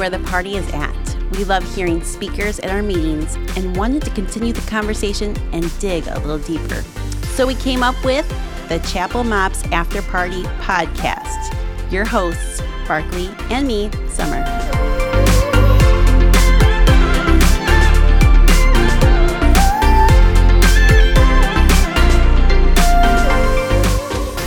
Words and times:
where 0.00 0.08
the 0.08 0.18
party 0.20 0.56
is 0.56 0.66
at. 0.72 1.16
We 1.32 1.44
love 1.44 1.62
hearing 1.74 2.02
speakers 2.02 2.58
at 2.60 2.70
our 2.70 2.82
meetings 2.82 3.34
and 3.54 3.76
wanted 3.76 4.02
to 4.04 4.10
continue 4.12 4.54
the 4.54 4.66
conversation 4.66 5.36
and 5.52 5.78
dig 5.78 6.06
a 6.06 6.18
little 6.20 6.38
deeper. 6.38 6.80
So 7.34 7.46
we 7.46 7.54
came 7.54 7.82
up 7.82 8.02
with 8.02 8.26
the 8.70 8.78
Chapel 8.78 9.24
Mops 9.24 9.62
After 9.72 10.00
Party 10.00 10.44
podcast. 10.62 11.52
Your 11.92 12.06
hosts, 12.06 12.62
Barkley 12.88 13.28
and 13.50 13.68
me, 13.68 13.90
Summer. 14.08 14.42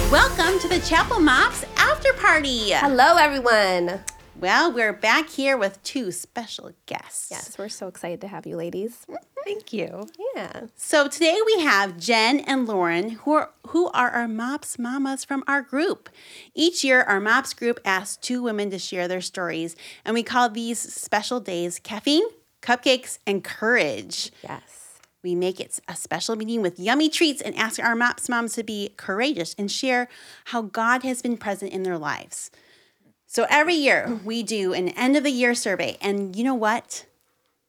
Welcome 0.09 0.59
to 0.61 0.67
the 0.67 0.81
Chapel 0.83 1.20
Mops 1.20 1.63
After 1.77 2.11
Party. 2.13 2.72
Hello, 2.72 3.17
everyone. 3.17 4.03
Well, 4.43 4.73
we're 4.73 4.91
back 4.91 5.29
here 5.29 5.55
with 5.55 5.81
two 5.83 6.11
special 6.11 6.73
guests. 6.85 7.29
Yes, 7.31 7.57
we're 7.57 7.70
so 7.70 7.88
excited 7.88 8.20
to 8.20 8.27
have 8.27 8.45
you, 8.45 8.57
ladies. 8.57 9.05
Mm-hmm. 9.09 9.16
Thank 9.45 9.71
you. 9.71 10.09
Yeah. 10.35 10.63
So 10.75 11.07
today 11.07 11.38
we 11.45 11.61
have 11.61 11.97
Jen 11.97 12.41
and 12.41 12.67
Lauren, 12.67 13.11
who 13.11 13.35
are 13.35 13.52
who 13.67 13.88
are 13.91 14.09
our 14.09 14.27
Mops 14.27 14.77
Mamas 14.77 15.23
from 15.23 15.45
our 15.47 15.61
group. 15.61 16.09
Each 16.53 16.83
year, 16.83 17.03
our 17.03 17.21
Mops 17.21 17.53
group 17.53 17.79
asks 17.85 18.17
two 18.17 18.43
women 18.43 18.69
to 18.71 18.79
share 18.79 19.07
their 19.07 19.21
stories, 19.21 19.77
and 20.03 20.13
we 20.13 20.23
call 20.23 20.49
these 20.49 20.77
special 20.77 21.39
days 21.39 21.80
caffeine, 21.80 22.27
cupcakes, 22.61 23.19
and 23.25 23.45
courage. 23.45 24.30
Yes. 24.44 24.99
We 25.23 25.36
make 25.36 25.61
it 25.61 25.80
a 25.88 25.95
special 25.95 26.36
meeting 26.36 26.61
with 26.61 26.77
yummy 26.77 27.08
treats 27.08 27.41
and 27.41 27.55
ask 27.55 27.81
our 27.81 27.95
Mops 27.95 28.27
moms 28.27 28.55
to 28.55 28.64
be 28.64 28.91
courageous 28.97 29.55
and 29.58 29.71
share 29.71 30.09
how 30.47 30.64
God 30.64 31.03
has 31.03 31.21
been 31.21 31.38
present 31.38 31.71
in 31.71 31.83
their 31.83 31.97
lives. 31.97 32.52
So 33.34 33.48
every 33.50 33.73
year 33.73 34.20
we 34.23 34.44
do 34.44 34.73
an 34.73 34.89
end 34.89 35.17
of 35.17 35.23
the 35.23 35.31
year 35.31 35.56
survey, 35.56 35.98
and 36.02 36.36
you 36.36 36.44
know 36.44 36.53
what? 36.53 37.08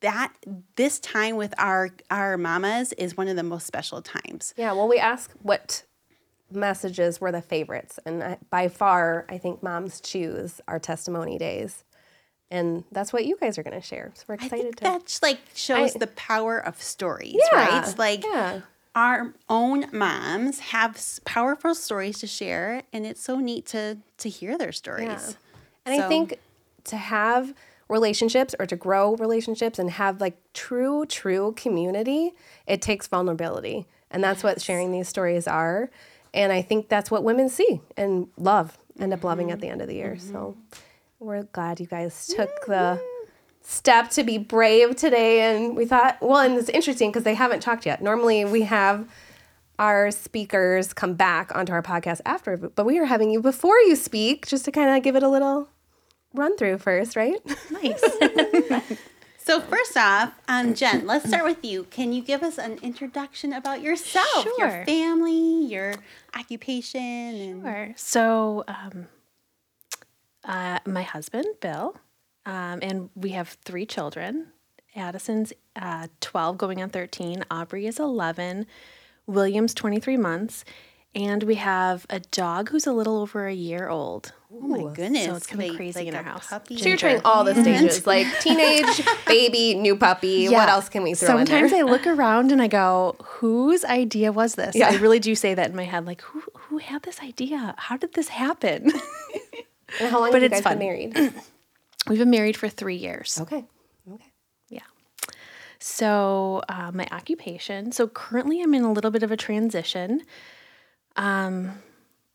That 0.02 0.34
this 0.76 0.98
time 1.00 1.36
with 1.36 1.54
our 1.56 1.88
our 2.10 2.36
mamas 2.36 2.92
is 2.92 3.16
one 3.16 3.28
of 3.28 3.36
the 3.36 3.42
most 3.42 3.66
special 3.66 4.02
times. 4.02 4.52
Yeah. 4.58 4.72
Well, 4.72 4.88
we 4.88 4.98
ask 4.98 5.32
what 5.42 5.84
messages 6.50 7.18
were 7.18 7.32
the 7.32 7.40
favorites, 7.40 7.98
and 8.04 8.22
I, 8.22 8.36
by 8.50 8.68
far, 8.68 9.24
I 9.30 9.38
think 9.38 9.62
moms 9.62 10.02
choose 10.02 10.60
our 10.68 10.78
testimony 10.78 11.38
days, 11.38 11.84
and 12.50 12.84
that's 12.92 13.14
what 13.14 13.24
you 13.24 13.38
guys 13.40 13.56
are 13.56 13.62
going 13.62 13.80
to 13.80 13.86
share. 13.86 14.12
So 14.14 14.24
we're 14.28 14.34
I 14.34 14.44
excited 14.44 14.62
think 14.64 14.76
to. 14.76 14.84
that 14.84 15.18
like 15.22 15.38
shows 15.54 15.96
I- 15.96 15.98
the 15.98 16.08
power 16.08 16.58
of 16.58 16.82
stories, 16.82 17.36
Yeah, 17.50 17.78
right? 17.80 17.98
Like 17.98 18.22
yeah. 18.22 18.60
our 18.94 19.32
own 19.48 19.86
moms 19.90 20.58
have 20.58 20.96
s- 20.96 21.20
powerful 21.24 21.74
stories 21.74 22.18
to 22.18 22.26
share, 22.26 22.82
and 22.92 23.06
it's 23.06 23.22
so 23.22 23.38
neat 23.40 23.64
to 23.68 23.96
to 24.18 24.28
hear 24.28 24.58
their 24.58 24.72
stories. 24.72 25.06
Yeah. 25.06 25.32
And 25.86 26.00
I 26.00 26.08
think 26.08 26.38
to 26.84 26.96
have 26.96 27.54
relationships 27.88 28.54
or 28.58 28.66
to 28.66 28.76
grow 28.76 29.14
relationships 29.16 29.78
and 29.78 29.90
have 29.90 30.20
like 30.20 30.36
true, 30.52 31.04
true 31.06 31.52
community, 31.56 32.32
it 32.66 32.80
takes 32.80 33.06
vulnerability. 33.06 33.86
And 34.10 34.22
that's 34.22 34.42
what 34.42 34.60
sharing 34.60 34.92
these 34.92 35.08
stories 35.08 35.46
are. 35.46 35.90
And 36.32 36.52
I 36.52 36.62
think 36.62 36.88
that's 36.88 37.10
what 37.10 37.22
women 37.22 37.48
see 37.48 37.80
and 37.96 38.28
love, 38.36 38.78
end 38.98 39.12
up 39.12 39.22
loving 39.24 39.50
at 39.50 39.60
the 39.60 39.66
mm-hmm. 39.66 39.72
end 39.72 39.82
of 39.82 39.88
the 39.88 39.94
year. 39.94 40.18
So 40.18 40.34
mm-hmm. 40.34 41.26
we're 41.26 41.42
glad 41.44 41.80
you 41.80 41.86
guys 41.86 42.26
took 42.28 42.66
the 42.66 43.00
step 43.60 44.10
to 44.10 44.24
be 44.24 44.38
brave 44.38 44.96
today. 44.96 45.42
And 45.42 45.76
we 45.76 45.84
thought, 45.84 46.18
well, 46.20 46.38
and 46.38 46.56
it's 46.56 46.68
interesting 46.68 47.10
because 47.10 47.24
they 47.24 47.34
haven't 47.34 47.60
talked 47.60 47.86
yet. 47.86 48.02
Normally 48.02 48.44
we 48.44 48.62
have 48.62 49.08
our 49.78 50.10
speakers 50.10 50.92
come 50.92 51.14
back 51.14 51.54
onto 51.54 51.72
our 51.72 51.82
podcast 51.82 52.20
after, 52.24 52.56
but 52.56 52.86
we 52.86 52.98
are 52.98 53.06
having 53.06 53.30
you 53.30 53.40
before 53.40 53.78
you 53.80 53.96
speak 53.96 54.46
just 54.46 54.64
to 54.64 54.72
kind 54.72 54.96
of 54.96 55.02
give 55.02 55.16
it 55.16 55.22
a 55.22 55.28
little 55.28 55.68
run 56.34 56.56
through 56.56 56.78
first, 56.78 57.16
right? 57.16 57.40
Nice. 57.70 58.04
So 59.44 59.60
first 59.60 59.94
off, 59.94 60.32
um, 60.48 60.72
Jen, 60.72 61.06
let's 61.06 61.28
start 61.28 61.44
with 61.44 61.62
you. 61.62 61.84
Can 61.90 62.14
you 62.14 62.22
give 62.22 62.42
us 62.42 62.56
an 62.56 62.78
introduction 62.80 63.52
about 63.52 63.82
yourself, 63.82 64.46
your 64.56 64.86
family, 64.86 65.66
your 65.66 65.96
occupation, 66.34 67.02
and 67.02 67.62
Sure. 67.62 67.92
So, 67.94 68.64
um, 68.68 69.08
uh, 70.46 70.78
my 70.86 71.02
husband, 71.02 71.44
Bill, 71.60 71.94
um, 72.46 72.78
and 72.80 73.10
we 73.14 73.30
have 73.32 73.58
three 73.66 73.84
children. 73.84 74.46
Addison's 74.96 75.52
uh, 75.76 76.06
12, 76.22 76.56
going 76.56 76.82
on 76.82 76.88
13. 76.88 77.44
Aubrey 77.50 77.86
is 77.86 77.98
11. 77.98 78.64
William's 79.26 79.74
23 79.74 80.16
months. 80.16 80.64
And 81.14 81.44
we 81.44 81.54
have 81.56 82.06
a 82.10 82.18
dog 82.18 82.70
who's 82.70 82.86
a 82.86 82.92
little 82.92 83.18
over 83.18 83.46
a 83.46 83.54
year 83.54 83.88
old. 83.88 84.32
oh 84.52 84.60
my 84.66 84.92
goodness, 84.94 85.26
So 85.26 85.34
it's 85.36 85.46
kinda 85.46 85.66
wait, 85.66 85.76
crazy 85.76 86.00
like 86.00 86.08
in 86.08 86.14
our 86.16 86.22
house. 86.24 86.48
puppy 86.48 86.76
So 86.76 86.88
you're 86.88 86.98
trying 86.98 87.20
all 87.24 87.44
the 87.44 87.54
stages, 87.54 88.04
like 88.06 88.26
teenage, 88.40 89.00
baby, 89.26 89.74
new 89.74 89.94
puppy. 89.96 90.48
What 90.48 90.68
else 90.68 90.88
can 90.88 91.02
we 91.04 91.14
throw 91.14 91.38
in 91.38 91.46
Sometimes 91.46 91.70
there? 91.70 91.80
I 91.86 91.88
look 91.88 92.06
around 92.06 92.50
and 92.50 92.60
I 92.60 92.66
go, 92.66 93.14
whose 93.22 93.84
idea 93.84 94.32
was 94.32 94.56
this? 94.56 94.74
Yeah. 94.74 94.88
I 94.90 94.96
really 94.96 95.20
do 95.20 95.34
say 95.36 95.54
that 95.54 95.70
in 95.70 95.76
my 95.76 95.84
head, 95.84 96.04
like, 96.04 96.20
who 96.22 96.42
who 96.54 96.78
had 96.78 97.02
this 97.04 97.20
idea? 97.20 97.74
How 97.78 97.96
did 97.96 98.14
this 98.14 98.28
happen? 98.28 98.90
and 100.00 100.10
how 100.10 100.18
long 100.20 100.32
but 100.32 100.42
have 100.42 100.50
you 100.50 100.56
guys 100.56 100.62
fun. 100.62 100.78
been 100.78 100.86
married? 100.88 101.14
We've 102.08 102.18
been 102.18 102.30
married 102.30 102.56
for 102.56 102.68
three 102.68 102.96
years. 102.96 103.38
Okay. 103.40 103.64
Okay. 104.12 104.32
Yeah. 104.68 104.80
So, 105.78 106.62
uh, 106.68 106.90
my 106.92 107.06
occupation. 107.12 107.92
So, 107.92 108.08
currently, 108.08 108.60
I'm 108.62 108.74
in 108.74 108.82
a 108.82 108.92
little 108.92 109.10
bit 109.10 109.22
of 109.22 109.30
a 109.30 109.36
transition. 109.36 110.22
Um, 111.16 111.82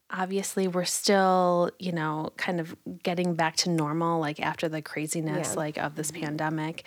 obviously, 0.10 0.68
we're 0.68 0.86
still, 0.86 1.72
you 1.80 1.92
know, 1.92 2.32
kind 2.38 2.60
of 2.60 2.76
getting 3.04 3.36
back 3.36 3.56
to 3.58 3.70
normal, 3.70 4.20
like 4.20 4.40
after 4.40 4.70
the 4.70 4.82
craziness, 4.82 5.50
Yeah. 5.52 5.60
like 5.60 5.78
of 5.78 5.96
this 5.96 6.12
pandemic. 6.12 6.84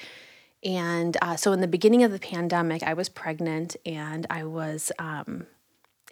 And 0.65 1.17
uh, 1.21 1.37
so, 1.37 1.53
in 1.53 1.61
the 1.61 1.69
beginning 1.69 2.03
of 2.05 2.13
the 2.13 2.19
pandemic, 2.19 2.83
I 2.83 2.95
was 2.95 3.09
pregnant 3.09 3.77
and 3.85 4.27
I 4.31 4.45
was 4.45 4.93
um, 4.99 5.47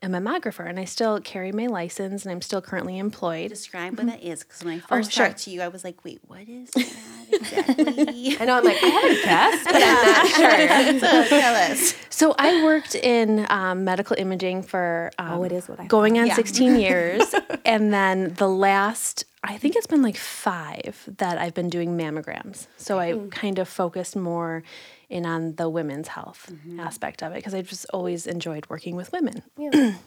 a 0.03 0.07
mammographer, 0.09 0.69
and 0.69 0.79
I 0.81 0.85
still 0.85 1.21
carry 1.21 1.53
my 1.53 1.67
license, 1.67 2.25
and 2.25 2.33
I'm 2.33 2.41
still 2.41 2.63
currently 2.63 2.99
employed. 2.99 3.51
Describe 3.51 3.99
what 3.99 4.07
that 4.07 4.23
is, 4.23 4.43
because 4.43 4.65
when 4.65 4.75
I 4.75 4.79
first 4.81 5.13
sure. 5.13 5.27
talked 5.27 5.39
to 5.45 5.51
you, 5.51 5.61
I 5.63 5.69
was 5.69 5.85
like, 5.85 6.05
"Wait, 6.05 6.21
what 6.27 6.49
is 6.49 6.71
that 6.71 7.27
exactly?" 7.33 8.37
I 8.41 8.45
know 8.45 8.59
I'm 8.59 8.65
like, 8.65 8.83
I 8.83 8.87
have 8.87 9.11
a 9.11 9.23
guess, 9.23 9.65
but 9.65 9.75
I'm 9.77 11.01
not 11.01 11.01
sure. 11.01 11.01
so 11.01 11.29
tell 11.41 11.73
us. 11.73 11.95
So 12.09 12.35
I 12.39 12.65
worked 12.65 12.95
in 12.95 13.47
um, 13.51 13.85
medical 13.85 14.17
imaging 14.19 14.63
for 14.63 15.11
um, 15.19 15.33
Oh, 15.41 15.43
it 15.45 15.53
is 15.53 15.69
what 15.69 15.81
I 15.81 15.87
going 15.87 16.19
on 16.19 16.27
Yeah. 16.27 16.35
16 16.35 16.77
years, 16.81 17.35
and 17.65 17.93
then 17.93 18.35
the 18.35 18.49
last 18.49 19.25
I 19.43 19.57
think 19.57 19.75
it's 19.77 19.87
been 19.87 20.03
like 20.03 20.17
five 20.17 21.09
that 21.19 21.39
I've 21.39 21.55
been 21.55 21.71
doing 21.71 21.97
mammograms. 21.97 22.67
So 22.77 22.99
I 22.99 23.19
kind 23.31 23.59
of 23.59 23.69
focused 23.69 24.15
more 24.17 24.63
in 25.11 25.27
on 25.27 25.57
the 25.57 25.69
women's 25.69 26.09
health 26.09 26.51
aspect 26.79 27.23
of 27.23 27.33
it 27.33 27.37
because 27.37 27.53
I 27.53 27.63
just 27.63 27.87
always 27.93 28.27
enjoyed 28.27 28.67
working 28.71 28.97
with 28.97 29.13
women. 29.13 29.43
Yeah. 29.59 29.95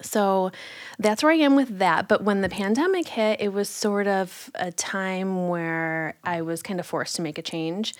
So 0.00 0.50
that's 0.98 1.22
where 1.22 1.30
I 1.30 1.36
am 1.36 1.56
with 1.56 1.78
that. 1.78 2.08
But 2.08 2.24
when 2.24 2.40
the 2.40 2.48
pandemic 2.48 3.06
hit, 3.06 3.40
it 3.40 3.52
was 3.52 3.68
sort 3.68 4.06
of 4.06 4.50
a 4.54 4.72
time 4.72 5.48
where 5.48 6.16
I 6.24 6.42
was 6.42 6.62
kind 6.62 6.80
of 6.80 6.86
forced 6.86 7.16
to 7.16 7.22
make 7.22 7.38
a 7.38 7.42
change. 7.42 7.94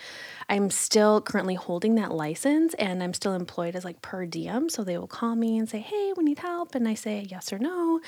I'm 0.49 0.69
still 0.71 1.21
currently 1.21 1.55
holding 1.55 1.95
that 1.95 2.11
license 2.11 2.73
and 2.75 3.01
I'm 3.01 3.13
still 3.13 3.33
employed 3.33 3.75
as 3.75 3.85
like 3.85 4.01
per 4.01 4.25
diem. 4.25 4.67
So 4.69 4.83
they 4.83 4.97
will 4.97 5.07
call 5.07 5.35
me 5.35 5.57
and 5.57 5.69
say, 5.69 5.79
hey, 5.79 6.13
we 6.17 6.23
need 6.23 6.39
help. 6.39 6.75
And 6.75 6.87
I 6.87 6.95
say 6.95 7.25
yes 7.29 7.53
or 7.53 7.59
no. 7.59 8.01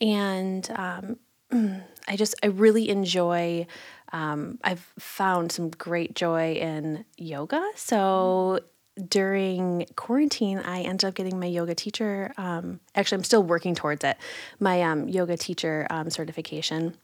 And 0.00 0.68
um, 0.74 1.18
I 2.08 2.16
just, 2.16 2.34
I 2.42 2.46
really 2.48 2.88
enjoy, 2.88 3.66
um, 4.12 4.58
I've 4.64 4.92
found 4.98 5.52
some 5.52 5.70
great 5.70 6.14
joy 6.14 6.54
in 6.54 7.04
yoga. 7.16 7.64
So 7.76 8.60
during 9.08 9.86
quarantine, 9.96 10.58
I 10.58 10.82
ended 10.82 11.08
up 11.08 11.14
getting 11.14 11.38
my 11.38 11.46
yoga 11.46 11.74
teacher. 11.74 12.32
Um, 12.36 12.80
actually, 12.94 13.16
I'm 13.18 13.24
still 13.24 13.42
working 13.42 13.74
towards 13.74 14.04
it. 14.04 14.16
My 14.60 14.82
um, 14.82 15.08
yoga 15.08 15.36
teacher 15.36 15.86
um, 15.90 16.10
certification, 16.10 16.96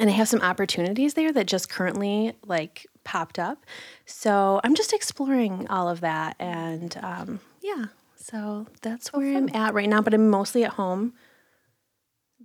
and 0.00 0.08
I 0.08 0.12
have 0.12 0.28
some 0.28 0.40
opportunities 0.40 1.14
there 1.14 1.32
that 1.32 1.46
just 1.46 1.68
currently 1.68 2.34
like 2.46 2.86
popped 3.04 3.38
up. 3.38 3.64
So 4.06 4.60
I'm 4.64 4.74
just 4.74 4.92
exploring 4.92 5.66
all 5.68 5.88
of 5.88 6.00
that, 6.00 6.36
and 6.38 6.96
um, 7.02 7.40
yeah, 7.60 7.86
so 8.16 8.66
that's 8.80 9.12
where 9.12 9.36
I'm 9.36 9.50
at 9.54 9.74
right 9.74 9.88
now. 9.88 10.00
But 10.00 10.14
I'm 10.14 10.30
mostly 10.30 10.64
at 10.64 10.72
home, 10.72 11.12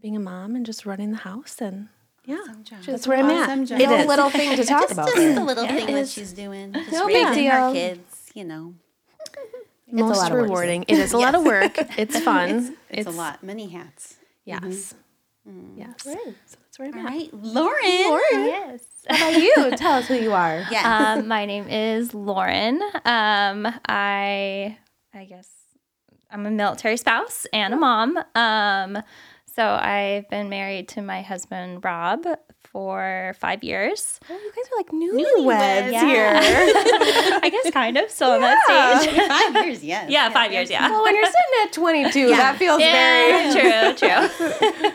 being 0.01 0.15
a 0.15 0.19
mom 0.19 0.55
and 0.55 0.65
just 0.65 0.85
running 0.85 1.11
the 1.11 1.17
house, 1.17 1.61
and 1.61 1.89
yeah, 2.25 2.37
that's 2.85 3.07
where 3.07 3.17
I'm 3.19 3.25
Awesome 3.25 3.61
at. 3.63 3.67
job. 3.69 3.79
It 3.81 3.87
no 3.89 3.95
is. 3.97 4.05
little 4.07 4.29
thing 4.29 4.55
to 4.57 4.63
talk 4.65 4.81
Just, 4.81 4.93
about. 4.93 5.05
just 5.07 5.17
there. 5.17 5.33
the 5.35 5.43
little 5.43 5.63
Yeah, 5.65 5.75
thing 5.85 5.95
that 5.95 6.07
she's 6.09 6.33
doing. 6.33 6.73
Just 6.73 6.91
No 6.91 7.07
big 7.07 7.25
raising 7.25 7.45
her 7.47 7.57
deal. 7.59 7.73
kids, 7.73 8.31
you 8.33 8.43
know. 8.43 8.73
It's 9.89 9.95
Most 9.95 10.17
a 10.17 10.19
lot 10.19 10.31
of 10.31 10.37
work, 10.37 10.43
rewarding. 10.43 10.83
It 10.89 10.99
is 10.99 11.13
a 11.13 11.17
lot 11.17 11.33
of 11.35 11.43
work. 11.45 11.77
It's 11.97 12.19
fun. 12.19 12.75
It's, 12.89 13.07
a 13.07 13.11
lot, 13.11 13.41
many 13.43 13.69
hats. 13.69 14.15
Yes. 14.43 14.93
Yes. 15.77 16.05
Right. 16.05 16.17
So 16.45 16.57
that's 16.65 16.77
where 16.79 16.89
I'm 16.89 16.93
All 16.99 17.07
at. 17.07 17.09
right, 17.09 17.29
Lauren. 17.33 17.77
Yes. 17.85 18.83
How 19.09 19.29
about 19.29 19.41
you? 19.41 19.77
Tell 19.77 19.93
us 19.93 20.07
who 20.07 20.15
you 20.15 20.33
are. 20.33 20.65
Yeah. 20.69 21.13
um, 21.15 21.29
my 21.29 21.45
name 21.45 21.69
is 21.69 22.13
Lauren. 22.13 22.81
Um, 23.05 23.65
I 23.87 24.77
I 25.13 25.23
guess 25.23 25.47
I'm 26.29 26.45
a 26.45 26.51
military 26.51 26.97
spouse 26.97 27.47
and 27.53 27.73
a 27.73 27.77
mom. 27.77 28.19
Um, 28.35 29.01
So 29.57 29.65
I've 29.67 30.29
been 30.29 30.49
married 30.49 30.87
to 30.89 31.01
my 31.01 31.23
husband 31.23 31.83
Rob 31.83 32.27
for 32.71 33.33
five 33.39 33.63
years. 33.63 34.19
Oh, 34.29 34.33
you 34.35 34.51
guys 34.55 34.65
are 34.71 34.77
like 34.77 34.89
newlyweds 34.89 35.91
Yeah. 35.93 36.05
here. 36.05 36.31
I 37.41 37.49
guess 37.49 37.71
kind 37.73 37.97
of 37.97 38.11
still 38.11 38.33
on 38.33 38.41
that 38.41 39.01
stage. 39.01 39.15
Five 39.27 39.65
years, 39.65 39.83
yes. 39.83 40.11
Yeah, 40.11 40.29
five 40.29 40.51
years. 40.51 40.69
Yeah. 40.69 40.87
well, 40.91 41.01
when 41.03 41.15
you're 41.15 41.25
sitting 41.25 41.63
at 41.63 41.73
22, 41.73 42.27
that 42.29 42.57
feels 42.57 42.77
very. 42.77 43.51
True, 43.51 43.93
true. 44.77 44.91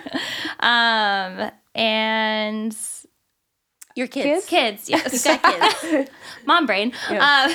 um, 0.60 1.50
and 1.74 2.76
Your 3.96 4.06
kids. 4.06 4.46
kids, 4.46 4.88
yes. 4.88 5.26
You've 5.26 5.42
got 5.42 5.76
kids. 5.80 6.10
mom 6.46 6.66
brain. 6.66 6.92
Um, 7.08 7.52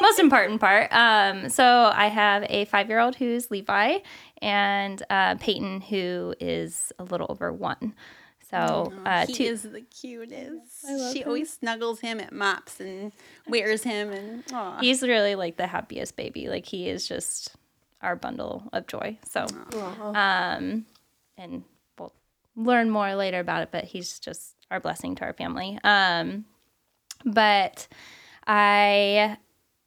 most 0.00 0.20
important 0.20 0.60
part. 0.60 0.92
Um, 0.92 1.48
so 1.48 1.90
I 1.92 2.06
have 2.08 2.44
a 2.48 2.64
five 2.66 2.88
year 2.88 3.00
old 3.00 3.16
who's 3.16 3.50
Levi 3.50 3.98
and 4.42 5.02
uh, 5.10 5.36
Peyton 5.36 5.80
who 5.80 6.34
is 6.40 6.92
a 6.98 7.04
little 7.04 7.26
over 7.28 7.52
one. 7.52 7.94
So 8.50 8.92
uh, 9.04 9.26
he 9.26 9.34
two, 9.34 9.44
is 9.44 9.62
the 9.62 9.82
cutest. 9.82 11.12
she 11.12 11.22
always 11.24 11.52
snuggles 11.52 12.00
him 12.00 12.18
at 12.18 12.32
mops 12.32 12.80
and 12.80 13.12
wears 13.46 13.82
him 13.82 14.10
and 14.10 14.44
aw. 14.52 14.78
he's 14.80 15.02
really 15.02 15.34
like 15.34 15.58
the 15.58 15.66
happiest 15.66 16.16
baby. 16.16 16.48
Like 16.48 16.64
he 16.64 16.88
is 16.88 17.06
just 17.06 17.56
our 18.00 18.16
bundle 18.16 18.68
of 18.72 18.86
joy. 18.86 19.18
So, 19.28 19.46
um, 20.14 20.86
and 21.36 21.64
we'll 21.98 22.14
learn 22.56 22.88
more 22.88 23.14
later 23.14 23.40
about 23.40 23.62
it. 23.62 23.68
But 23.70 23.84
he's 23.84 24.18
just 24.18 24.54
our 24.70 24.80
blessing 24.80 25.14
to 25.16 25.24
our 25.24 25.34
family. 25.34 25.78
Um, 25.84 26.46
but 27.26 27.86
I, 28.46 29.36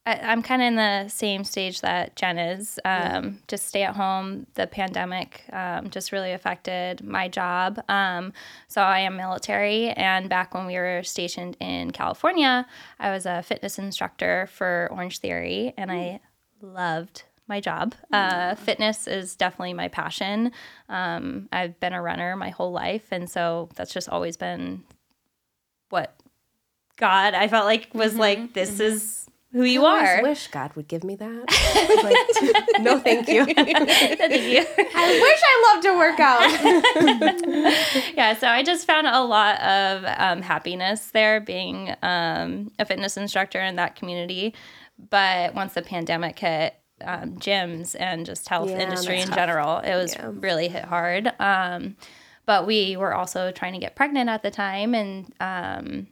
I 0.06 0.16
I'm 0.16 0.42
kind 0.42 0.62
of 0.62 0.68
in 0.68 0.76
the 0.76 1.08
same 1.10 1.44
stage 1.44 1.82
that 1.82 2.16
Jen 2.16 2.38
is. 2.38 2.80
Um, 2.86 3.40
Just 3.48 3.68
stay 3.68 3.84
at 3.84 3.96
home. 3.96 4.48
The 4.56 4.68
pandemic 4.68 5.44
um, 5.54 5.90
just 5.90 6.12
really 6.12 6.32
affected 6.32 7.04
my 7.04 7.28
job. 7.28 7.80
Um, 7.88 8.34
so 8.68 8.82
I 8.82 9.00
am 9.00 9.16
military, 9.16 9.90
and 9.90 10.30
back 10.30 10.54
when 10.54 10.66
we 10.66 10.76
were 10.76 11.04
stationed 11.04 11.58
in 11.60 11.92
California, 11.92 12.66
I 13.00 13.12
was 13.12 13.26
a 13.26 13.44
fitness 13.44 13.78
instructor 13.78 14.48
for 14.52 14.90
Orangetheory, 14.92 15.74
and 15.78 15.92
I 15.92 16.20
loved 16.62 17.24
my 17.48 17.60
job. 17.60 17.94
Uh, 18.14 18.56
fitness 18.56 19.08
is 19.08 19.36
definitely 19.36 19.74
my 19.74 19.90
passion. 19.90 20.52
Um, 20.88 21.50
I've 21.52 21.80
been 21.80 21.94
a 21.94 22.02
runner 22.02 22.36
my 22.36 22.50
whole 22.50 22.72
life, 22.72 23.08
and 23.12 23.30
so 23.30 23.70
that's 23.76 23.94
just 23.94 24.10
always 24.10 24.38
been 24.38 24.84
what 25.90 26.16
God 26.98 27.34
I 27.34 27.48
felt 27.48 27.66
like 27.66 27.90
was 27.94 28.16
like 28.16 28.54
this 28.54 28.80
is 28.80 29.28
who 29.52 29.64
you 29.64 29.86
I 29.86 30.00
are. 30.00 30.18
I 30.20 30.22
wish 30.22 30.48
God 30.48 30.74
would 30.76 30.88
give 30.88 31.04
me 31.04 31.16
that. 31.16 31.46
Like, 32.04 32.82
no, 32.82 33.00
thank 33.00 33.28
you. 33.28 33.46
I 33.48 35.20
wish 35.22 35.42
I 35.44 35.72
loved 35.74 35.84
to 35.84 35.98
work 35.98 36.20
out. 36.20 38.14
yeah, 38.16 38.34
so 38.36 38.48
I 38.48 38.64
just 38.64 38.88
found 38.88 39.08
a 39.08 39.22
lot 39.24 39.60
of 39.62 40.04
um, 40.18 40.42
happiness 40.42 41.12
there 41.12 41.40
being 41.42 41.94
um, 42.02 42.72
a 42.80 42.86
fitness 42.86 43.18
instructor 43.18 43.60
in 43.62 43.76
that 43.76 43.96
community. 43.96 44.54
But 45.10 45.54
once 45.56 45.74
the 45.74 45.82
pandemic 45.82 46.40
hit, 46.40 46.76
um, 47.04 47.38
gyms 47.38 47.96
and 48.00 48.26
just 48.26 48.48
health 48.48 48.70
Yeah, 48.70 48.84
industry 48.84 49.20
in 49.20 49.28
tough. 49.28 49.36
general, 49.36 49.78
it 49.80 49.96
was 49.96 50.14
Yeah. 50.16 50.30
really 50.34 50.68
hit 50.68 50.86
hard. 50.86 51.32
Um, 51.40 51.98
but 52.46 52.66
we 52.68 52.96
were 52.98 53.14
also 53.14 53.52
trying 53.52 53.74
to 53.74 53.80
get 53.80 53.96
pregnant 53.96 54.30
at 54.30 54.44
the 54.44 54.52
time, 54.52 54.94
and 54.96 55.34
um, 55.40 56.08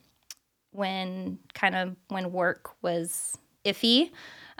when 0.71 1.39
kind 1.53 1.75
of 1.75 1.95
when 2.09 2.31
work 2.31 2.71
was 2.81 3.37
iffy, 3.65 4.11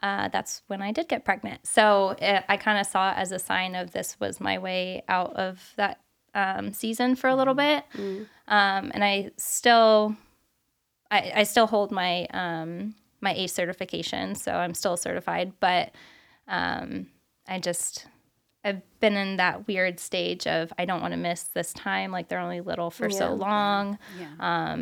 uh, 0.03 0.27
that's 0.29 0.61
when 0.67 0.81
I 0.81 0.91
did 0.91 1.07
get 1.07 1.25
pregnant. 1.25 1.65
So 1.67 2.15
it, 2.21 2.43
I 2.47 2.57
kind 2.57 2.79
of 2.79 2.87
saw 2.87 3.11
it 3.11 3.17
as 3.17 3.31
a 3.31 3.39
sign 3.39 3.75
of 3.75 3.91
this 3.91 4.19
was 4.19 4.39
my 4.39 4.57
way 4.57 5.03
out 5.07 5.35
of 5.35 5.73
that 5.77 5.99
um, 6.35 6.73
season 6.73 7.15
for 7.15 7.27
a 7.27 7.35
little 7.35 7.53
bit. 7.53 7.83
Um, 8.47 8.91
and 8.93 9.03
I 9.03 9.31
still, 9.37 10.15
I, 11.11 11.31
I 11.37 11.43
still 11.43 11.67
hold 11.67 11.91
my 11.91 12.25
um, 12.33 12.95
my 13.21 13.33
ACE 13.33 13.53
certification, 13.53 14.35
so 14.35 14.53
I'm 14.53 14.73
still 14.73 14.95
certified. 14.97 15.53
But 15.59 15.91
um, 16.47 17.07
I 17.47 17.59
just 17.59 18.07
I've 18.63 18.81
been 18.99 19.15
in 19.15 19.37
that 19.37 19.67
weird 19.67 19.99
stage 19.99 20.47
of 20.47 20.71
I 20.77 20.85
don't 20.85 21.01
want 21.01 21.13
to 21.13 21.17
miss 21.17 21.43
this 21.43 21.73
time. 21.73 22.11
Like 22.11 22.27
they're 22.29 22.39
only 22.39 22.61
little 22.61 22.91
for 22.91 23.09
Yeah. 23.09 23.17
so 23.17 23.33
long 23.33 23.97
Yeah. 24.19 24.73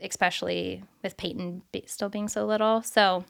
Especially 0.00 0.82
with 1.02 1.16
Peyton 1.16 1.62
still 1.86 2.08
being 2.08 2.28
so 2.28 2.44
little. 2.46 2.82
So 2.82 3.24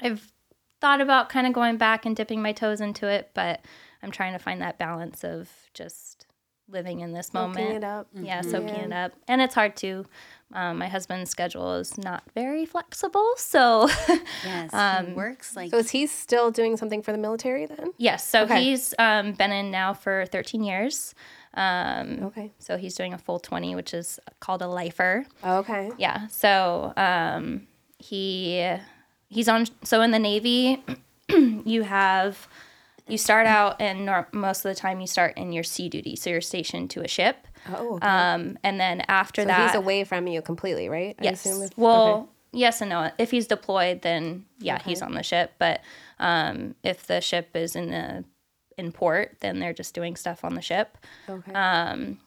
I've 0.00 0.32
thought 0.80 1.00
about 1.00 1.28
kind 1.28 1.46
of 1.46 1.52
going 1.52 1.76
back 1.76 2.06
and 2.06 2.16
dipping 2.16 2.40
my 2.42 2.52
toes 2.52 2.80
into 2.80 3.06
it, 3.06 3.30
but 3.34 3.64
I'm 4.02 4.10
trying 4.10 4.32
to 4.32 4.38
find 4.38 4.60
that 4.62 4.78
balance 4.78 5.24
of 5.24 5.48
just 5.74 6.26
living 6.68 7.00
in 7.00 7.12
this 7.12 7.34
moment. 7.34 7.56
Soaking 7.56 7.76
it 7.76 7.84
up. 7.84 8.06
Yeah, 8.14 8.40
soaking 8.42 8.68
Yeah. 8.76 8.84
it 8.86 8.92
up. 8.92 9.12
And 9.28 9.42
it's 9.42 9.54
hard 9.54 9.76
to. 9.78 10.06
Um, 10.52 10.78
my 10.78 10.88
husband's 10.88 11.30
schedule 11.30 11.74
is 11.76 11.98
not 11.98 12.22
very 12.34 12.64
flexible. 12.64 13.28
So, 13.36 13.88
Yes. 14.44 14.72
Um, 14.72 15.08
he 15.08 15.12
works 15.14 15.54
like 15.56 15.70
So 15.70 15.78
is 15.78 15.90
he 15.90 16.06
still 16.06 16.50
doing 16.50 16.76
something 16.76 17.02
for 17.02 17.12
the 17.12 17.18
military 17.18 17.66
then? 17.66 17.92
yes. 17.98 18.26
So 18.26 18.42
Okay. 18.44 18.62
he's 18.64 18.94
um, 18.98 19.32
been 19.32 19.50
in 19.52 19.70
now 19.70 19.92
for 19.94 20.26
13 20.26 20.62
years. 20.62 21.14
Um, 21.54 22.22
Okay. 22.24 22.52
so 22.58 22.76
he's 22.76 22.94
doing 22.94 23.12
a 23.12 23.18
full 23.18 23.38
20, 23.40 23.74
which 23.74 23.92
is 23.92 24.20
called 24.40 24.62
a 24.62 24.68
lifer. 24.68 25.26
Okay. 25.44 25.90
Yeah. 25.98 26.26
So 26.28 26.92
um, 26.96 27.66
he 27.98 28.76
he's 29.28 29.48
on. 29.48 29.66
So 29.82 30.00
in 30.02 30.10
the 30.12 30.18
Navy, 30.18 30.82
you 31.64 31.82
have 31.82 32.46
you 33.08 33.18
start 33.18 33.46
out, 33.46 33.80
and 33.80 34.06
nor- 34.06 34.28
most 34.32 34.64
of 34.64 34.68
the 34.74 34.80
time 34.80 35.00
you 35.00 35.06
start 35.06 35.36
in 35.36 35.52
your 35.52 35.64
sea 35.64 35.88
duty. 35.88 36.14
So 36.14 36.30
you're 36.30 36.40
stationed 36.40 36.90
to 36.90 37.00
a 37.02 37.08
ship, 37.08 37.48
Oh, 37.68 37.96
okay. 37.96 38.06
um, 38.06 38.56
and 38.62 38.78
then 38.78 39.00
after 39.08 39.42
so 39.42 39.46
that, 39.48 39.66
he's 39.70 39.74
away 39.74 40.04
from 40.04 40.28
you 40.28 40.40
completely, 40.42 40.88
right? 40.88 41.16
I 41.18 41.24
yes. 41.24 41.44
if- 41.44 41.76
well, 41.76 42.06
okay. 42.14 42.28
yes 42.52 42.80
and 42.80 42.90
no. 42.90 43.10
If 43.18 43.32
he's 43.32 43.48
deployed, 43.48 44.02
then 44.02 44.44
yeah, 44.60 44.80
he's 44.80 45.02
on 45.02 45.14
the 45.14 45.24
ship. 45.24 45.52
But 45.58 45.80
um, 46.20 46.76
if 46.84 47.06
the 47.08 47.20
ship 47.20 47.48
is 47.56 47.74
in 47.74 47.90
the 47.90 48.24
in 48.80 48.90
port, 48.90 49.36
then 49.40 49.60
they're 49.60 49.72
just 49.72 49.94
doing 49.94 50.16
stuff 50.16 50.44
on 50.44 50.54
the 50.56 50.60
ship. 50.62 50.98
Okay. 51.28 51.52
Um, 51.52 52.18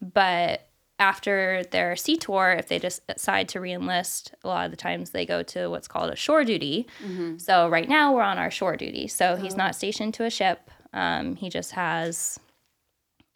but 0.00 0.66
after 0.98 1.64
their 1.70 1.96
sea 1.96 2.16
tour, 2.16 2.50
if 2.58 2.68
they 2.68 2.78
just 2.78 3.06
decide 3.06 3.48
to 3.50 3.58
reenlist, 3.58 4.32
a 4.44 4.48
lot 4.48 4.64
of 4.64 4.70
the 4.70 4.76
times 4.76 5.10
they 5.10 5.26
go 5.26 5.42
to 5.42 5.68
what's 5.68 5.88
called 5.88 6.10
a 6.10 6.16
shore 6.16 6.44
duty. 6.44 6.86
Mhm. 7.04 7.40
So 7.40 7.68
right 7.68 7.88
now 7.88 8.14
we're 8.14 8.22
on 8.22 8.38
our 8.38 8.50
shore 8.50 8.76
duty. 8.76 9.08
So 9.08 9.36
he's 9.36 9.56
not 9.56 9.74
stationed 9.74 10.14
to 10.14 10.24
a 10.24 10.30
ship. 10.30 10.70
Um, 10.92 11.36
he 11.36 11.50
just 11.50 11.72
has. 11.72 12.38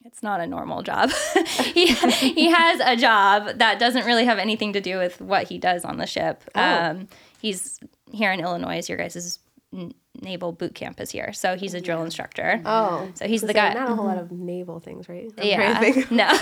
It's 0.04 0.22
not 0.22 0.40
a 0.40 0.46
normal 0.46 0.82
job. 0.82 1.10
he 1.74 1.86
he 1.92 2.50
has 2.52 2.80
a 2.80 2.96
job 2.96 3.58
that 3.58 3.78
doesn't 3.78 4.06
really 4.06 4.24
have 4.24 4.38
anything 4.38 4.72
to 4.72 4.80
do 4.80 4.96
with 4.96 5.20
what 5.20 5.48
he 5.48 5.58
does 5.58 5.84
on 5.84 5.98
the 5.98 6.06
ship. 6.06 6.44
Um, 6.54 7.08
he's 7.42 7.78
here 8.12 8.32
in 8.32 8.40
Illinois. 8.40 8.88
Your 8.88 8.96
guys' 8.96 9.38
naval 10.20 10.52
boot 10.52 10.74
camp 10.74 11.00
is 11.00 11.10
here, 11.10 11.32
so 11.32 11.56
he's 11.56 11.74
a 11.74 11.80
drill 11.80 12.02
instructor. 12.02 12.60
Mm. 12.60 12.62
oh, 12.64 13.10
so 13.14 13.26
he's 13.26 13.42
the 13.42 13.52
guy. 13.52 13.74
Not 13.74 13.90
a 13.90 13.94
whole 13.94 14.06
mm-hmm. 14.06 14.06
lot 14.06 14.18
of 14.18 14.32
naval 14.32 14.80
things, 14.80 15.08
right? 15.08 15.30
I'm 15.36 15.46
Yeah, 15.46 15.80
no, 16.10 16.28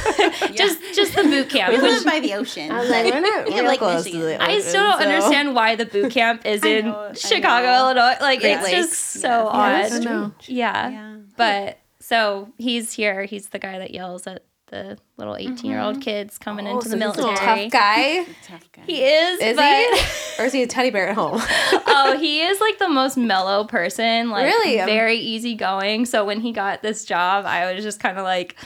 just 0.55 0.81
just 0.95 1.15
the 1.15 1.23
boot 1.25 1.51
camp. 1.51 1.73
we 1.73 1.81
which- 1.81 1.91
live 1.91 2.05
by 2.05 2.21
the 2.21 2.35
ocean. 2.35 2.71
I 2.71 2.81
was 2.81 2.91
like, 2.91 3.13
we're 3.13 3.21
not 3.21 3.47
real 3.49 3.65
like 3.65 3.79
close 3.79 4.05
to 4.05 4.13
Michigan. 4.13 4.39
the 4.39 4.43
I 4.43 4.61
still 4.61 4.83
don't 4.83 5.01
so- 5.01 5.09
understand 5.09 5.55
why 5.55 5.77
the 5.77 5.87
boot 5.87 6.13
camp 6.13 6.47
is 6.47 6.65
in 6.65 6.87
know, 6.87 7.09
I 7.11 7.13
Chicago. 7.15 7.75
Illinois. 7.75 8.17
Like 8.21 8.41
Great 8.41 8.53
it's 8.55 8.65
Lakes, 8.65 8.89
just 8.89 9.03
so 9.21 9.51
Yes. 9.53 9.93
odd. 9.93 10.07
I. 10.07 10.31
Yeah. 10.47 10.89
Yeah. 10.91 11.17
But 11.37 11.79
so 12.01 12.53
he's 12.57 12.93
here. 12.93 13.25
He's 13.25 13.49
the 13.49 13.59
guy 13.59 13.79
that 13.79 13.93
yells 13.93 14.27
at 14.27 14.45
the 14.69 14.99
little 15.17 15.37
18 15.37 15.71
year 15.71 15.81
old 15.81 15.95
mm-hmm. 15.95 16.03
kids 16.03 16.39
coming 16.39 16.67
Oh, 16.67 16.73
into 16.79 16.89
so 16.89 16.97
the 16.97 17.07
he's 17.07 17.17
a 17.17 17.23
military. 17.23 17.71
tough 17.71 17.73
guy. 17.73 18.25
Tough 18.43 18.73
guy. 18.73 18.83
He 18.87 19.05
is, 19.05 19.41
Is 19.41 19.57
but 19.57 19.65
he? 19.97 20.43
Or 20.43 20.47
is 20.47 20.53
he 20.53 20.63
a 20.63 20.67
teddy 20.67 20.91
bear 20.91 21.09
at 21.09 21.15
home? 21.15 21.41
oh, 21.41 22.17
he 22.21 22.43
is 22.43 22.61
like 22.61 22.79
the 22.79 22.89
most 22.89 23.17
mellow 23.17 23.65
person. 23.65 24.31
Like 24.31 24.45
Really? 24.45 24.77
very 24.77 25.17
easygoing. 25.17 26.07
So 26.07 26.25
when 26.25 26.41
he 26.41 26.53
got 26.53 26.83
this 26.83 27.05
job, 27.05 27.45
I 27.47 27.73
was 27.73 27.85
just 27.85 28.01
kind 28.01 28.19
of 28.19 28.25
like, 28.25 28.57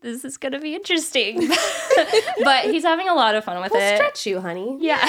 this 0.00 0.24
is 0.24 0.36
gonna 0.36 0.60
be 0.60 0.74
interesting. 0.74 1.48
but 2.44 2.64
he's 2.66 2.84
having 2.84 3.08
a 3.08 3.14
lot 3.14 3.34
of 3.34 3.44
fun 3.44 3.60
with 3.60 3.72
We'll 3.72 3.82
it. 3.82 3.96
stretch 3.96 4.26
you, 4.26 4.40
honey. 4.40 4.78
Yeah. 4.80 5.04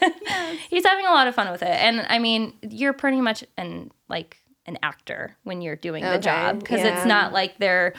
He's 0.70 0.86
having 0.86 1.06
a 1.06 1.10
lot 1.10 1.26
of 1.26 1.34
fun 1.34 1.50
with 1.50 1.62
it. 1.62 1.68
And 1.68 2.06
I 2.08 2.18
mean, 2.20 2.52
you're 2.62 2.92
pretty 2.92 3.20
much 3.20 3.42
an 3.56 3.90
like 4.08 4.38
an 4.66 4.78
actor 4.82 5.36
when 5.42 5.60
you're 5.60 5.76
doing 5.76 6.04
the 6.04 6.18
job 6.18 6.60
because 6.60 6.80
yeah. 6.80 6.96
it's 6.96 7.06
not 7.06 7.32
like 7.32 7.58
they're 7.58 7.94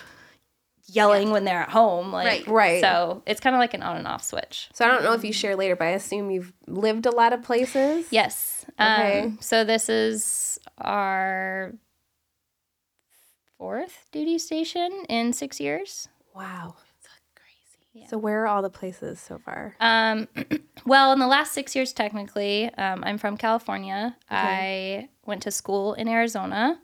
yelling 0.95 1.31
when 1.31 1.43
they're 1.45 1.61
at 1.61 1.69
home 1.69 2.11
like 2.11 2.25
Right. 2.27 2.47
Right. 2.47 2.81
So, 2.81 3.23
it's 3.25 3.39
kind 3.39 3.55
of 3.55 3.59
like 3.59 3.73
an 3.73 3.83
on 3.83 3.97
and 3.97 4.07
off 4.07 4.23
switch. 4.23 4.69
So 4.73 4.85
I 4.85 4.87
don't 4.87 5.03
know 5.03 5.13
if 5.13 5.23
you 5.23 5.33
share 5.33 5.55
later, 5.55 5.75
but 5.75 5.85
I 5.85 5.91
assume 5.91 6.31
you've 6.31 6.53
lived 6.67 7.05
a 7.05 7.11
lot 7.11 7.33
of 7.33 7.41
places. 7.43 8.07
Yes. 8.11 8.65
Okay. 8.79 9.21
Um 9.21 9.37
so 9.41 9.63
this 9.63 9.89
is 9.89 10.59
our 10.77 11.73
fourth 13.57 14.07
duty 14.11 14.37
station 14.37 14.91
in 15.09 15.33
6 15.33 15.59
years. 15.59 16.07
Wow. 16.35 16.75
Crazy. 17.35 18.07
So 18.09 18.17
where 18.17 18.43
are 18.43 18.47
all 18.47 18.61
the 18.61 18.69
places 18.69 19.19
so 19.19 19.37
far? 19.39 19.75
Um, 19.79 20.27
well, 20.85 21.11
in 21.11 21.19
the 21.19 21.27
last 21.27 21.51
six 21.53 21.75
years, 21.75 21.91
technically, 21.91 22.73
um, 22.75 23.03
I'm 23.03 23.17
from 23.17 23.35
California. 23.35 24.15
I 24.29 25.09
went 25.25 25.41
to 25.43 25.51
school 25.51 25.93
in 25.95 26.07
Arizona. 26.07 26.79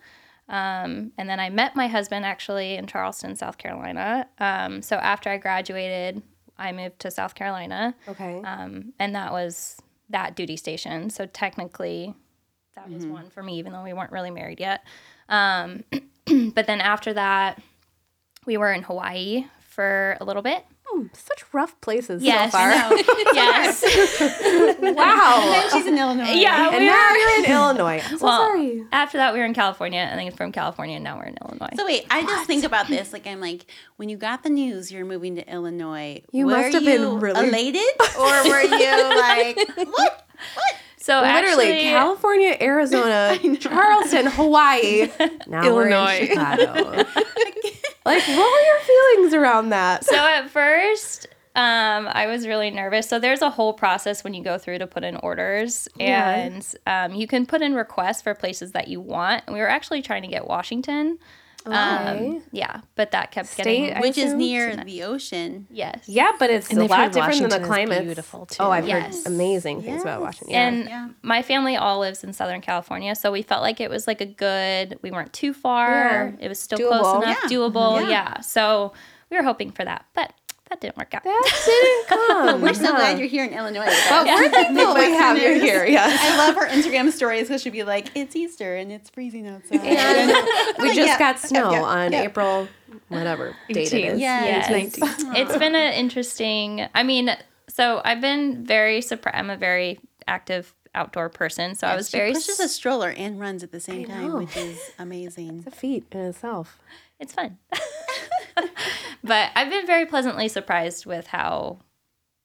Um, 0.47 1.11
and 1.17 1.27
then 1.29 1.39
I 1.39 1.49
met 1.49 1.75
my 1.75 1.87
husband 1.87 2.25
actually 2.25 2.75
in 2.75 2.85
Charleston, 2.87 3.35
South 3.35 3.57
Carolina. 3.57 4.27
Um, 4.39 4.81
so 4.81 4.95
after 4.97 5.29
I 5.29 5.37
graduated, 5.37 6.21
I 6.57 6.71
moved 6.71 6.99
to 6.99 7.11
South 7.11 7.35
Carolina. 7.35 7.95
Okay. 8.07 8.41
Um, 8.43 8.93
and 8.99 9.15
that 9.15 9.31
was 9.31 9.81
that 10.09 10.35
duty 10.35 10.55
station. 10.55 11.09
So 11.09 11.25
technically, 11.25 12.13
that 12.75 12.85
Mm-hmm. 12.85 12.93
was 12.95 13.05
one 13.05 13.29
for 13.29 13.41
me, 13.41 13.57
even 13.57 13.71
though 13.71 13.83
we 13.83 13.93
weren't 13.93 14.11
really 14.11 14.31
married 14.31 14.59
yet. 14.59 14.83
Um, 15.29 15.83
but 16.53 16.67
then 16.67 16.81
after 16.81 17.13
that, 17.13 17.59
we 18.45 18.57
were 18.57 18.71
in 18.71 18.83
Hawaii 18.83 19.45
for 19.61 20.17
a 20.21 20.25
little 20.25 20.41
bit. 20.43 20.63
Such 21.13 21.43
rough 21.53 21.79
places 21.81 22.23
Yes, 22.23 22.51
so 22.51 22.57
far. 22.57 22.69
yes. 23.33 23.83
Wow. 24.81 25.39
And 25.41 25.53
then 25.53 25.71
she's 25.71 25.85
in 25.85 25.97
Illinois. 25.99 26.31
yeah. 26.33 26.69
and 26.69 26.77
we 26.79 26.85
now 26.85 27.09
were- 27.11 27.17
you're 27.17 27.37
in 27.39 27.51
Illinois. 27.51 28.01
I'm 28.05 28.17
so 28.17 28.25
well, 28.25 28.39
sorry. 28.41 28.83
after 28.91 29.17
that, 29.17 29.33
we 29.33 29.39
were 29.39 29.45
in 29.45 29.53
California, 29.53 29.99
and 29.99 30.19
then 30.19 30.31
from 30.31 30.51
California, 30.51 30.99
now 30.99 31.17
we're 31.17 31.25
in 31.25 31.37
Illinois. 31.41 31.69
So 31.75 31.85
wait, 31.85 32.05
I 32.09 32.23
just 32.23 32.47
think 32.47 32.63
about 32.63 32.87
this. 32.87 33.13
Like 33.13 33.27
I'm 33.27 33.39
like, 33.39 33.65
when 33.97 34.09
you 34.09 34.17
got 34.17 34.43
the 34.43 34.49
news 34.49 34.91
you're 34.91 35.05
moving 35.05 35.35
to 35.35 35.51
Illinois, 35.51 36.21
You 36.31 36.45
were 36.47 36.53
must 36.53 36.73
have 36.73 36.83
been 36.85 37.01
you 37.01 37.17
really- 37.17 37.47
elated, 37.47 37.81
or 38.19 38.25
were 38.49 38.61
you 38.61 39.09
like, 39.19 39.57
what? 39.77 39.87
What? 39.87 40.73
So 40.97 41.21
Literally, 41.21 41.65
actually, 41.71 41.81
California, 41.83 42.57
Arizona, 42.59 43.37
Charleston, 43.59 44.25
Hawaii. 44.25 45.07
Now 45.45 45.71
we're 45.75 45.87
Illinois. 45.89 46.17
in 46.21 46.27
Chicago. 46.29 47.03
Like, 48.05 48.23
what 48.27 48.37
were 48.37 48.65
your 48.67 48.79
feelings 48.79 49.33
around 49.33 49.69
that? 49.69 50.05
so 50.05 50.15
at 50.15 50.49
first 50.49 51.27
um, 51.55 52.07
i 52.11 52.27
was 52.27 52.45
really 52.47 52.69
nervous 52.69 53.07
so 53.07 53.17
there's 53.19 53.41
a 53.41 53.49
whole 53.49 53.73
process 53.73 54.23
when 54.23 54.33
you 54.33 54.43
go 54.43 54.57
through 54.57 54.77
to 54.77 54.87
put 54.87 55.03
in 55.03 55.15
orders 55.17 55.87
and 55.99 56.75
um, 56.85 57.13
you 57.13 57.27
can 57.27 57.45
put 57.45 57.61
in 57.61 57.73
requests 57.73 58.21
for 58.21 58.33
places 58.35 58.71
that 58.73 58.87
you 58.87 58.99
want 58.99 59.43
and 59.47 59.53
we 59.53 59.59
were 59.61 59.69
actually 59.69 60.01
trying 60.01 60.21
to 60.21 60.27
get 60.27 60.47
washington. 60.47 61.17
Um, 61.65 62.41
yeah 62.51 62.81
but 62.95 63.11
that 63.11 63.31
kept 63.31 63.47
State, 63.49 63.63
getting 63.63 63.93
I 63.93 63.99
Which 63.99 64.17
is 64.17 64.25
assume? 64.25 64.37
near 64.37 64.75
the 64.77 65.03
ocean. 65.03 65.67
yes 65.69 66.03
Yeah, 66.07 66.31
but 66.39 66.49
it's 66.49 66.69
And 66.69 66.79
a 66.79 66.85
lot 66.85 66.99
heard 66.99 67.11
different 67.13 67.49
than 67.49 67.61
the 67.61 67.67
climate. 67.67 68.03
beautiful, 68.05 68.45
too. 68.45 68.61
Oh, 68.63 68.71
I've 68.71 68.87
Yes. 68.87 69.23
heard 69.23 69.33
amazing 69.33 69.81
things 69.81 70.01
about 70.03 70.19
Yes. 70.19 70.25
Washington. 70.25 70.51
Yeah. 70.53 70.67
and 70.67 70.89
Yeah. 70.89 71.07
my 71.21 71.41
family 71.41 71.75
all 71.75 71.99
lives 71.99 72.23
in 72.23 72.33
southern 72.33 72.61
california 72.61 73.15
so 73.15 73.31
we 73.31 73.41
felt 73.41 73.61
like 73.61 73.79
it 73.79 73.89
was 73.89 74.07
like 74.07 74.21
a 74.21 74.25
good 74.25 74.99
we 75.01 75.11
weren't 75.11 75.33
too 75.33 75.53
far 75.53 75.89
Yeah. 76.39 76.45
it 76.45 76.47
was 76.49 76.59
still 76.59 76.77
Doable. 76.77 76.99
close 77.01 77.23
enough 77.23 77.37
Yeah. 77.43 77.49
doable 77.57 78.01
Yeah. 78.01 78.09
yeah. 78.09 78.39
so 78.41 78.93
we 79.29 79.37
were 79.37 79.43
hoping 79.43 79.71
for 79.71 79.83
that 79.85 80.05
but 80.13 80.31
that 80.75 80.81
didn't 80.81 80.97
work 80.97 81.13
out 81.13 81.23
that 81.23 82.05
didn't 82.07 82.27
come. 82.27 82.61
We're 82.61 82.73
so 82.73 82.91
glad 82.95 83.17
you're 83.19 83.27
here 83.27 83.45
in 83.45 83.53
Illinois. 83.53 83.85
But 84.09 84.25
we're 84.25 84.49
thankful 84.49 84.93
we 84.95 85.11
have 85.11 85.37
you 85.37 85.59
here. 85.59 85.85
Yes. 85.85 86.19
I 86.21 86.37
love 86.37 86.55
her 86.55 86.67
Instagram 86.67 87.11
stories 87.11 87.43
because 87.47 87.61
she'll 87.61 87.71
be 87.71 87.83
like, 87.83 88.11
"It's 88.15 88.35
Easter 88.35 88.75
and 88.75 88.91
it's 88.91 89.09
freezing 89.09 89.47
outside." 89.47 89.79
And 89.81 90.29
we 90.79 90.93
just 90.93 91.07
Yeah, 91.07 91.19
got 91.19 91.39
snow 91.39 91.71
yeah, 91.71 91.81
on 91.81 92.11
yeah. 92.11 92.23
April, 92.23 92.67
whatever 93.07 93.55
date 93.69 93.93
it 93.93 94.03
18th. 94.05 94.13
is. 94.13 94.19
Yes. 94.19 94.69
Yes. 94.97 95.23
it's 95.35 95.57
been 95.57 95.75
an 95.75 95.93
interesting. 95.93 96.87
I 96.93 97.03
mean, 97.03 97.35
so 97.69 98.01
I've 98.03 98.21
been 98.21 98.65
very 98.65 99.01
surprised. 99.01 99.37
I'm 99.37 99.49
a 99.49 99.57
very 99.57 99.99
active 100.27 100.73
outdoor 100.93 101.29
person, 101.29 101.75
so 101.75 101.87
I 101.87 101.95
was 101.95 102.09
she 102.09 102.17
very. 102.17 102.33
pushes 102.33 102.59
a 102.59 102.67
stroller 102.67 103.09
and 103.09 103.39
runs 103.39 103.63
at 103.63 103.71
the 103.71 103.79
same 103.79 104.05
time, 104.05 104.29
know. 104.29 104.37
which 104.37 104.55
is 104.57 104.79
amazing. 104.99 105.59
It's 105.65 105.67
a 105.67 105.71
feat 105.79 106.05
in 106.11 106.19
itself. 106.19 106.79
It's 107.19 107.31
fun, 107.33 107.57
but 109.25 109.49
I've 109.55 109.69
been 109.69 109.85
very 109.87 110.05
pleasantly 110.05 110.47
surprised 110.47 111.05
with 111.05 111.27
how 111.27 111.79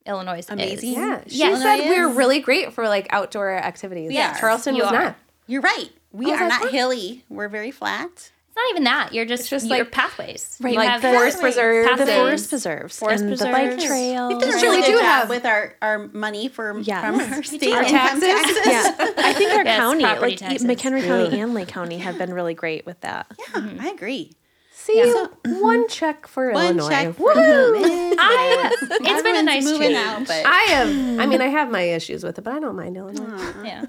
Illinois 0.06 0.38
is 0.38 0.50
Amazing. 0.50 0.90
is. 0.92 0.96
Yeah. 0.96 1.20
She 1.26 1.38
Yes. 1.38 1.62
said 1.62 1.88
we're 1.88 2.10
is. 2.10 2.16
really 2.16 2.40
great 2.40 2.72
for 2.72 2.88
like 2.88 3.06
outdoor 3.10 3.52
activities. 3.52 4.10
Yeah, 4.12 4.38
Charleston 4.38 4.74
you 4.74 4.82
was 4.82 4.92
are. 4.92 5.02
not. 5.04 5.16
You're 5.46 5.62
right. 5.62 5.90
We 6.12 6.26
was 6.30 6.40
are 6.40 6.48
not 6.48 6.62
what? 6.62 6.72
hilly. 6.72 7.24
We're 7.28 7.48
very 7.48 7.70
flat. 7.70 8.08
It's 8.48 8.56
not 8.56 8.70
even 8.70 8.82
that. 8.84 9.14
You're 9.14 9.26
just, 9.26 9.48
just 9.48 9.66
your 9.66 9.78
like- 9.78 9.92
pathways. 9.92 10.56
Right, 10.60 10.72
You 10.72 10.78
like 10.80 10.88
have 10.88 11.02
forest 11.02 11.40
preserves 11.40 12.00
the 12.00 12.06
forest 12.06 12.48
preserves 12.48 12.98
Forest 12.98 13.22
and 13.24 13.32
the 13.38 13.44
bike 13.44 13.70
preserves. 13.72 13.84
trails. 13.86 14.28
We've 14.32 14.40
done 14.40 14.50
a 14.50 14.62
really 14.62 14.80
good 14.80 14.86
do 14.86 14.92
job 14.94 15.02
have- 15.02 15.28
with 15.28 15.46
our, 15.46 15.76
our 15.80 16.08
money 16.08 16.48
for 16.48 16.76
Yes. 16.80 17.04
from 17.04 17.32
our 17.32 17.42
state 17.44 17.72
Our 17.72 17.84
taxes? 17.84 18.22
taxes. 18.28 18.56
yeah, 18.66 18.94
I 19.18 19.32
think 19.34 19.52
our 19.52 19.64
Yes, 19.64 19.76
county, 19.78 20.02
property 20.02 20.30
like 20.32 20.38
taxes. 20.38 20.66
McHenry 20.66 21.04
County 21.06 21.40
and 21.40 21.54
Lake 21.54 21.68
County, 21.68 21.98
have 21.98 22.18
been 22.18 22.34
really 22.34 22.54
great 22.54 22.84
with 22.86 23.00
that. 23.02 23.28
Yeah, 23.54 23.70
I 23.80 23.90
agree. 23.90 24.32
See, 24.92 25.02
mm-hmm. 25.02 25.60
one 25.60 25.88
check 25.88 26.26
for 26.26 26.52
One 26.52 26.78
Illinois. 26.78 26.88
check 26.88 27.14
for 27.14 27.34
Woo! 27.34 27.34
I, 27.34 28.76
it's 28.82 29.22
been 29.22 29.36
a 29.36 29.42
nice 29.42 29.64
moving 29.64 29.92
change. 29.92 29.96
out, 29.96 30.26
but 30.26 30.44
I 30.46 30.66
have. 30.70 30.88
I 30.88 31.26
mean, 31.26 31.40
I 31.40 31.48
mm. 31.48 31.52
have 31.52 31.70
my 31.70 31.82
issues 31.82 32.24
with 32.24 32.38
it, 32.38 32.42
but 32.42 32.54
I 32.54 32.60
don't 32.60 32.76
mind 32.76 32.96
Illinois. 32.96 33.54
Yeah. 33.64 33.84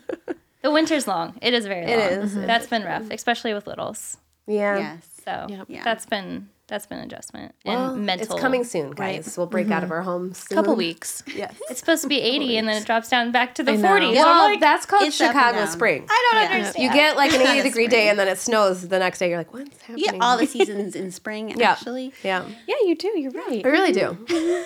The 0.61 0.69
winter's 0.69 1.07
long. 1.07 1.37
It 1.41 1.53
is 1.55 1.65
very 1.65 1.87
long. 1.87 1.95
It 1.95 1.99
is. 2.11 2.31
Mm-hmm. 2.31 2.45
That's 2.45 2.67
been 2.67 2.83
rough, 2.83 3.09
especially 3.09 3.53
with 3.53 3.65
littles. 3.65 4.17
Yeah. 4.47 4.77
yes. 4.77 5.21
So 5.25 5.47
Yep. 5.49 5.65
Yeah. 5.69 5.83
that's 5.83 6.05
been 6.05 6.49
that's 6.71 6.85
been 6.85 6.99
an 6.99 7.03
adjustment 7.03 7.53
Well, 7.65 7.95
and 7.95 8.05
mental. 8.05 8.33
It's 8.33 8.41
coming 8.41 8.63
soon, 8.63 8.91
guys. 8.91 9.37
We'll 9.37 9.45
break 9.45 9.69
out 9.69 9.83
of 9.83 9.91
our 9.91 10.01
homes 10.01 10.39
mm-hmm. 10.39 10.47
soon. 10.47 10.57
A 10.57 10.61
couple 10.61 10.75
weeks. 10.75 11.21
Yes. 11.27 11.53
It's 11.69 11.81
supposed 11.81 12.01
to 12.03 12.07
be 12.07 12.21
80 12.21 12.57
and 12.57 12.67
then 12.67 12.81
it 12.81 12.85
drops 12.85 13.09
down 13.09 13.33
back 13.33 13.55
to 13.55 13.63
the 13.63 13.73
40s. 13.73 14.13
Well, 14.13 14.27
I'm 14.27 14.51
like, 14.51 14.61
that's 14.61 14.85
called 14.85 15.03
it's 15.03 15.17
Chicago 15.17 15.59
down. 15.59 15.67
spring. 15.67 16.07
I 16.09 16.29
don't 16.31 16.43
Yeah. 16.43 16.55
understand. 16.55 16.83
You 16.83 16.93
get 16.93 17.17
like 17.17 17.33
an 17.33 17.41
80 17.41 17.61
degree 17.63 17.87
day 17.87 18.07
and 18.07 18.17
then 18.17 18.29
it 18.29 18.37
snows 18.37 18.87
the 18.87 18.99
next 18.99 19.19
day. 19.19 19.27
You're 19.29 19.37
like, 19.37 19.53
what's 19.53 19.81
happening? 19.81 19.99
You 19.99 20.11
get 20.11 20.21
all 20.21 20.37
the 20.37 20.47
seasons 20.57 20.95
in 20.95 21.11
spring, 21.11 21.61
actually. 21.61 22.13
Yeah. 22.23 22.45
Yeah, 22.65 22.75
you 22.85 22.95
do. 22.95 23.19
You're 23.19 23.31
right. 23.31 23.65
I 23.65 23.69
really 23.69 23.91
do. 23.91 24.65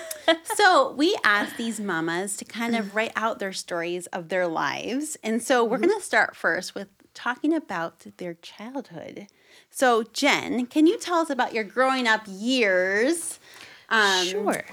So 0.56 0.92
we 0.92 1.16
asked 1.22 1.56
these 1.56 1.78
mamas 1.78 2.36
to 2.38 2.44
kind 2.44 2.74
of 2.74 2.96
write 2.96 3.12
out 3.14 3.38
their 3.38 3.52
stories 3.52 4.06
of 4.08 4.28
their 4.28 4.48
lives. 4.48 5.16
And 5.22 5.40
so 5.40 5.64
we're 5.64 5.76
mm-hmm. 5.76 5.86
going 5.86 6.00
to 6.00 6.04
start 6.04 6.34
first 6.34 6.74
with 6.74 6.88
talking 7.14 7.52
about 7.54 8.04
their 8.16 8.34
childhood. 8.34 9.28
So, 9.76 10.04
Jen, 10.04 10.64
can 10.64 10.86
you 10.86 10.96
tell 10.98 11.18
us 11.18 11.28
about 11.28 11.52
your 11.52 11.62
growing 11.62 12.08
up 12.08 12.22
years? 12.26 13.38
Um, 13.90 14.24
Sure. 14.24 14.64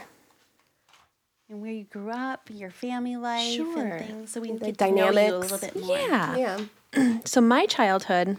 And 1.50 1.62
where 1.62 1.72
you 1.72 1.84
grew 1.84 2.10
up, 2.10 2.50
your 2.50 2.72
family 2.72 3.18
life, 3.18 3.52
Sure. 3.54 3.86
and 3.86 4.06
things, 4.08 4.32
so 4.32 4.40
we 4.40 4.48
can 4.48 4.60
The 4.60 4.66
get 4.68 4.78
to 4.78 4.92
know 4.94 5.12
you 5.12 5.36
a 5.36 5.40
little 5.40 5.58
bit 5.58 5.76
more. 5.76 5.98
Yeah. 5.98 6.38
Yeah. 6.96 7.18
So 7.26 7.42
my 7.42 7.66
childhood, 7.66 8.38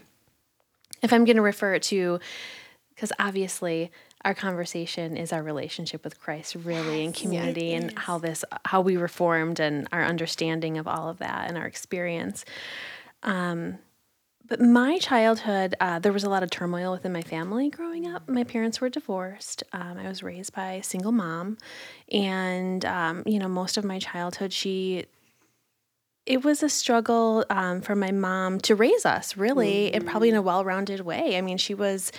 if 1.03 1.13
I'm 1.13 1.27
going 1.27 1.37
to 1.37 1.43
refer 1.43 1.79
to, 1.79 2.19
because 2.95 3.13
obviously 3.19 3.91
our 4.25 4.33
conversation 4.33 5.19
is 5.19 5.35
our 5.35 5.43
relationship 5.43 6.03
with 6.03 6.19
Christ, 6.19 6.55
really, 6.55 7.05
and 7.05 7.15
community, 7.15 7.75
and 7.75 7.93
how 7.99 8.17
this, 8.17 8.43
how 8.65 8.81
we 8.81 8.97
were 8.97 9.07
formed, 9.09 9.61
and 9.61 9.87
our 9.93 10.03
understanding 10.03 10.79
of 10.79 10.89
all 10.89 11.11
of 11.11 11.19
that, 11.19 11.47
and 11.47 11.59
our 11.59 11.67
experience. 11.67 12.47
Um, 13.23 13.81
but 14.47 14.61
my 14.61 14.99
childhood, 14.99 15.75
uh, 15.81 15.99
there 15.99 16.13
was 16.13 16.25
a 16.25 16.31
lot 16.31 16.43
of 16.43 16.51
turmoil 16.51 16.93
within 16.93 17.13
my 17.13 17.23
family 17.23 17.71
growing 17.71 18.07
up. 18.07 18.29
My 18.29 18.45
parents 18.45 18.81
were 18.81 18.89
divorced. 18.89 19.63
Um, 19.73 19.99
I 19.99 20.09
was 20.09 20.23
raised 20.23 20.53
by 20.53 20.73
a 20.73 20.83
single 20.83 21.13
mom, 21.13 21.59
and 22.13 22.85
um, 22.85 23.23
you 23.27 23.39
know, 23.39 23.49
most 23.49 23.77
of 23.77 23.85
my 23.85 23.99
childhood, 23.99 24.53
she 24.53 25.07
it 26.27 26.43
was 26.43 26.63
a 26.63 26.69
struggle 26.71 27.45
um, 27.51 27.81
for 27.83 27.95
my 27.95 28.11
mom 28.11 28.59
to 28.61 28.75
raise 28.75 29.05
us, 29.05 29.37
really, 29.37 29.93
and 29.93 30.07
probably 30.07 30.31
in 30.31 30.35
a 30.35 30.43
well 30.43 30.65
rounded 30.65 31.01
way. 31.01 31.37
I 31.37 31.41
mean, 31.43 31.59
she 31.59 31.75
was, 31.75 32.13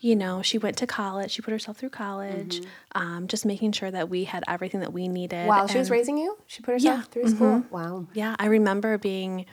you 0.00 0.16
know, 0.16 0.42
she 0.42 0.58
went 0.58 0.76
to 0.78 0.86
college, 0.88 1.30
she 1.32 1.42
put 1.42 1.52
herself 1.52 1.76
through 1.76 1.90
college, 1.90 2.60
um, 2.96 3.28
just 3.28 3.46
making 3.46 3.72
sure 3.72 3.90
that 3.90 4.08
we 4.08 4.24
had 4.24 4.42
everything 4.48 4.80
that 4.80 4.92
we 4.92 5.06
needed. 5.06 5.46
While 5.46 5.68
she 5.68 5.78
was 5.78 5.90
raising 5.90 6.18
you, 6.18 6.36
she 6.46 6.62
put 6.62 6.72
herself 6.72 6.98
Yeah. 6.98 7.02
through 7.10 7.28
school. 7.28 7.64
Wow. 7.70 8.06
yeah, 8.12 8.34
I 8.40 8.46
remember 8.46 8.98
being, 8.98 9.46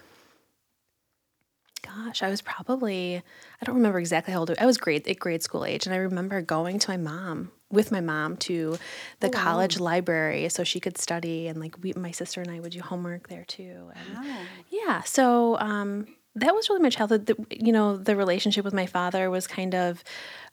gosh, 1.96 2.24
I 2.24 2.30
was 2.30 2.42
probably, 2.42 3.18
I 3.62 3.66
don't 3.66 3.76
remember 3.76 4.00
exactly 4.00 4.34
how 4.34 4.40
old 4.40 4.52
I 4.60 4.66
was 4.66 4.78
grade 4.78 5.08
at 5.08 5.20
grade 5.20 5.44
school 5.44 5.66
age, 5.66 5.86
and 5.86 5.94
I 5.94 5.98
remember 5.98 6.42
going 6.42 6.80
to 6.80 6.92
my 6.92 6.98
mom 6.98 7.52
with 7.72 7.92
my 7.92 8.02
mom 8.02 8.38
to 8.38 8.78
the 9.20 9.30
college 9.30 9.80
library 9.80 10.50
so 10.50 10.64
she 10.64 10.80
could 10.80 10.98
study, 10.98 11.48
and 11.48 11.60
like 11.60 11.76
we, 11.82 11.94
my 11.94 12.12
sister 12.12 12.42
and 12.42 12.52
I 12.52 12.60
would 12.60 12.72
do 12.72 12.82
homework 12.82 13.28
there 13.28 13.46
too. 13.46 13.92
And 13.96 14.18
yeah, 14.70 15.02
so 15.02 15.58
um, 15.60 16.08
that 16.36 16.54
was 16.54 16.70
really 16.70 16.82
my 16.82 16.90
childhood. 16.90 17.26
The, 17.28 17.36
you 17.50 17.72
know, 17.72 17.96
the 17.96 18.16
relationship 18.16 18.66
with 18.66 18.74
my 18.74 18.86
father 18.86 19.30
was 19.30 19.48
kind 19.48 19.74
of 19.74 20.04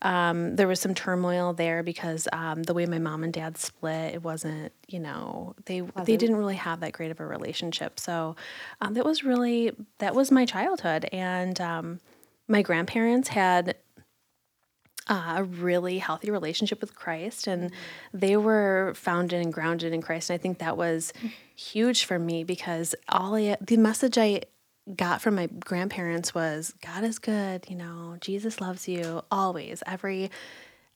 um, 0.02 0.54
there 0.56 0.68
was 0.68 0.80
some 0.80 0.94
turmoil 0.94 1.52
there 1.52 1.82
because 1.82 2.28
um, 2.32 2.62
the 2.62 2.74
way 2.74 2.86
my 2.86 2.98
mom 2.98 3.24
and 3.24 3.32
dad 3.32 3.58
split, 3.58 4.14
it 4.14 4.22
wasn't 4.22 4.72
you 4.86 5.00
know 5.00 5.54
they 5.66 5.80
they 6.04 6.16
didn't 6.16 6.36
really 6.36 6.56
have 6.56 6.80
that 6.80 6.92
great 6.92 7.10
of 7.10 7.20
a 7.20 7.26
relationship. 7.26 7.98
So 7.98 8.36
um, 8.80 8.94
that 8.94 9.04
was 9.04 9.24
really 9.24 9.72
that 9.98 10.14
was 10.14 10.30
my 10.30 10.46
childhood, 10.46 11.08
and 11.12 11.60
um, 11.60 12.00
my 12.46 12.62
grandparents 12.62 13.28
had 13.28 13.76
uh, 15.08 15.34
a 15.38 15.44
really 15.44 15.98
healthy 15.98 16.30
relationship 16.30 16.80
with 16.80 16.94
Christ, 16.94 17.48
and 17.48 17.72
they 18.14 18.36
were 18.36 18.92
founded 18.94 19.42
and 19.42 19.52
grounded 19.52 19.92
in 19.92 20.00
Christ. 20.00 20.30
And 20.30 20.38
I 20.38 20.38
think 20.38 20.58
that 20.58 20.76
was 20.76 21.12
huge 21.56 22.04
for 22.04 22.18
me 22.18 22.44
because 22.44 22.94
all 23.08 23.34
I, 23.34 23.56
the 23.60 23.76
message 23.76 24.16
I 24.16 24.42
got 24.96 25.22
from 25.22 25.36
my 25.36 25.46
grandparents 25.46 26.34
was 26.34 26.74
God 26.84 27.04
is 27.04 27.18
good, 27.18 27.66
you 27.68 27.76
know, 27.76 28.16
Jesus 28.20 28.60
loves 28.60 28.88
you 28.88 29.22
always. 29.30 29.82
Every 29.86 30.30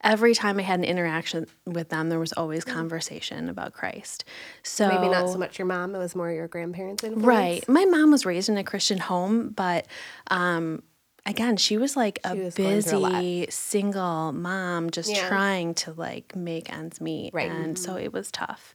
every 0.03 0.35
time 0.35 0.59
I 0.59 0.63
had 0.63 0.79
an 0.79 0.85
interaction 0.85 1.47
with 1.65 1.89
them, 1.89 2.09
there 2.11 2.19
was 2.19 2.33
always 2.35 2.65
conversation 2.65 3.49
about 3.49 3.73
Christ. 3.73 4.25
So 4.63 4.89
Maybe 4.89 5.09
not 5.09 5.29
so 5.29 5.39
much 5.39 5.59
your 5.59 5.67
mom, 5.67 5.95
it 5.95 5.99
was 5.99 6.15
more 6.15 6.31
your 6.31 6.49
grandparents' 6.49 7.03
influence. 7.05 7.27
Right. 7.27 7.69
My 7.69 7.85
mom 7.85 8.11
was 8.11 8.27
raised 8.27 8.49
in 8.49 8.59
a 8.59 8.65
Christian 8.65 8.99
home, 8.99 9.51
but 9.51 9.87
um, 10.31 10.83
again, 11.25 11.57
she 11.57 11.77
was 11.79 11.97
like 11.97 12.19
a 12.25 12.37
was 12.37 12.55
through 12.55 12.67
a 12.67 12.77
busy 12.77 13.47
single 13.51 14.33
mom 14.33 14.91
just 14.91 15.11
Yeah. 15.11 15.29
trying 15.29 15.75
to 15.75 15.93
like 15.93 16.37
make 16.37 16.73
ends 16.73 17.01
meet. 17.01 17.33
Right. 17.33 17.51
And 17.51 17.79
so 17.79 17.97
it 17.97 18.13
was 18.13 18.31
tough. 18.31 18.75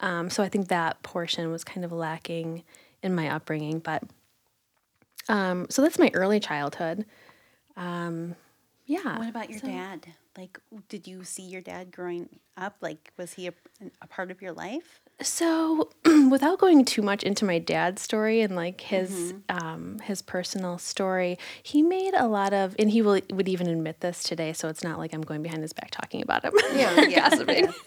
Um, 0.00 0.30
so 0.30 0.42
I 0.42 0.48
think 0.48 0.68
that 0.68 1.02
portion 1.02 1.50
was 1.52 1.62
kind 1.62 1.84
of 1.84 1.92
lacking 1.92 2.64
in 3.02 3.14
my 3.14 3.28
upbringing. 3.28 3.78
But 3.80 4.02
um, 5.30 5.66
so 5.70 5.80
that's 5.82 5.98
my 5.98 6.10
early 6.12 6.40
childhood. 6.40 7.06
Um, 7.76 8.34
yeah. 8.86 9.18
What 9.18 9.28
about 9.28 9.50
your 9.50 9.60
dad? 9.60 10.06
Like, 10.36 10.58
did 10.88 11.06
you 11.06 11.22
see 11.22 11.42
your 11.42 11.60
dad 11.60 11.92
growing 11.92 12.28
up? 12.56 12.76
Like, 12.80 13.12
was 13.16 13.34
he 13.34 13.46
a, 13.46 13.52
a 14.02 14.06
part 14.08 14.32
of 14.32 14.42
your 14.42 14.52
life? 14.52 15.00
So, 15.22 15.90
without 16.30 16.58
going 16.58 16.84
too 16.84 17.02
much 17.02 17.22
into 17.22 17.44
my 17.44 17.60
dad's 17.60 18.02
story 18.02 18.40
and 18.40 18.56
like 18.56 18.80
his 18.80 19.34
um, 19.48 19.98
his 20.02 20.22
personal 20.22 20.78
story, 20.78 21.38
he 21.62 21.82
made 21.82 22.14
a 22.14 22.26
lot 22.26 22.52
of, 22.52 22.74
and 22.78 22.90
he 22.90 23.00
will 23.00 23.20
would 23.32 23.48
even 23.48 23.68
admit 23.68 24.00
this 24.00 24.24
today. 24.24 24.52
So 24.52 24.68
it's 24.68 24.82
not 24.82 24.98
like 24.98 25.14
I'm 25.14 25.22
going 25.22 25.42
behind 25.42 25.62
his 25.62 25.72
back 25.72 25.90
talking 25.92 26.22
about 26.22 26.44
him. 26.44 26.52
Yeah. 26.74 27.00
Yes, 27.10 27.42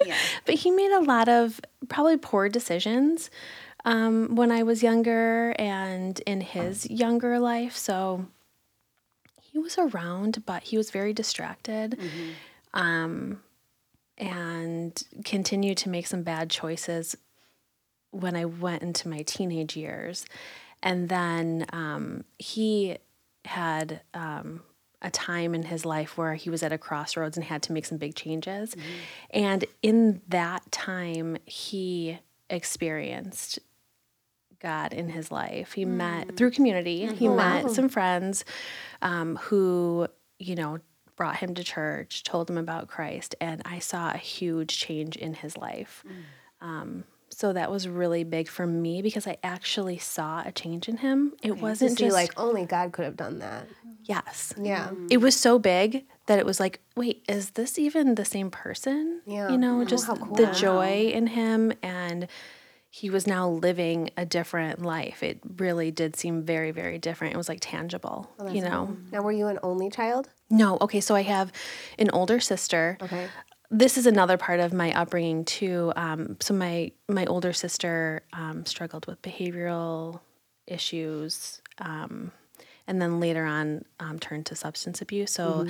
yeah. 0.06 0.16
but 0.46 0.56
he 0.56 0.72
made 0.72 0.92
a 0.92 1.02
lot 1.02 1.28
of 1.28 1.60
probably 1.90 2.18
poor 2.18 2.50
decisions 2.50 3.30
um, 3.86 4.36
when 4.36 4.52
I 4.52 4.64
was 4.64 4.82
younger 4.84 5.56
and 5.60 6.20
in 6.22 6.42
his 6.42 6.90
younger 6.90 7.40
life. 7.40 7.76
So 7.76 8.28
he 9.42 9.60
was 9.60 9.78
around, 9.78 10.46
but 10.46 10.64
he 10.64 10.78
was 10.78 10.92
very 10.92 11.14
distracted. 11.14 12.00
Um, 12.74 13.42
and 14.18 15.04
continued 15.26 15.78
to 15.78 15.90
make 15.90 16.08
some 16.08 16.24
bad 16.24 16.50
choices 16.50 17.16
when 18.12 18.36
I 18.36 18.46
went 18.46 18.84
into 18.84 19.10
my 19.10 19.24
teenage 19.24 19.76
years. 19.76 20.26
And 20.84 21.10
then 21.10 21.66
um, 21.74 22.24
he 22.38 22.98
had 23.46 24.02
um, 24.14 24.62
a 25.02 25.10
time 25.10 25.56
in 25.56 25.64
his 25.64 25.86
life 25.86 26.18
where 26.18 26.36
he 26.36 26.50
was 26.50 26.62
at 26.64 26.72
a 26.72 26.78
crossroads 26.78 27.38
and 27.38 27.44
had 27.44 27.64
to 27.64 27.74
make 27.74 27.86
some 27.86 27.98
big 27.98 28.16
changes. 28.16 28.76
And 29.32 29.66
in 29.82 30.22
that 30.30 30.72
time, 30.72 31.38
he 31.46 32.20
experienced 32.50 33.60
God 34.64 34.94
in 34.94 35.10
his 35.10 35.32
life. 35.32 35.74
He 35.74 35.86
met 35.86 36.36
through 36.36 36.52
mm. 36.52 36.56
community, 36.56 37.02
mm-hmm. 37.02 37.16
he 37.16 37.28
oh, 37.28 37.36
met 37.36 37.70
some 37.70 37.90
friends 37.90 38.44
um, 39.04 39.36
who, 39.36 40.08
you 40.40 40.56
know, 40.56 40.80
brought 41.16 41.36
him 41.36 41.54
to 41.54 41.64
church, 41.64 42.24
told 42.24 42.50
him 42.50 42.58
about 42.58 42.88
Christ, 42.88 43.36
and 43.40 43.62
I 43.66 43.78
saw 43.80 44.12
a 44.12 44.18
huge 44.18 44.80
change 44.80 45.16
in 45.16 45.36
his 45.36 45.56
life. 45.56 46.04
Mm. 46.08 46.66
Um, 46.66 47.04
so 47.30 47.52
that 47.54 47.72
was 47.72 47.88
really 47.88 48.24
big 48.24 48.48
for 48.48 48.66
me 48.66 49.02
because 49.02 49.28
I 49.28 49.38
actually 49.44 49.98
saw 49.98 50.44
a 50.46 50.52
change 50.52 50.88
in 50.88 50.98
him. 50.98 51.34
It 51.42 51.50
To 51.50 51.54
wasn't 51.54 51.98
just 51.98 52.14
like 52.14 52.32
only 52.40 52.66
God 52.66 52.92
could 52.92 53.06
have 53.06 53.18
done 53.18 53.40
that. 53.40 53.68
yes. 54.04 54.54
Yeah. 54.60 54.88
Mm-hmm. 54.90 55.08
It 55.10 55.18
was 55.18 55.36
so 55.36 55.60
big 55.60 56.06
that 56.28 56.40
it 56.40 56.46
was 56.46 56.60
like, 56.60 56.80
wait, 56.96 57.24
is 57.28 57.52
this 57.52 57.80
even 57.80 58.16
the 58.16 58.26
same 58.26 58.52
person? 58.52 59.22
Yeah. 59.26 59.50
You 59.50 59.58
know, 59.58 59.82
Oh, 59.82 59.86
just 59.86 60.06
how 60.08 60.16
cool. 60.16 60.36
the 60.36 60.48
joy 60.48 61.12
in 61.14 61.28
him 61.28 61.74
and 61.82 62.28
he 62.96 63.10
was 63.10 63.26
now 63.26 63.50
living 63.50 64.12
a 64.18 64.24
different 64.24 64.84
life. 64.84 65.24
It 65.24 65.40
really 65.58 65.90
did 65.90 66.16
seem 66.16 66.44
very, 66.44 66.70
very 66.70 67.00
different. 67.00 67.34
It 67.34 67.38
was 67.38 67.50
like 67.50 67.58
tangible, 67.60 68.30
you 68.52 68.62
know. 68.62 68.96
Now, 69.12 69.24
were 69.24 69.32
you 69.32 69.48
an 69.48 69.58
only 69.64 69.90
child? 69.90 70.30
No, 70.52 70.78
okay, 70.80 71.02
so 71.02 71.16
I 71.16 71.24
have 71.24 71.52
an 71.98 72.12
older 72.12 72.40
sister. 72.40 73.00
Okay. 73.02 73.30
This 73.72 73.98
is 73.98 74.06
another 74.06 74.38
part 74.38 74.60
of 74.60 74.74
my 74.74 74.94
upbringing 74.94 75.44
too. 75.44 75.92
Um, 75.96 76.38
so 76.40 76.54
my 76.54 76.92
my 77.10 77.26
older 77.26 77.52
sister 77.52 78.22
um, 78.32 78.64
struggled 78.68 79.08
with 79.08 79.20
behavioral 79.24 80.20
issues, 80.68 81.64
um, 81.80 82.32
and 82.88 83.02
then 83.02 83.20
later 83.20 83.46
on 83.46 83.86
um, 84.00 84.20
turned 84.20 84.46
to 84.48 84.56
substance 84.56 85.02
abuse. 85.02 85.32
So 85.32 85.68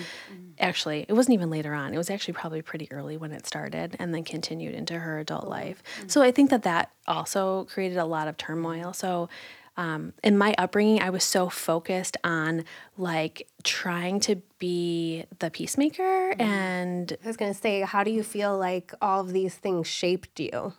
actually, 0.60 1.06
it 1.08 1.14
wasn't 1.14 1.36
even 1.36 1.50
later 1.50 1.74
on. 1.74 1.94
It 1.94 1.98
was 1.98 2.10
actually 2.10 2.34
probably 2.34 2.62
pretty 2.62 2.92
early 2.92 3.18
when 3.18 3.32
it 3.32 3.46
started, 3.46 3.96
and 4.00 4.14
then 4.14 4.24
continued 4.24 4.76
into 4.76 5.00
her 5.00 5.20
adult 5.20 5.48
life. 5.48 5.84
So 6.08 6.22
I 6.22 6.32
think 6.32 6.50
that 6.50 6.64
that 6.64 6.92
also 7.08 7.66
created 7.66 7.98
a 7.98 8.06
lot 8.06 8.28
of 8.28 8.38
turmoil. 8.38 8.94
So 8.94 9.30
um, 9.76 10.14
in 10.24 10.38
my 10.38 10.54
upbringing, 10.58 11.02
I 11.02 11.10
was 11.10 11.24
so 11.24 11.50
focused 11.50 12.16
on 12.24 12.64
like 12.96 13.48
trying 13.64 14.20
to 14.22 14.36
be 14.60 15.26
the 15.40 15.50
peacemaker 15.50 16.36
and 16.40 17.16
I 17.24 17.28
was 17.28 17.38
going 17.38 17.54
to 17.54 17.60
say, 17.60 17.82
how 17.82 18.04
do 18.04 18.12
you 18.12 18.24
feel 18.24 18.56
like 18.58 18.94
all 19.02 19.22
of 19.22 19.34
these 19.34 19.56
things 19.56 19.88
shaped 19.88 20.40
you? 20.40 20.74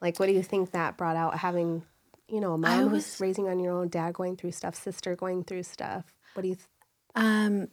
Like, 0.00 0.20
what 0.20 0.26
do 0.26 0.32
you 0.32 0.42
think 0.42 0.72
that 0.72 0.96
brought 0.96 1.16
out 1.16 1.38
having, 1.38 1.84
you 2.28 2.40
know, 2.40 2.52
a 2.54 2.58
mom 2.58 2.88
who's 2.88 2.92
was- 2.92 3.20
raising 3.20 3.48
on 3.48 3.58
your 3.58 3.72
own, 3.72 3.88
dad 3.88 4.14
going 4.14 4.36
through 4.36 4.52
stuff, 4.52 4.74
sister 4.74 5.16
going 5.16 5.44
through 5.44 5.62
stuff? 5.62 6.04
What 6.34 6.42
do 6.42 6.48
you? 6.48 6.54
Th- 6.54 6.66
um, 7.14 7.68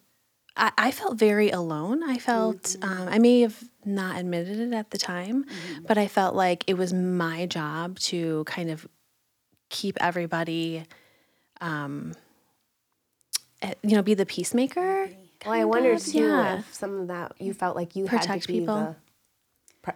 I, 0.57 0.71
I 0.77 0.91
felt 0.91 1.17
very 1.17 1.49
alone. 1.49 2.03
I 2.03 2.17
felt, 2.17 2.75
um, 2.81 3.07
I 3.09 3.19
may 3.19 3.41
have 3.41 3.61
not 3.83 4.17
admitted 4.17 4.59
it 4.59 4.73
at 4.73 4.91
the 4.91 4.97
time, 4.97 5.45
but 5.85 5.97
I 5.97 6.07
felt 6.07 6.35
like 6.35 6.63
it 6.67 6.75
was 6.75 6.93
my 6.93 7.45
job 7.45 7.99
to 7.99 8.43
kind 8.45 8.71
of 8.71 8.87
keep 9.69 9.97
everybody, 9.99 10.85
um, 11.59 12.13
eh, 13.61 13.73
you 13.83 13.95
know, 13.95 14.01
be 14.01 14.13
the 14.13 14.25
peacemaker. 14.25 15.09
well, 15.45 15.53
I 15.53 15.65
wonder 15.65 15.91
of, 15.91 16.05
too 16.05 16.19
yeah. 16.19 16.59
if 16.59 16.73
some 16.73 17.01
of 17.01 17.07
that 17.09 17.33
you 17.39 17.53
felt 17.53 17.75
like 17.75 17.95
you 17.95 18.07
had 18.07 18.21
Protect 18.21 18.47
people. 18.47 18.95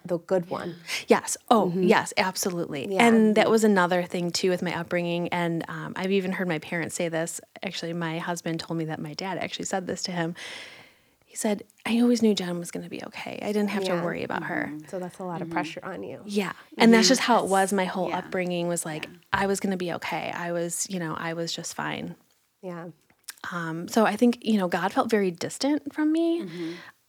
The 0.06 0.20
good 0.20 0.50
one. 0.50 0.76
Yes. 1.08 1.38
Oh, 1.50 1.68
mm-hmm. 1.68 1.84
yes, 1.84 2.14
absolutely. 2.18 2.88
Yeah. 2.94 3.06
And 3.06 3.36
that 3.36 3.50
was 3.50 3.64
another 3.64 4.04
thing 4.04 4.32
too 4.32 4.50
with 4.50 4.62
my 4.62 4.78
upbringing. 4.78 5.28
And 5.30 5.66
um, 5.68 5.94
I've 5.96 6.12
even 6.12 6.32
heard 6.32 6.48
my 6.48 6.60
parents 6.60 6.96
say 6.96 7.10
this. 7.10 7.42
Actually, 7.64 7.94
my 7.94 8.20
husband 8.20 8.60
told 8.60 8.78
me 8.78 8.86
that 8.86 9.00
my 9.00 9.14
dad 9.14 9.38
actually 9.38 9.66
said 9.66 9.88
this 9.88 10.04
to 10.04 10.12
him. 10.12 10.36
He 11.26 11.36
said, 11.36 11.64
I 11.86 12.00
always 12.02 12.24
knew 12.24 12.34
Jen 12.34 12.58
was 12.58 12.72
going 12.72 12.84
to 12.84 12.90
be 12.90 13.04
okay. 13.06 13.38
I 13.42 13.48
didn't 13.52 13.70
have 13.70 13.84
Yeah. 13.84 13.98
to 13.98 14.04
worry 14.04 14.24
about 14.24 14.44
her. 14.46 14.72
Mm-hmm. 14.72 14.88
So 14.88 14.98
that's 14.98 15.20
a 15.20 15.24
lot 15.24 15.42
of 15.42 15.48
mm-hmm. 15.48 15.54
pressure 15.54 15.82
on 15.84 16.02
you. 16.02 16.22
Yeah. 16.26 16.54
And 16.78 16.92
that's 16.92 17.08
just 17.08 17.22
how 17.22 17.44
it 17.44 17.50
was. 17.50 17.72
My 17.72 17.86
whole 17.86 18.10
Yeah. 18.10 18.18
upbringing 18.18 18.68
was 18.68 18.84
like, 18.84 19.08
I 19.32 19.46
was 19.46 19.60
going 19.60 19.72
to 19.72 19.78
be 19.78 19.94
okay. 19.94 20.32
I 20.36 20.52
was, 20.52 20.88
you 20.90 21.00
know, 21.00 21.16
I 21.16 21.34
was 21.34 21.54
just 21.54 21.76
fine. 21.76 22.16
Yeah. 22.64 22.88
Um, 23.52 23.88
so 23.88 24.06
I 24.06 24.16
think, 24.16 24.40
you 24.42 24.58
know, 24.58 24.68
God 24.68 24.92
felt 24.92 25.10
very 25.10 25.32
distant 25.32 25.94
from 25.94 26.12
me. 26.12 26.46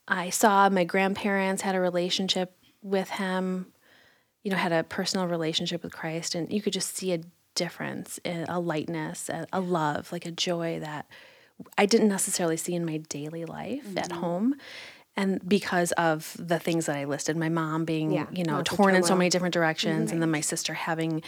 I 0.07 0.31
saw 0.31 0.69
my 0.69 0.85
grandparents 0.85 1.63
had 1.63 1.75
a 1.75 1.81
relationship 1.81 2.55
with 2.83 3.11
him, 3.11 3.73
you 4.43 4.51
know, 4.51 4.57
had 4.57 4.73
a 4.73 4.85
personal 4.85 5.27
relationship 5.27 5.83
with 5.83 5.93
Christ, 5.93 6.35
and 6.35 6.53
you 6.53 6.63
could 6.63 6.73
just 6.73 6.97
see 6.97 7.13
a 7.13 7.21
difference, 7.55 8.19
a 8.25 8.47
a 8.49 8.59
lightness, 8.61 9.29
a, 9.29 9.47
a 9.53 9.61
love, 9.61 10.13
like 10.13 10.27
a 10.27 10.31
joy 10.31 10.81
that 10.81 11.07
I 11.77 11.87
didn't 11.87 12.09
necessarily 12.09 12.57
see 12.57 12.75
in 12.75 12.85
my 12.87 12.99
daily 13.09 13.45
life 13.45 13.97
at 13.97 14.13
home. 14.13 14.55
And 15.17 15.47
because 15.47 15.93
of 15.93 16.35
the 16.39 16.59
things 16.59 16.87
that 16.87 16.97
I 16.97 17.05
listed, 17.05 17.37
my 17.37 17.49
mom 17.51 17.85
being, 17.85 18.13
Yeah, 18.13 18.27
you 18.33 18.45
know, 18.45 18.63
torn 18.63 18.95
in 18.95 19.03
so 19.03 19.15
many 19.17 19.29
different 19.29 19.53
directions, 19.53 20.13
and 20.13 20.23
then 20.23 20.31
my 20.31 20.41
sister 20.41 20.73
having 20.73 21.23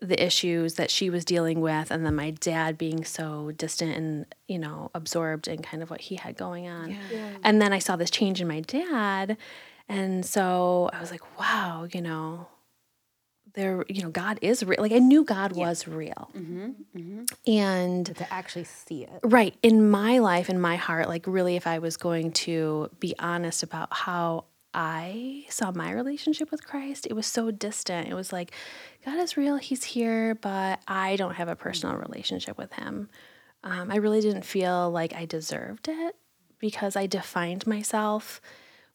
the 0.00 0.24
issues 0.24 0.74
that 0.74 0.90
she 0.90 1.10
was 1.10 1.24
dealing 1.24 1.60
with 1.60 1.90
and 1.90 2.06
then 2.06 2.14
my 2.14 2.30
dad 2.30 2.78
being 2.78 3.04
so 3.04 3.50
distant 3.56 3.96
and 3.96 4.24
you 4.46 4.56
know 4.56 4.88
absorbed 4.94 5.48
in 5.48 5.60
kind 5.62 5.82
of 5.82 5.90
what 5.90 6.00
he 6.00 6.14
had 6.14 6.36
going 6.36 6.68
on. 6.68 6.90
And 7.42 7.60
then 7.60 7.72
i 7.72 7.80
saw 7.80 7.96
this 7.96 8.08
change 8.08 8.40
in 8.40 8.46
my 8.46 8.60
dad 8.60 9.36
and 9.90 10.24
so 10.24 10.88
i 10.92 11.00
was 11.00 11.10
like 11.10 11.38
wow 11.38 11.86
you 11.92 12.00
know 12.00 12.46
there 13.54 13.84
you 13.88 14.02
know 14.02 14.10
god 14.10 14.38
is 14.42 14.62
real. 14.62 14.80
Like 14.80 14.92
i 14.92 14.98
knew 14.98 15.24
god 15.24 15.56
was 15.56 15.88
real. 15.88 16.30
Mm-hmm, 16.36 16.70
mm-hmm. 16.96 17.50
And 17.50 18.06
To 18.06 18.32
actually 18.32 18.64
see 18.64 19.02
it. 19.02 19.20
right. 19.24 19.54
In 19.62 19.90
my 19.90 20.20
life 20.20 20.48
in 20.48 20.60
my 20.60 20.76
heart 20.76 21.08
like 21.08 21.26
really 21.26 21.56
if 21.56 21.66
i 21.66 21.80
was 21.80 21.96
going 21.96 22.32
to 22.32 22.90
be 23.00 23.14
honest 23.18 23.64
about 23.64 23.88
how 23.90 24.44
i 24.72 25.44
saw 25.48 25.72
my 25.72 25.90
relationship 25.90 26.52
with 26.52 26.64
christ 26.64 27.06
it 27.06 27.14
was 27.14 27.26
so 27.26 27.50
distant. 27.50 28.08
It 28.08 28.14
was 28.14 28.32
like 28.32 28.52
god 29.04 29.18
is 29.18 29.36
real. 29.36 29.56
He's 29.56 29.82
here 29.82 30.36
but 30.36 30.80
i 30.86 31.16
don't 31.16 31.34
have 31.34 31.48
a 31.48 31.56
personal 31.56 31.96
mm-hmm. 31.96 32.04
relationship 32.12 32.56
with 32.56 32.72
him. 32.74 33.08
Um, 33.64 33.90
i 33.90 33.96
really 33.96 34.20
didn't 34.20 34.44
feel 34.44 34.90
like 34.90 35.12
i 35.12 35.24
deserved 35.24 35.88
it 35.88 36.14
because 36.60 36.94
i 36.94 37.06
defined 37.06 37.66
myself 37.66 38.40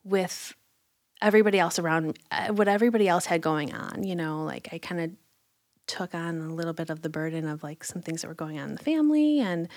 with 0.05 0.55
everybody 1.21 1.60
else 1.60 1.80
around 1.80 2.17
uh, 2.32 2.47
what 2.49 2.67
everybody 2.67 3.08
else 3.08 3.25
had 3.25 3.41
going 3.41 3.73
on 3.73 4.04
you 4.04 4.15
know 4.15 4.43
like 4.43 4.69
i 4.71 4.78
kind 4.78 5.01
of 5.01 5.12
took 5.88 6.15
on 6.15 6.41
a 6.41 6.54
little 6.54 6.73
bit 6.73 6.89
of 6.89 7.01
the 7.01 7.10
burden 7.10 7.47
of 7.47 7.63
like 7.63 7.84
some 7.84 8.01
things 8.01 8.21
that 8.21 8.28
were 8.28 8.34
going 8.34 8.60
on 8.60 8.69
in 8.69 8.75
the 8.75 8.84
family 8.84 9.39
and 9.39 9.67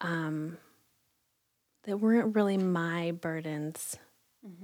um, 0.00 0.56
that 1.84 1.98
weren't 1.98 2.34
really 2.34 2.56
my 2.56 3.12
burdens 3.12 3.96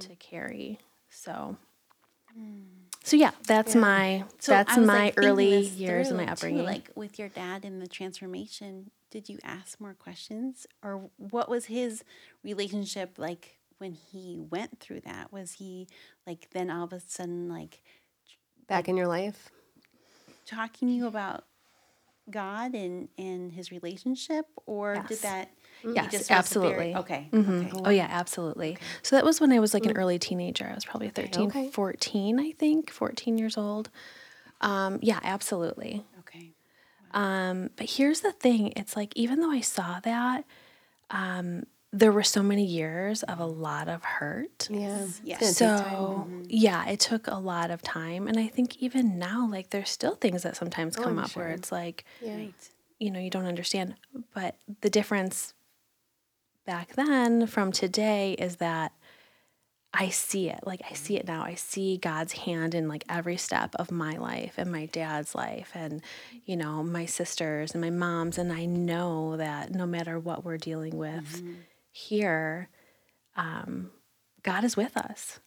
to 0.00 0.14
carry. 0.16 0.78
So, 1.10 1.56
so 3.02 3.16
yeah, 3.16 3.32
that's 3.46 3.74
my 3.74 4.24
So 4.38 4.52
that's 4.52 4.76
my 4.76 5.06
like, 5.06 5.14
early 5.16 5.60
years 5.60 6.10
in 6.10 6.16
my 6.16 6.24
through, 6.24 6.26
too, 6.26 6.32
upbringing. 6.32 6.64
like 6.64 6.90
with 6.94 7.18
your 7.18 7.28
dad 7.28 7.64
in 7.64 7.80
the 7.80 7.88
transformation, 7.88 8.90
did 9.10 9.28
you 9.28 9.38
ask 9.42 9.80
more 9.80 9.94
questions, 9.94 10.66
or 10.82 11.10
what 11.16 11.48
was 11.48 11.66
his 11.66 12.04
relationship 12.42 13.18
like 13.18 13.57
when 13.78 13.92
he 13.92 14.38
went 14.50 14.80
through 14.80 15.00
that? 15.00 15.32
Was 15.32 15.52
he 15.52 15.88
like 16.26 16.48
then 16.52 16.70
all 16.70 16.84
of 16.84 16.92
a 16.92 17.00
sudden 17.00 17.48
like 17.48 17.82
Back 18.66 18.88
in 18.88 18.96
your 18.96 19.06
life. 19.08 19.50
talking 20.44 20.88
to 20.88 20.94
you 20.94 21.06
about 21.06 21.44
God 22.30 22.74
and 22.74 23.08
and 23.16 23.50
his 23.52 23.70
relationship, 23.72 24.44
or 24.66 24.94
Yes. 24.96 25.08
did 25.08 25.18
that 25.20 25.50
Yes, 25.84 26.04
just 26.10 26.12
was 26.14 26.28
very- 26.28 26.38
absolutely. 26.38 26.96
okay. 26.96 27.28
Mhm. 27.32 27.66
Okay. 27.68 27.82
Oh, 27.84 27.90
yeah, 27.90 28.08
absolutely. 28.10 28.76
So 29.02 29.14
that 29.16 29.24
was 29.24 29.40
when 29.40 29.52
I 29.52 29.60
was 29.60 29.72
like 29.72 29.86
an 29.86 29.96
early 29.96 30.18
teenager. 30.18 30.66
I 30.70 30.74
was 30.74 30.84
probably 30.84 31.08
13, 31.08 31.48
Okay. 31.48 31.70
14, 31.70 32.38
I 32.40 32.50
think, 32.52 32.90
14 32.90 33.38
years 33.38 33.56
old. 33.56 33.90
Um, 34.60 34.98
yeah, 35.02 35.20
absolutely. 35.22 36.04
Okay. 36.18 36.52
Um, 37.12 37.70
but 37.76 37.88
here's 37.88 38.20
the 38.20 38.32
thing 38.32 38.72
it's 38.76 38.96
like, 38.96 39.16
even 39.16 39.40
though 39.40 39.50
I 39.52 39.60
saw 39.60 40.00
that, 40.00 40.44
um, 41.10 41.64
there 41.92 42.12
were 42.12 42.22
so 42.22 42.42
many 42.42 42.64
years 42.64 43.22
of 43.22 43.40
a 43.40 43.46
lot 43.46 43.88
of 43.88 44.04
hurt. 44.04 44.68
Yeah. 44.70 45.06
Yes. 45.24 45.42
It's 45.42 45.58
gonna 45.58 45.78
take 45.78 45.86
time. 45.86 46.44
So, 46.44 46.46
yeah, 46.48 46.88
it 46.88 47.00
took 47.00 47.26
a 47.26 47.36
lot 47.36 47.70
of 47.70 47.82
time. 47.82 48.28
And 48.28 48.38
I 48.38 48.46
think 48.48 48.76
even 48.82 49.18
now, 49.18 49.48
like, 49.50 49.70
there's 49.70 49.88
still 49.88 50.14
things 50.14 50.42
that 50.42 50.56
sometimes 50.56 50.98
oh, 50.98 51.04
come 51.04 51.18
I'm 51.18 51.24
up 51.24 51.36
where 51.36 51.48
it's 51.48 51.72
like, 51.72 52.04
Yeah. 52.20 52.36
Right. 52.36 52.70
you 52.98 53.10
know, 53.10 53.20
you 53.20 53.30
don't 53.30 53.46
understand. 53.46 53.94
But 54.34 54.56
the 54.82 54.90
difference 54.90 55.54
back 56.66 56.94
then 56.94 57.46
from 57.46 57.72
today 57.72 58.32
is 58.34 58.56
that 58.56 58.92
I 59.94 60.10
see 60.10 60.50
it. 60.50 60.60
Like 60.66 60.82
I 60.88 60.92
see 60.92 61.16
it 61.16 61.26
now. 61.26 61.42
I 61.42 61.54
see 61.54 61.96
God's 61.96 62.32
hand 62.34 62.74
in 62.74 62.88
like 62.88 63.04
every 63.08 63.38
step 63.38 63.74
of 63.76 63.90
my 63.90 64.18
life 64.18 64.54
and 64.58 64.70
my 64.70 64.84
dad's 64.86 65.34
life 65.34 65.72
and 65.74 66.02
you 66.44 66.56
know, 66.56 66.82
my 66.82 67.06
sisters 67.06 67.72
and 67.72 67.80
my 67.80 67.88
mom's 67.90 68.36
and 68.36 68.52
I 68.52 68.66
know 68.66 69.38
that 69.38 69.74
no 69.74 69.86
matter 69.86 70.18
what 70.18 70.44
we're 70.44 70.58
dealing 70.58 70.96
with 70.96 71.42
mm-hmm. 71.42 71.54
Here 72.06 72.68
um 73.36 73.90
God 74.42 74.64
is 74.64 74.76
with 74.76 74.96
us. 74.96 75.40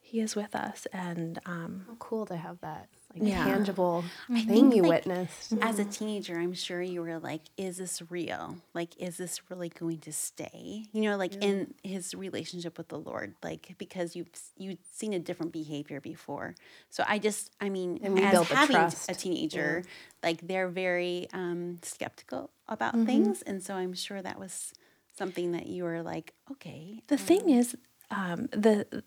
He 0.00 0.20
is 0.20 0.34
with 0.34 0.54
us 0.54 0.86
and 0.92 1.38
um 1.46 1.84
How 1.86 1.94
cool 1.98 2.26
to 2.26 2.36
have 2.36 2.60
that 2.60 2.88
like 3.14 3.24
Yeah. 3.24 3.44
tangible 3.44 4.04
I 4.30 4.40
thing 4.40 4.70
think, 4.70 4.74
you 4.76 4.82
like, 4.82 4.90
witnessed. 5.06 5.52
As 5.62 5.78
a 5.78 5.84
teenager, 5.84 6.38
I'm 6.38 6.54
sure 6.54 6.80
you 6.82 7.00
were 7.02 7.18
like, 7.18 7.42
is 7.56 7.76
this 7.78 8.02
real? 8.10 8.56
Like, 8.74 8.90
is 8.98 9.16
this 9.16 9.40
really 9.50 9.68
going 9.68 9.98
to 10.00 10.12
stay? 10.12 10.84
You 10.92 11.02
know, 11.02 11.16
like 11.16 11.34
in 11.42 11.74
his 11.82 12.14
relationship 12.14 12.78
with 12.78 12.88
the 12.88 12.98
Lord, 12.98 13.34
like 13.42 13.74
because 13.78 14.14
you've 14.16 14.30
you've 14.56 14.78
seen 14.92 15.12
a 15.14 15.18
different 15.18 15.52
behavior 15.52 16.00
before. 16.00 16.54
So 16.90 17.04
I 17.06 17.18
just, 17.18 17.50
I 17.60 17.68
mean, 17.68 17.98
And 18.02 18.14
we 18.14 18.20
as 18.22 18.32
built 18.32 18.48
the 18.48 18.54
having 18.56 18.76
trust. 18.76 19.10
a 19.10 19.14
teenager, 19.14 19.82
like 20.22 20.46
they're 20.46 20.68
very 20.68 21.28
um, 21.32 21.78
skeptical 21.82 22.50
about 22.68 22.94
Mm-hmm. 22.94 23.06
things, 23.06 23.42
and 23.42 23.62
so 23.62 23.74
I'm 23.74 23.94
sure 23.94 24.22
that 24.22 24.38
was 24.38 24.72
something 25.18 25.52
that 25.52 25.66
you 25.66 25.84
were 25.84 26.02
like, 26.02 26.32
okay, 26.52 27.02
The 27.08 27.18
thing 27.18 27.50
is, 27.50 27.76
um, 28.10 28.46
the 28.52 29.02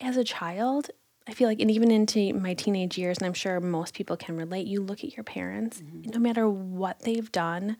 as 0.00 0.16
a 0.18 0.24
child, 0.24 0.90
I 1.26 1.32
feel 1.32 1.48
like, 1.48 1.60
and 1.60 1.70
even 1.70 1.90
into 1.90 2.34
my 2.34 2.52
teenage 2.54 2.98
years, 2.98 3.18
and 3.18 3.26
I'm 3.26 3.32
sure 3.32 3.58
most 3.60 3.94
people 3.94 4.16
can 4.16 4.36
relate. 4.36 4.66
You 4.66 4.82
look 4.82 5.02
at 5.04 5.16
your 5.16 5.24
parents, 5.24 5.82
no 6.14 6.18
matter 6.18 6.48
what 6.48 7.00
they've 7.00 7.30
done 7.32 7.76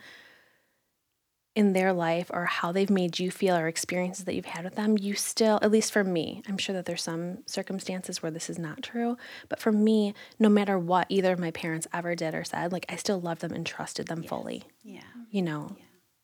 in 1.55 1.75
their 1.75 1.93
life 1.93 2.31
or 2.33 2.47
how 2.47 2.73
they've 2.73 2.89
made 2.89 3.19
you 3.19 3.31
feel 3.31 3.55
or 3.55 3.69
experiences 3.69 4.25
that 4.25 4.35
you've 4.35 4.47
had 4.47 4.65
with 4.65 4.75
them, 4.77 4.97
you 4.97 5.15
still, 5.15 5.59
at 5.61 5.71
least 5.71 5.93
for 5.93 6.03
me, 6.03 6.43
I'm 6.49 6.57
sure 6.57 6.75
that 6.75 6.87
there's 6.87 7.03
some 7.03 7.39
circumstances 7.47 8.23
where 8.23 8.33
this 8.33 8.49
is 8.49 8.59
not 8.59 8.83
true, 8.83 9.19
but 9.51 9.59
for 9.59 9.71
me, 9.71 10.15
no 10.39 10.49
matter 10.49 10.79
what 10.79 11.07
either 11.11 11.33
of 11.33 11.39
my 11.39 11.51
parents 11.51 11.87
ever 11.93 12.15
did 12.15 12.35
or 12.35 12.45
said, 12.45 12.73
like 12.73 12.87
I 12.89 12.97
still 12.97 13.21
loved 13.21 13.43
them 13.43 13.53
and 13.53 13.67
trusted 13.67 14.07
them 14.07 14.23
fully. 14.23 14.63
yeah, 14.83 15.01
You 15.31 15.43
know. 15.43 15.77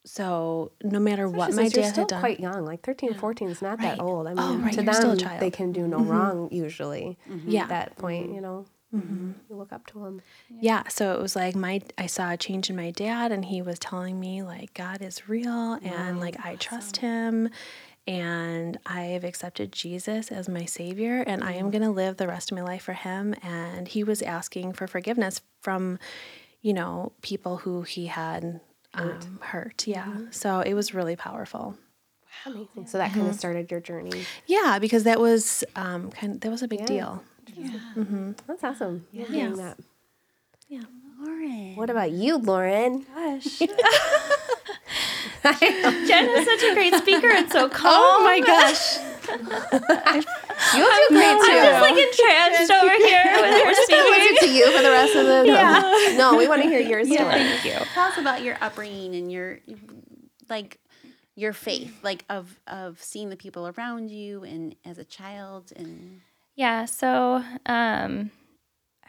So 0.05 0.73
no 0.83 0.99
matter 0.99 1.29
what 1.29 1.53
my 1.53 1.65
since 1.65 1.77
you're 1.77 1.85
still 1.85 2.03
had 2.03 2.09
done, 2.09 2.21
quite 2.21 2.41
young, 2.41 2.65
like 2.65 2.83
13, 2.83 3.15
14 3.15 3.51
is 3.51 3.61
not 3.61 3.81
that 3.81 4.01
old. 4.01 4.27
I 4.27 4.33
oh, 4.33 4.35
mean, 4.35 4.61
Oh, 4.61 4.65
right, 4.65 4.73
to 4.73 4.83
you're 4.83 4.93
them, 4.93 5.19
child. 5.19 5.41
they 5.41 5.51
can 5.51 5.73
do 5.73 5.87
no 5.87 5.99
mm-hmm. 5.99 6.09
wrong 6.09 6.49
usually. 6.51 7.19
Mm-hmm. 7.29 7.51
Yeah. 7.51 7.63
At 7.65 7.69
that 7.69 7.97
point, 7.99 8.27
mm-hmm. 8.27 8.35
you 8.35 8.41
know, 8.41 8.67
you 8.93 9.35
look 9.51 9.73
up 9.73 9.87
to 9.89 10.03
them. 10.03 10.23
Yeah, 10.49 10.89
so 10.89 11.13
it 11.13 11.21
was 11.21 11.37
like 11.37 11.55
my 11.55 11.83
I 11.99 12.07
saw 12.07 12.33
a 12.33 12.37
change 12.37 12.71
in 12.71 12.77
my 12.77 12.91
dad 12.91 13.33
and 13.33 13.45
he 13.45 13.61
was 13.61 13.79
telling 13.79 14.19
me 14.19 14.43
like 14.43 14.73
God 14.73 15.03
is 15.03 15.29
real 15.29 15.75
and 15.83 16.21
like 16.21 16.43
I 16.45 16.57
trust 16.57 16.99
him 16.99 17.51
and 18.07 18.79
I 18.87 19.03
have 19.03 19.25
accepted 19.25 19.73
Jesus 19.73 20.33
as 20.33 20.49
my 20.49 20.65
savior 20.65 21.23
and 21.27 21.45
I 21.45 21.53
am 21.53 21.71
going 21.71 21.83
to 21.83 21.91
live 21.91 22.17
the 22.17 22.27
rest 22.27 22.51
of 22.51 22.57
my 22.57 22.65
life 22.65 22.85
for 22.85 22.95
him. 22.95 23.35
And 23.43 23.87
he 23.87 24.03
was 24.03 24.23
asking 24.23 24.73
for 24.73 24.87
forgiveness 24.87 25.43
from 25.61 25.99
you 26.63 26.73
know 26.73 27.13
people 27.21 27.59
who 27.59 27.83
he 27.83 28.07
had 28.07 28.61
um, 28.95 29.39
hurt. 29.41 29.87
Yeah. 29.87 30.07
So 30.31 30.61
it 30.61 30.75
was 30.75 30.95
really 30.95 31.17
powerful. 31.17 31.77
Wow. 32.47 32.53
Amazing. 32.53 32.87
So 32.87 32.99
that 32.99 33.13
kind 33.13 33.27
of 33.29 33.35
started 33.35 33.71
your 33.71 33.81
journey. 33.81 34.25
Yeah, 34.47 34.79
because 34.81 35.05
that 35.05 35.19
was 35.21 35.65
um 35.77 36.11
kind 36.11 36.35
of, 36.35 36.41
that 36.41 36.51
was 36.51 36.63
a 36.63 36.69
big 36.69 36.87
deal. 36.87 37.23
Yeah. 37.55 37.71
Mm-hmm. 37.97 38.33
That's 38.47 38.63
awesome. 38.65 39.07
Yeah. 39.13 39.25
Hearing 39.27 39.57
that. 39.57 39.79
Yeah. 40.69 40.83
Lauren. 41.21 41.75
What 41.77 41.91
about 41.91 42.11
you, 42.13 42.39
Lauren? 42.39 43.05
Gosh. 43.15 43.59
Jen 45.43 46.29
is 46.29 46.45
such 46.47 46.63
a 46.63 46.75
great 46.75 46.95
speaker 46.95 47.29
and 47.31 47.51
so 47.51 47.69
calm. 47.69 47.93
Oh 47.93 48.23
my 48.23 48.41
gosh. 48.41 48.99
You 50.75 50.85
do 50.85 51.15
great 51.15 51.33
too. 51.33 51.49
I'm 51.49 51.65
just 51.65 51.81
like 51.81 51.99
entranced 51.99 52.73
over 52.73 52.95
here 53.07 53.25
with 53.37 53.89
gonna 53.89 54.11
listen 54.11 54.49
to 54.49 54.55
you 54.55 54.77
for 54.77 54.83
the 54.83 54.91
rest 54.91 55.17
of 55.17 55.27
the 55.27 55.45
no. 56.17 56.17
no, 56.17 56.37
we 56.37 56.49
want 56.49 56.63
to 56.63 56.69
hear 56.69 56.81
your 56.81 57.05
story. 57.05 57.19
Thank 57.19 57.65
you. 57.65 57.73
Tell 57.95 58.09
us 58.09 58.19
about 58.19 58.43
your 58.43 58.57
upbringing 58.61 59.15
and 59.15 59.31
your 59.31 59.61
like 60.49 60.79
your 61.37 61.53
faith, 61.53 61.97
like 62.03 62.25
of 62.29 62.59
of 62.67 63.01
seeing 63.03 63.31
the 63.31 63.37
people 63.37 63.69
around 63.69 64.11
you 64.11 64.45
and 64.45 64.75
as 64.85 64.99
a 64.99 65.05
child 65.05 65.73
and 65.77 66.21
Yeah, 66.57 66.85
so 66.85 67.43
um 67.67 68.31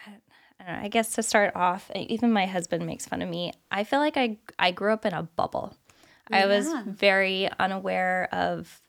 I, 0.06 0.12
I 0.60 0.66
don't 0.66 0.76
know, 0.78 0.84
I 0.84 0.88
guess 0.88 1.14
to 1.14 1.24
start 1.24 1.56
off, 1.56 1.90
even 1.96 2.32
my 2.32 2.46
husband 2.46 2.86
makes 2.86 3.06
fun 3.06 3.22
of 3.22 3.30
me. 3.30 3.52
I 3.72 3.84
feel 3.84 4.00
like 4.00 4.18
I 4.18 4.38
I 4.58 4.72
grew 4.72 4.94
up 4.94 5.06
in 5.06 5.14
a 5.14 5.24
bubble. 5.24 5.76
I 6.32 6.46
was 6.46 6.72
very 6.86 7.50
unaware 7.60 8.30
of 8.32 8.82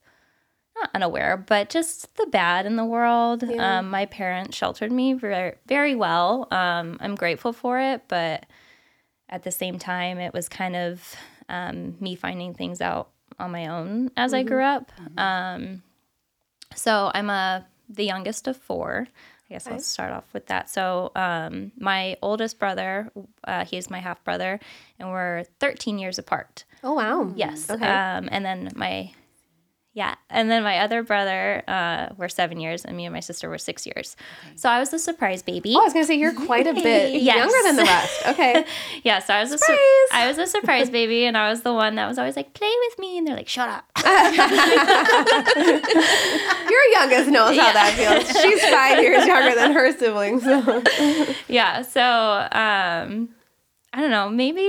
not 0.81 0.91
unaware, 0.95 1.37
but 1.37 1.71
just 1.71 2.15
the 2.17 2.27
bad 2.27 2.67
in 2.67 2.77
the 2.77 2.85
world. 2.85 3.43
Um, 3.79 3.91
my 3.91 4.07
parents 4.07 4.57
sheltered 4.57 4.91
me 4.93 5.13
very, 5.15 5.55
very 5.67 5.95
well. 5.95 6.49
Um, 6.51 6.97
I'm 7.01 7.15
grateful 7.15 7.53
for 7.53 7.79
it, 7.79 8.03
but 8.09 8.47
at 9.29 9.43
the 9.43 9.51
same 9.53 9.79
time, 9.79 10.19
it 10.19 10.33
was 10.33 10.49
kind 10.49 10.75
of 10.77 11.15
um, 11.49 11.97
me 12.01 12.15
finding 12.15 12.55
things 12.55 12.81
out 12.81 13.11
on 13.39 13.51
my 13.53 13.67
own 13.69 14.11
as 14.17 14.33
I 14.35 14.43
grew 14.43 14.63
up. 14.63 14.93
Um, 15.17 15.83
so 16.75 17.11
I'm 17.15 17.31
a 17.31 17.67
the 17.89 18.05
youngest 18.05 18.47
of 18.47 18.57
four. 18.57 19.07
I 19.49 19.55
guess 19.55 19.67
I'll 19.67 19.81
start 19.81 20.13
off 20.13 20.33
with 20.33 20.47
that. 20.47 20.71
So 20.71 21.11
um, 21.17 21.73
my 21.77 22.17
oldest 22.23 22.61
brother, 22.61 23.11
uh, 23.43 23.65
he's 23.65 23.91
my 23.91 23.99
half 23.99 24.23
brother, 24.23 24.61
and 25.01 25.11
we're 25.11 25.43
13 25.59 25.99
years 25.99 26.19
apart. 26.21 26.65
Oh 26.85 26.93
wow. 26.95 27.33
Yes. 27.35 27.69
Okay. 27.69 27.85
Um, 27.85 28.29
and 28.31 28.45
then 28.45 28.71
my, 28.77 29.11
yeah, 29.93 30.15
and 30.31 30.49
then 30.51 30.63
my 30.63 30.79
other 30.79 31.03
brother, 31.03 31.63
uh, 31.67 32.11
we're 32.17 32.29
seven 32.29 32.61
years, 32.61 32.85
and 32.85 32.97
me 32.97 33.07
and 33.07 33.13
my 33.13 33.19
sister 33.21 33.49
were 33.49 33.59
six 33.59 33.85
years. 33.87 34.17
So 34.55 34.69
I 34.69 34.79
was 34.79 34.91
the 34.91 34.99
surprise 35.01 35.43
baby. 35.43 35.75
Oh, 35.77 35.81
I 35.81 35.85
was 35.85 35.93
gonna 35.93 36.05
say 36.05 36.15
you're 36.15 36.33
quite 36.33 36.67
a 36.69 36.73
bit 36.75 37.13
Yes. 37.23 37.37
younger 37.37 37.63
than 37.67 37.77
the 37.77 37.83
rest. 37.85 38.27
Okay. 38.29 38.65
Yeah, 39.03 39.19
so 39.21 39.33
I 39.35 39.41
was 39.43 39.51
a 39.53 39.59
sur- 39.59 39.65
Surprise! 39.65 40.09
I 40.13 40.27
was 40.29 40.37
a 40.39 40.47
surprise 40.47 40.91
baby, 40.91 41.25
and 41.25 41.37
I 41.37 41.49
was 41.51 41.63
the 41.63 41.73
one 41.73 41.95
that 41.97 42.07
was 42.07 42.19
always 42.19 42.37
like, 42.37 42.53
"Play 42.55 42.71
with 42.89 42.99
me," 42.99 43.17
and 43.19 43.27
they're 43.27 43.35
like, 43.37 43.49
"Shut 43.49 43.69
up." 43.69 43.85
Your 46.71 46.85
youngest 46.93 47.31
knows 47.31 47.57
how 47.59 47.73
that 47.73 47.95
feels. 47.97 48.43
She's 48.43 48.61
five 48.69 49.01
years 49.03 49.27
younger 49.27 49.55
than 49.55 49.73
her 49.73 49.93
siblings. 49.93 50.43
So. 50.45 50.83
yeah. 51.49 51.83
So 51.83 52.01
um, 52.03 53.31
I 53.93 54.01
don't 54.01 54.11
know. 54.11 54.29
Maybe 54.29 54.69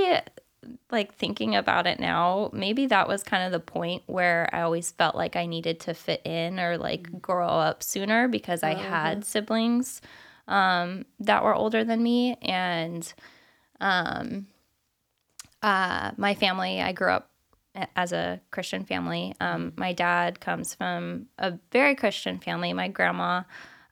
like 0.91 1.15
thinking 1.15 1.55
about 1.55 1.87
it 1.87 1.99
now, 1.99 2.49
maybe 2.53 2.87
that 2.87 3.07
was 3.07 3.23
kind 3.23 3.43
of 3.43 3.51
the 3.51 3.59
point 3.59 4.03
where 4.07 4.49
I 4.53 4.61
always 4.61 4.91
felt 4.91 5.15
like 5.15 5.35
I 5.35 5.45
needed 5.45 5.79
to 5.81 5.93
fit 5.93 6.21
in 6.25 6.59
or 6.59 6.77
like 6.77 7.21
grow 7.21 7.47
up 7.47 7.83
sooner 7.83 8.27
because 8.27 8.63
I 8.63 8.73
had 8.73 9.25
siblings 9.25 10.01
um, 10.47 11.05
that 11.19 11.43
were 11.43 11.55
older 11.55 11.83
than 11.83 12.03
me, 12.03 12.35
and 12.41 13.11
um, 13.79 14.47
uh, 15.61 16.11
my 16.17 16.33
family. 16.35 16.81
I 16.81 16.91
grew 16.91 17.11
up 17.11 17.29
as 17.95 18.11
a 18.11 18.41
Christian 18.51 18.83
family. 18.83 19.33
Um, 19.39 19.73
my 19.77 19.93
dad 19.93 20.39
comes 20.39 20.73
from 20.75 21.27
a 21.37 21.53
very 21.71 21.95
Christian 21.95 22.39
family. 22.39 22.73
My 22.73 22.89
grandma, 22.89 23.43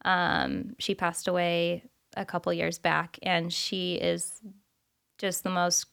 um, 0.03 0.75
she 0.79 0.95
passed 0.95 1.27
away 1.27 1.83
a 2.17 2.25
couple 2.25 2.51
years 2.51 2.77
back, 2.77 3.19
and 3.23 3.53
she 3.53 3.95
is 3.95 4.41
just 5.17 5.43
the 5.43 5.49
most 5.49 5.85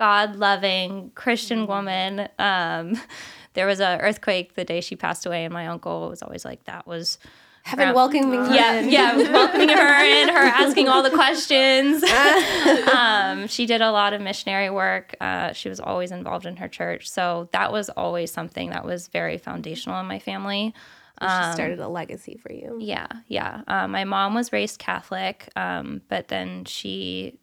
God 0.00 0.36
loving 0.36 1.12
Christian 1.14 1.66
woman. 1.66 2.26
Um, 2.38 2.98
there 3.52 3.66
was 3.66 3.80
an 3.80 4.00
earthquake 4.00 4.54
the 4.54 4.64
day 4.64 4.80
she 4.80 4.96
passed 4.96 5.26
away, 5.26 5.44
and 5.44 5.52
my 5.52 5.66
uncle 5.66 6.08
was 6.08 6.22
always 6.22 6.44
like, 6.44 6.64
"That 6.64 6.86
was." 6.86 7.18
Heaven 7.62 7.84
Grandma- 7.84 7.94
welcoming 7.94 8.44
her 8.46 8.54
yeah, 8.54 8.80
in. 8.80 8.88
yeah, 8.88 9.16
welcoming 9.16 9.68
her 9.68 10.02
in, 10.02 10.30
her 10.30 10.34
asking 10.64 10.88
all 10.88 11.02
the 11.02 11.10
questions. 11.10 12.02
um, 12.94 13.46
she 13.48 13.66
did 13.66 13.82
a 13.82 13.90
lot 13.90 14.14
of 14.14 14.22
missionary 14.22 14.70
work. 14.70 15.14
Uh, 15.20 15.52
she 15.52 15.68
was 15.68 15.78
always 15.78 16.10
involved 16.10 16.46
in 16.46 16.56
her 16.56 16.68
church, 16.68 17.10
so 17.10 17.50
that 17.52 17.70
was 17.70 17.90
always 17.90 18.32
something 18.32 18.70
that 18.70 18.86
was 18.86 19.08
very 19.08 19.36
foundational 19.36 20.00
in 20.00 20.06
my 20.06 20.18
family. 20.18 20.74
She 21.20 21.52
started 21.52 21.80
a 21.80 21.88
legacy 21.88 22.40
for 22.42 22.50
you. 22.50 22.78
Yeah, 22.80 23.08
yeah. 23.26 23.60
Um, 23.68 23.90
my 23.90 24.04
mom 24.04 24.32
was 24.32 24.54
raised 24.54 24.78
Catholic, 24.78 25.50
um, 25.54 26.00
but 26.08 26.28
then 26.28 26.64
she 26.64 27.38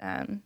um, 0.00 0.42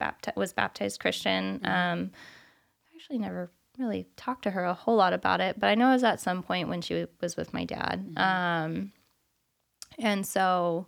bapti- 0.00 0.36
was 0.36 0.52
baptized 0.52 1.00
Christian. 1.00 1.60
Um, 1.64 2.10
I 2.12 2.96
actually 2.96 3.18
never 3.18 3.50
really 3.78 4.06
talked 4.16 4.42
to 4.42 4.50
her 4.50 4.64
a 4.64 4.74
whole 4.74 4.96
lot 4.96 5.12
about 5.12 5.40
it, 5.40 5.58
but 5.58 5.68
I 5.68 5.74
know 5.74 5.90
it 5.90 5.94
was 5.94 6.04
at 6.04 6.20
some 6.20 6.42
point 6.42 6.68
when 6.68 6.80
she 6.80 7.06
was 7.20 7.36
with 7.36 7.54
my 7.54 7.64
dad. 7.64 8.12
Um, 8.16 8.92
and 9.98 10.26
so 10.26 10.86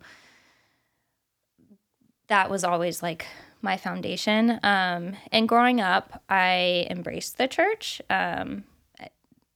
that 2.28 2.50
was 2.50 2.64
always 2.64 3.02
like 3.02 3.26
my 3.62 3.76
foundation. 3.76 4.58
Um, 4.62 5.16
and 5.32 5.48
growing 5.48 5.80
up, 5.80 6.22
I 6.28 6.86
embraced 6.90 7.38
the 7.38 7.48
church. 7.48 8.00
Um, 8.10 8.64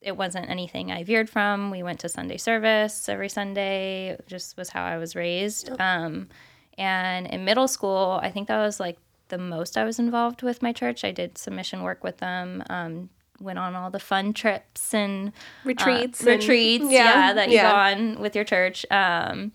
it 0.00 0.16
wasn't 0.16 0.50
anything 0.50 0.92
I 0.92 1.02
veered 1.02 1.30
from. 1.30 1.70
We 1.70 1.82
went 1.82 2.00
to 2.00 2.08
Sunday 2.08 2.36
service 2.36 3.08
every 3.08 3.30
Sunday. 3.30 4.18
Just 4.26 4.56
was 4.56 4.68
how 4.68 4.84
I 4.84 4.98
was 4.98 5.16
raised. 5.16 5.70
Um, 5.80 6.28
and 6.76 7.26
in 7.26 7.44
middle 7.44 7.68
school, 7.68 8.18
I 8.22 8.30
think 8.30 8.48
that 8.48 8.58
was 8.58 8.78
like 8.78 8.98
the 9.28 9.38
most 9.38 9.76
I 9.76 9.84
was 9.84 9.98
involved 9.98 10.42
with 10.42 10.62
my 10.62 10.72
church. 10.72 11.04
I 11.04 11.10
did 11.12 11.38
some 11.38 11.56
mission 11.56 11.82
work 11.82 12.04
with 12.04 12.18
them. 12.18 12.62
Um, 12.68 13.10
went 13.40 13.58
on 13.58 13.74
all 13.74 13.90
the 13.90 13.98
fun 13.98 14.32
trips 14.32 14.94
and 14.94 15.32
Retreats 15.64 16.24
uh, 16.24 16.30
and- 16.30 16.40
retreats, 16.40 16.84
yeah, 16.88 16.90
yeah, 17.28 17.32
that 17.32 17.48
you 17.48 17.56
yeah. 17.56 17.70
go 17.70 17.76
on 17.76 18.20
with 18.20 18.34
your 18.36 18.44
church. 18.44 18.86
Um, 18.90 19.52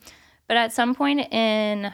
but 0.47 0.57
at 0.57 0.73
some 0.73 0.93
point 0.95 1.31
in 1.31 1.91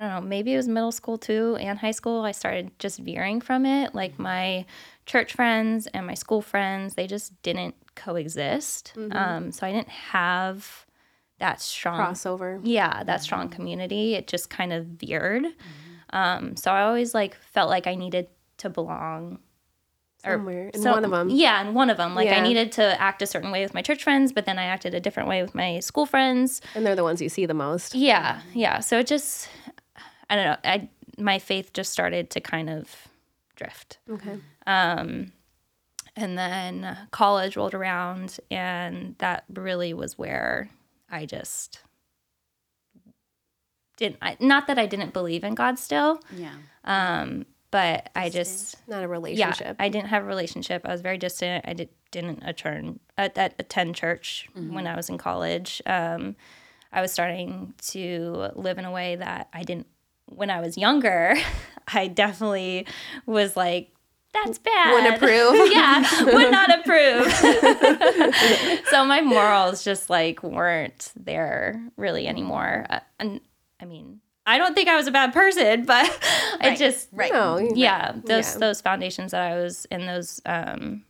I 0.00 0.02
don't 0.02 0.10
know, 0.10 0.20
maybe 0.28 0.54
it 0.54 0.56
was 0.56 0.68
middle 0.68 0.92
school 0.92 1.18
too 1.18 1.56
and 1.60 1.76
high 1.78 1.90
school, 1.90 2.22
I 2.22 2.30
started 2.30 2.70
just 2.78 3.00
veering 3.00 3.40
from 3.40 3.66
it. 3.66 3.94
Like 3.94 4.16
my 4.18 4.64
church 5.06 5.32
friends 5.32 5.88
and 5.88 6.06
my 6.06 6.14
school 6.14 6.40
friends, 6.40 6.94
they 6.94 7.08
just 7.08 7.40
didn't 7.42 7.74
coexist. 7.96 8.92
Um, 9.10 9.50
so 9.50 9.66
I 9.66 9.72
didn't 9.72 9.88
have 9.88 10.86
that 11.40 11.60
strong 11.60 11.98
Crossover. 12.00 12.60
yeah, 12.62 13.02
that 13.04 13.22
strong 13.22 13.48
community. 13.48 14.14
It 14.14 14.28
just 14.28 14.50
kind 14.50 14.72
of 14.72 14.86
veered. 14.86 15.46
Um, 16.12 16.56
so 16.56 16.70
I 16.72 16.82
always 16.82 17.14
like 17.14 17.34
felt 17.36 17.68
like 17.70 17.86
I 17.86 17.94
needed 17.94 18.28
to 18.58 18.68
belong 18.70 19.38
Somewhere 20.24 20.68
in 20.74 20.82
so- 20.82 20.90
one 20.92 21.04
of 21.04 21.10
them. 21.12 21.30
Yeah, 21.30 21.60
in 21.60 21.74
one 21.74 21.90
of 21.90 21.96
them. 21.96 22.14
Like 22.16 22.26
Yeah. 22.26 22.38
I 22.38 22.40
needed 22.40 22.72
to 22.72 23.00
act 23.00 23.22
a 23.22 23.26
certain 23.26 23.50
way 23.52 23.62
with 23.62 23.72
my 23.72 23.82
church 23.82 24.02
friends, 24.02 24.32
but 24.32 24.46
then 24.46 24.58
I 24.58 24.64
acted 24.64 24.92
a 24.94 25.00
different 25.00 25.28
way 25.28 25.42
with 25.42 25.54
my 25.54 25.78
school 25.80 26.06
friends. 26.06 26.60
And 26.74 26.84
they're 26.84 26.96
the 26.96 27.04
ones 27.04 27.22
you 27.22 27.28
see 27.28 27.46
the 27.46 27.54
most. 27.54 27.94
Yeah, 27.94 28.40
yeah. 28.52 28.80
So 28.80 28.98
it 28.98 29.06
just, 29.06 29.48
I 30.28 30.34
don't 30.34 30.44
know. 30.44 30.56
I 30.64 30.88
my 31.18 31.38
faith 31.38 31.72
just 31.72 31.92
started 31.92 32.30
to 32.30 32.40
kind 32.40 32.68
of 32.70 33.08
drift. 33.56 33.98
Okay. 34.10 34.38
Um, 34.66 35.32
and 36.16 36.36
then 36.38 36.96
college 37.12 37.56
rolled 37.56 37.74
around, 37.74 38.38
and 38.50 39.14
that 39.18 39.44
really 39.54 39.94
was 39.94 40.18
where 40.18 40.68
I 41.10 41.26
just 41.26 41.80
didn't. 43.98 44.16
I, 44.22 44.36
not 44.40 44.66
that 44.68 44.78
I 44.78 44.86
didn't 44.86 45.12
believe 45.12 45.44
in 45.44 45.54
God 45.54 45.78
still, 45.78 46.20
Yeah. 46.34 46.54
um, 46.84 47.44
but 47.70 48.08
I 48.16 48.30
just 48.30 48.76
Not 48.88 48.98
a 48.98 49.00
yeah, 49.02 49.06
relationship. 49.08 49.76
I 49.78 49.90
didn't 49.90 50.08
have 50.08 50.22
a 50.22 50.26
relationship. 50.26 50.82
I 50.86 50.92
was 50.92 51.02
very 51.02 51.18
distant. 51.18 51.66
I 51.68 51.74
did, 51.74 51.90
didn't 52.10 52.42
attend, 52.46 53.00
at, 53.18 53.36
at, 53.36 53.54
attend 53.58 53.94
church 53.94 54.48
when 54.54 54.86
I 54.86 54.96
was 54.96 55.10
in 55.10 55.18
college. 55.18 55.82
Um, 55.84 56.34
I 56.90 57.02
was 57.02 57.12
starting 57.12 57.74
to 57.88 58.50
live 58.54 58.78
in 58.78 58.86
a 58.86 58.90
way 58.90 59.16
that 59.16 59.48
I 59.52 59.62
didn't. 59.64 59.86
When 60.30 60.48
I 60.48 60.60
was 60.62 60.78
younger, 60.78 61.34
I 61.88 62.06
definitely 62.06 62.86
was 63.26 63.56
like, 63.56 63.90
"That's 64.32 64.58
bad." 64.58 64.92
Wouldn't 64.94 65.16
approve. 65.16 65.70
yeah, 65.72 66.24
would 66.24 66.50
not 66.50 66.70
approve. 66.80 67.30
so 68.88 69.04
my 69.04 69.20
morals 69.20 69.84
just 69.84 70.08
like 70.10 70.42
weren't 70.42 71.12
there 71.16 71.82
really 71.96 72.26
anymore. 72.26 72.86
Uh, 72.88 73.00
and 73.18 73.40
I 73.80 73.84
mean, 73.84 74.20
I 74.46 74.58
don't 74.58 74.74
think 74.74 74.88
I 74.88 74.96
was 74.96 75.06
a 75.06 75.10
bad 75.12 75.32
person, 75.32 75.84
but 75.86 76.06
I 76.60 76.74
just 76.76 77.08
right. 77.12 77.32
No, 77.32 77.58
you- 77.58 77.72
yeah 77.74 78.12
those 78.24 78.54
Yeah. 78.54 78.58
those 78.58 78.80
foundations 78.80 79.30
that 79.32 79.42
i 79.42 79.56
was 79.56 79.84
in 79.90 80.06
those 80.06 80.40
um 80.46 81.04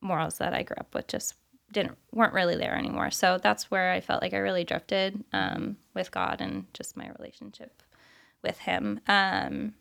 morals 0.00 0.38
that 0.38 0.54
i 0.54 0.62
grew 0.62 0.76
up 0.78 0.94
with 0.94 1.06
just 1.06 1.34
didn't 1.72 1.96
weren't 2.12 2.32
really 2.32 2.56
there 2.56 2.74
anymore 2.76 3.10
so 3.10 3.38
that's 3.42 3.70
where 3.70 3.92
i 3.92 4.00
felt 4.00 4.22
like 4.22 4.32
i 4.32 4.38
really 4.38 4.64
drifted 4.64 5.22
um 5.32 5.76
with 5.94 6.10
god 6.10 6.40
and 6.40 6.64
just 6.72 6.96
my 6.96 7.10
relationship 7.18 7.82
with 8.42 8.58
him 8.60 9.00
um 9.06 9.74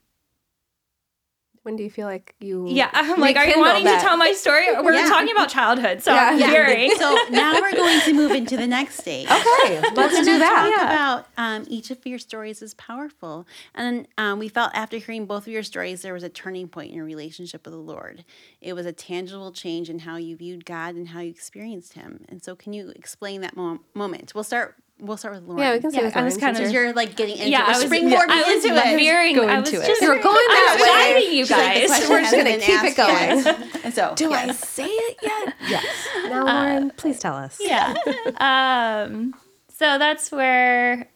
When 1.67 1.75
do 1.75 1.83
you 1.83 1.89
feel 1.89 2.07
like 2.07 2.33
you? 2.39 2.65
yeah 2.69 2.89
i'm 2.93 3.19
like 3.19 3.35
are 3.35 3.45
you 3.45 3.59
wanting 3.59 3.83
that? 3.83 3.99
to 3.99 4.07
tell 4.07 4.15
my 4.15 4.31
story 4.31 4.67
we're 4.81 4.93
Yeah. 4.93 5.09
talking 5.09 5.31
about 5.35 5.49
childhood 5.49 6.01
so 6.01 6.13
Yeah. 6.13 6.29
i'm 6.31 6.39
Yeah. 6.39 6.87
So 6.97 7.17
now 7.29 7.59
we're 7.59 7.73
going 7.75 7.99
to 8.07 8.13
move 8.13 8.31
into 8.31 8.55
the 8.55 8.65
next 8.67 8.95
stage. 8.99 9.27
Okay, 9.29 9.81
let's 9.81 10.15
We're 10.15 10.21
do 10.21 10.25
gonna 10.25 10.39
that. 10.39 10.73
Talk 10.77 10.83
about 10.85 11.27
um, 11.37 11.65
each 11.67 11.91
of 11.91 12.05
your 12.05 12.19
stories 12.19 12.61
is 12.61 12.73
powerful, 12.75 13.45
and 13.75 14.07
um, 14.17 14.39
we 14.39 14.47
felt 14.47 14.71
after 14.73 14.97
hearing 14.97 15.25
both 15.25 15.43
of 15.47 15.53
your 15.53 15.63
stories, 15.63 16.01
there 16.03 16.13
was 16.13 16.23
a 16.23 16.29
turning 16.29 16.67
point 16.69 16.89
in 16.91 16.95
your 16.95 17.05
relationship 17.05 17.65
with 17.65 17.73
the 17.73 17.79
Lord. 17.79 18.23
It 18.61 18.73
was 18.73 18.85
a 18.85 18.93
tangible 18.93 19.51
change 19.51 19.89
in 19.89 19.99
how 19.99 20.15
you 20.15 20.35
viewed 20.37 20.63
God 20.65 20.95
and 20.95 21.09
how 21.09 21.19
you 21.19 21.29
experienced 21.29 21.93
Him. 21.93 22.23
And 22.29 22.41
so, 22.43 22.55
can 22.55 22.71
you 22.73 22.89
explain 22.95 23.41
that 23.41 23.55
mo- 23.57 23.81
moment? 23.93 24.33
We'll 24.33 24.43
start. 24.45 24.75
We'll 24.99 25.17
start 25.17 25.35
with 25.35 25.43
Lauren. 25.43 25.61
Yeah, 25.61 25.73
we 25.73 25.79
can 25.79 25.91
say 25.91 25.97
Yeah, 25.99 26.05
with 26.05 26.17
I 26.17 26.23
was 26.23 26.37
kind 26.37 26.55
since 26.57 26.59
Because 26.69 26.73
you're- 26.73 26.85
you're 26.87 26.95
like 26.95 27.15
getting 27.15 27.37
into 27.37 27.49
yeah, 27.51 27.61
it. 27.69 27.75
I 27.75 27.77
was, 27.77 27.85
springboard 27.85 28.29
I 28.29 28.53
was 28.55 28.65
into 28.65 28.75
it. 28.77 28.97
veering. 28.97 29.35
Go 29.35 29.47
I 29.47 29.59
was 29.59 29.69
into 29.71 29.83
it. 29.83 29.87
just, 29.87 30.01
You 30.01 30.07
were 30.09 30.15
going 30.15 30.23
that 30.47 30.77
way. 30.81 30.87
guiding 30.87 31.33
you 31.37 31.45
She's 31.45 31.51
like, 31.51 31.73
guys. 31.75 31.87
question 31.87 32.09
We're 32.09 32.21
just 32.21 32.35
gonna 32.35 32.57
keep 32.57 32.83
it 32.83 32.97
going. 32.97 33.83
yet. 33.83 33.93
So, 33.93 34.13
Do 34.15 34.33
I 34.33 34.45
yes. 34.45 34.67
say 34.69 34.85
it 34.87 35.17
yet? 35.21 35.53
Yes. 35.69 35.85
Now, 36.29 36.45
Lauren, 36.45 36.89
please 36.97 37.19
tell 37.19 37.35
us. 37.35 37.59
yeah. 37.61 37.93
um, 39.07 39.35
so 39.69 39.99
that's 39.99 40.31
where 40.31 41.07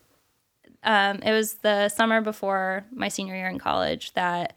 um, 0.83 1.17
it 1.23 1.31
was 1.31 1.55
the 1.55 1.89
summer 1.89 2.21
before 2.21 2.85
my 2.93 3.07
senior 3.07 3.35
year 3.35 3.47
in 3.47 3.57
college 3.59 4.13
that 4.13 4.53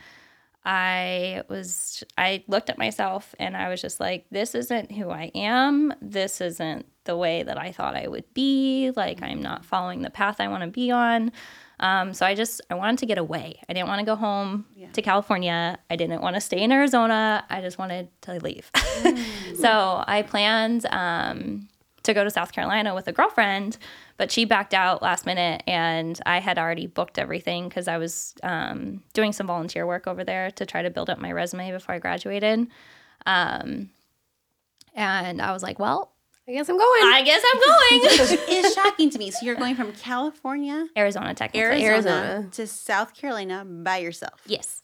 I 0.65 1.43
was, 1.49 2.03
I 2.17 2.43
looked 2.49 2.71
at 2.71 2.79
myself 2.79 3.35
and 3.39 3.57
I 3.57 3.69
was 3.69 3.83
just 3.83 4.01
like, 4.01 4.27
this 4.31 4.55
isn't 4.55 4.93
who 4.93 5.11
I 5.11 5.31
am. 5.35 5.93
This 6.01 6.41
isn't 6.41 6.87
the 7.05 7.17
way 7.17 7.43
that 7.43 7.59
I 7.59 7.71
thought 7.71 7.95
I 7.97 8.09
would 8.09 8.33
be. 8.33 8.91
Like, 8.97 9.23
I'm 9.23 9.43
not 9.43 9.65
following 9.65 10.03
the 10.03 10.11
path 10.11 10.41
I 10.41 10.49
want 10.49 10.63
to 10.63 10.71
be 10.71 10.91
on. 10.91 11.33
Um, 11.81 12.15
so 12.15 12.25
I 12.25 12.35
just, 12.35 12.63
I 12.71 12.75
wanted 12.75 12.99
to 13.01 13.07
get 13.07 13.19
away. 13.19 13.61
I 13.69 13.73
didn't 13.75 13.89
want 13.89 13.99
to 13.99 14.07
go 14.07 14.15
home 14.17 14.65
to 14.93 15.03
California. 15.03 15.79
I 15.91 15.97
didn't 15.97 16.23
want 16.23 16.35
to 16.37 16.41
stay 16.41 16.63
in 16.63 16.73
Arizona. 16.73 17.45
I 17.51 17.61
just 17.61 17.79
wanted 17.79 18.09
to 18.23 18.35
leave. 18.39 18.71
so 19.57 20.03
I 20.07 20.23
planned, 20.27 20.87
um, 20.91 21.69
to 22.05 22.15
go 22.15 22.25
to 22.25 22.31
South 22.31 22.53
Carolina 22.53 22.95
with 22.95 23.09
a 23.09 23.13
girlfriend, 23.13 23.77
but 24.17 24.31
she 24.31 24.45
backed 24.45 24.73
out 24.75 25.03
last 25.03 25.27
minute, 25.27 25.63
and 25.67 26.19
I 26.25 26.39
had 26.39 26.59
already 26.59 26.87
booked 26.87 27.19
everything 27.19 27.69
because 27.69 27.89
I 27.89 27.99
was 27.99 28.35
um, 28.43 29.03
doing 29.13 29.33
some 29.33 29.47
volunteer 29.47 29.87
work 29.87 30.07
over 30.07 30.23
there 30.25 30.51
to 30.53 30.67
try 30.67 30.83
to 30.83 30.91
build 30.91 31.11
up 31.11 31.19
my 31.19 31.33
resume 31.33 31.71
before 31.73 31.95
I 31.95 31.99
graduated. 31.99 32.67
Um, 33.27 33.91
and 34.95 35.43
I 35.43 35.53
was 35.53 35.63
like, 35.63 35.79
"Well, 35.79 36.13
I 36.47 36.53
guess 36.53 36.69
I'm 36.69 36.79
going. 36.79 37.03
I 37.05 37.23
guess 37.25 37.43
I'm 37.53 37.61
going." 37.61 38.39
It 38.49 38.65
is 38.65 38.75
shocking 38.75 39.11
to 39.11 39.19
me. 39.19 39.31
So 39.31 39.45
you're 39.45 39.57
going 39.57 39.75
from 39.75 39.93
California, 39.93 40.87
Arizona, 40.97 41.35
technically. 41.35 41.85
Arizona, 41.85 42.15
Arizona. 42.17 42.49
to 42.53 42.67
South 42.67 43.15
Carolina 43.15 43.65
by 43.65 43.99
yourself. 43.99 44.41
Yes. 44.47 44.81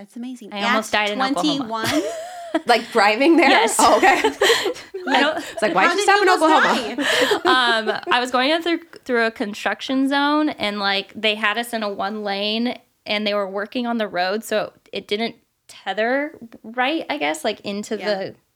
That's 0.00 0.16
amazing. 0.16 0.50
I 0.54 0.66
almost 0.66 0.94
At 0.94 1.08
died 1.08 1.10
in 1.12 1.20
Oklahoma. 1.20 1.84
21. 1.86 2.02
like 2.66 2.90
driving 2.90 3.36
there? 3.36 3.50
Yes. 3.50 3.76
Oh, 3.78 3.98
okay. 3.98 4.16
I 5.08 5.20
don't, 5.20 5.36
It's 5.36 5.60
like, 5.60 5.74
why'd 5.74 5.88
How 5.88 5.92
you 5.92 5.96
did 5.98 6.04
stop 6.04 6.22
in 6.22 6.28
Oklahoma? 6.30 7.42
um, 7.44 8.00
I 8.10 8.18
was 8.18 8.30
going 8.30 8.62
through 8.62 8.80
through 9.04 9.26
a 9.26 9.30
construction 9.30 10.08
zone, 10.08 10.48
and 10.48 10.78
like 10.78 11.12
they 11.14 11.34
had 11.34 11.58
us 11.58 11.74
in 11.74 11.82
a 11.82 11.90
one 11.90 12.22
lane, 12.24 12.78
and 13.04 13.26
they 13.26 13.34
were 13.34 13.46
working 13.46 13.86
on 13.86 13.98
the 13.98 14.08
road, 14.08 14.42
so 14.42 14.72
it 14.90 15.06
didn't 15.06 15.36
tether 15.68 16.38
right. 16.62 17.04
I 17.10 17.18
guess 17.18 17.44
like 17.44 17.60
into 17.60 17.98
Yeah. 17.98 18.14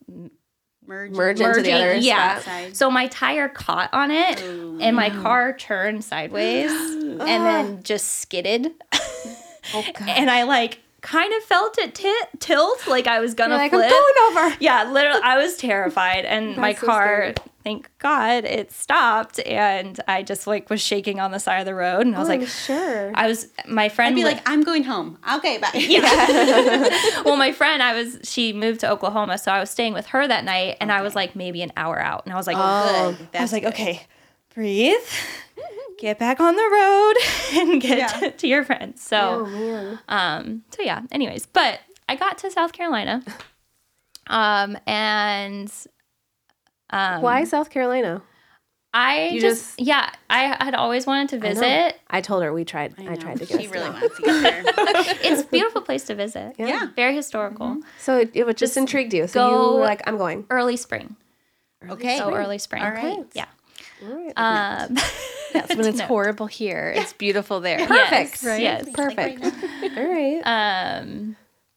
the 0.08 0.30
Merge. 0.86 1.12
Merge 1.12 1.40
into 1.40 1.62
the 1.62 1.70
merging. 1.70 1.74
other 1.74 1.94
yeah. 1.96 2.40
Side. 2.40 2.76
So 2.76 2.90
my 2.90 3.06
tire 3.08 3.48
caught 3.50 3.92
on 3.92 4.10
it, 4.10 4.40
and 4.42 4.96
my 4.96 5.10
car 5.10 5.54
turned 5.54 6.04
sideways, 6.04 6.70
and 6.72 7.20
then 7.20 7.82
just 7.82 8.16
skidded, 8.20 8.72
Oh, 9.72 9.84
and 10.00 10.30
I 10.30 10.42
like 10.42 10.80
kind 11.04 11.32
of 11.34 11.42
felt 11.44 11.76
it 11.78 11.94
ti 11.94 12.12
tilt, 12.40 12.86
like 12.88 13.06
I 13.06 13.20
was 13.20 13.34
gonna 13.34 13.54
You're 13.54 13.62
like, 13.64 13.72
I'm 13.74 13.80
flip. 13.80 13.90
going 13.90 14.14
over. 14.48 14.56
Yeah, 14.60 14.90
literally, 14.90 15.20
I 15.22 15.36
was 15.36 15.56
terrified, 15.56 16.24
and 16.24 16.56
my 16.56 16.72
so 16.72 16.86
car, 16.86 17.06
scary. 17.06 17.34
thank 17.62 17.90
God, 17.98 18.44
it 18.44 18.72
stopped, 18.72 19.38
and 19.46 20.00
I 20.08 20.22
just 20.22 20.46
like 20.46 20.70
was 20.70 20.80
shaking 20.80 21.20
on 21.20 21.30
the 21.30 21.38
side 21.38 21.58
of 21.60 21.66
the 21.66 21.74
road, 21.74 22.06
and 22.06 22.16
I 22.16 22.18
was 22.18 22.28
Oh, 22.28 22.32
like, 22.36 22.48
sure. 22.48 23.12
I 23.14 23.26
was 23.28 23.48
my 23.68 23.88
friend. 23.90 24.12
I'd 24.12 24.16
be 24.16 24.24
li- 24.24 24.30
like, 24.32 24.48
I'm 24.48 24.62
going 24.62 24.84
home. 24.84 25.18
Okay, 25.36 25.58
bye. 25.58 25.68
Yeah. 25.74 27.22
well, 27.24 27.36
my 27.36 27.52
friend, 27.52 27.82
I 27.82 27.94
was 27.94 28.18
she 28.24 28.52
moved 28.54 28.80
to 28.80 28.90
Oklahoma, 28.90 29.36
so 29.38 29.52
I 29.52 29.60
was 29.60 29.68
staying 29.70 29.92
with 29.92 30.06
her 30.06 30.26
that 30.26 30.44
night, 30.44 30.78
and 30.80 30.90
I 30.90 31.02
was 31.02 31.14
like 31.14 31.36
maybe 31.36 31.60
an 31.62 31.72
hour 31.76 32.00
out, 32.00 32.24
and 32.24 32.32
I 32.32 32.36
was 32.36 32.46
like, 32.46 32.56
Oh. 32.58 33.14
Good. 33.18 33.28
I 33.38 33.42
was 33.42 33.52
like, 33.52 33.62
good. 33.64 33.74
okay, 33.74 34.02
breathe, 34.54 34.96
get 35.98 36.18
back 36.18 36.40
on 36.40 36.54
the 36.56 36.62
road, 36.62 37.14
and 37.70 37.80
get 37.80 37.98
Yeah. 37.98 38.06
to, 38.08 38.30
to 38.38 38.46
your 38.48 38.64
friends. 38.64 39.06
oh 39.12 39.44
So, 39.44 39.46
man. 39.46 39.98
um, 40.08 40.62
so 40.70 40.82
yeah. 40.82 41.02
Anyways, 41.12 41.46
but 41.46 41.80
I 42.08 42.16
got 42.16 42.38
to 42.38 42.50
South 42.50 42.72
Carolina, 42.72 43.22
um, 44.28 44.76
and 44.86 45.72
um, 46.90 47.22
Why 47.22 47.44
South 47.44 47.70
Carolina? 47.70 48.22
I 48.96 49.38
just, 49.40 49.76
just- 49.76 49.80
yeah, 49.80 50.08
I 50.30 50.56
had 50.64 50.74
always 50.76 51.04
wanted 51.04 51.30
to 51.30 51.38
visit. 51.40 51.96
I 52.08 52.20
told 52.20 52.44
her 52.44 52.52
we 52.52 52.64
tried. 52.64 52.94
I, 52.96 53.02
know. 53.02 53.16
tried 53.16 53.38
to 53.40 53.46
get 53.46 53.60
She 53.60 53.66
really 53.66 53.86
to 53.86 53.92
go. 53.92 53.98
wants 54.00 54.16
to 54.18 54.22
get 54.22 54.42
there. 54.42 54.62
It's 55.32 55.42
a 55.42 55.46
beautiful 55.46 55.80
place 55.80 56.04
to 56.04 56.14
visit. 56.14 56.54
Yeah. 56.58 56.66
Yeah. 56.68 56.86
Very 56.94 57.12
historical. 57.16 57.78
So 57.98 58.18
it, 58.18 58.30
it 58.34 58.46
was 58.46 58.54
just 58.54 58.76
intrigued 58.76 59.12
you. 59.12 59.26
So 59.26 59.50
you 59.50 59.78
were 59.78 59.84
like, 59.84 60.02
I'm 60.06 60.16
going. 60.16 60.46
Early 60.48 60.76
spring. 60.76 61.16
Okay. 61.90 62.18
So 62.18 62.32
early 62.32 62.58
spring. 62.58 62.84
All 62.84 62.90
right. 62.92 63.24
Yeah. 63.34 63.46
All 64.02 64.14
right. 64.14 64.32
Um, 64.36 64.96
Yes, 65.54 65.76
when 65.76 65.86
it's 65.86 66.00
horrible 66.00 66.46
here, 66.46 66.92
it's 66.96 67.12
beautiful 67.12 67.60
there. 67.60 67.86
Perfect. 67.86 68.42
Yes, 68.42 68.60
yes. 68.60 68.88
Perfect. 68.92 69.44
All 69.96 70.04
right. 70.04 70.40
Um, 70.44 71.36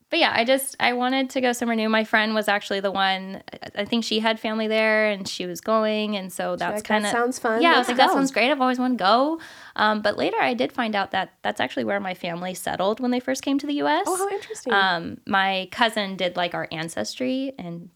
but 0.10 0.20
yeah, 0.20 0.32
I 0.34 0.46
just 0.46 0.76
I 0.80 0.94
wanted 0.94 1.30
to 1.32 1.42
go 1.42 1.52
somewhere 1.52 1.76
new. 1.76 1.90
My 1.90 2.04
friend 2.04 2.34
was 2.34 2.48
actually 2.48 2.80
the 2.80 2.92
one. 2.92 3.44
I- 3.54 3.82
I 3.82 3.86
think 3.86 4.04
she 4.04 4.20
had 4.20 4.40
family 4.40 4.68
there, 4.68 5.10
and 5.10 5.28
she 5.28 5.46
was 5.46 5.62
going, 5.62 6.16
and 6.16 6.34
so 6.34 6.56
that's 6.56 6.78
like, 6.78 6.84
kind 6.84 7.06
of 7.06 7.12
sounds 7.12 7.38
fun. 7.38 7.62
Yeah, 7.62 7.74
I 7.74 7.76
Let's 7.76 7.80
was 7.82 7.88
like, 7.90 8.08
that 8.08 8.14
sounds 8.14 8.32
great. 8.32 8.50
I've 8.50 8.62
always 8.62 8.80
wanted 8.80 8.98
to 8.98 9.04
go. 9.04 9.40
Um, 9.76 10.02
but 10.02 10.18
later, 10.18 10.38
I 10.40 10.56
did 10.56 10.72
find 10.72 10.96
out 10.96 11.12
that 11.12 11.34
that's 11.44 11.60
actually 11.60 11.84
where 11.84 12.00
my 12.00 12.16
family 12.16 12.56
settled 12.56 13.00
when 13.00 13.12
they 13.12 13.20
first 13.20 13.44
came 13.44 13.60
to 13.60 13.68
the 13.68 13.76
U.S. 13.76 14.06
oh, 14.08 14.18
how 14.18 14.30
interesting. 14.30 14.74
Um, 14.74 15.18
my 15.28 15.68
cousin 15.72 16.16
did 16.16 16.36
like 16.38 16.56
our 16.56 16.68
ancestry 16.72 17.54
and 17.60 17.90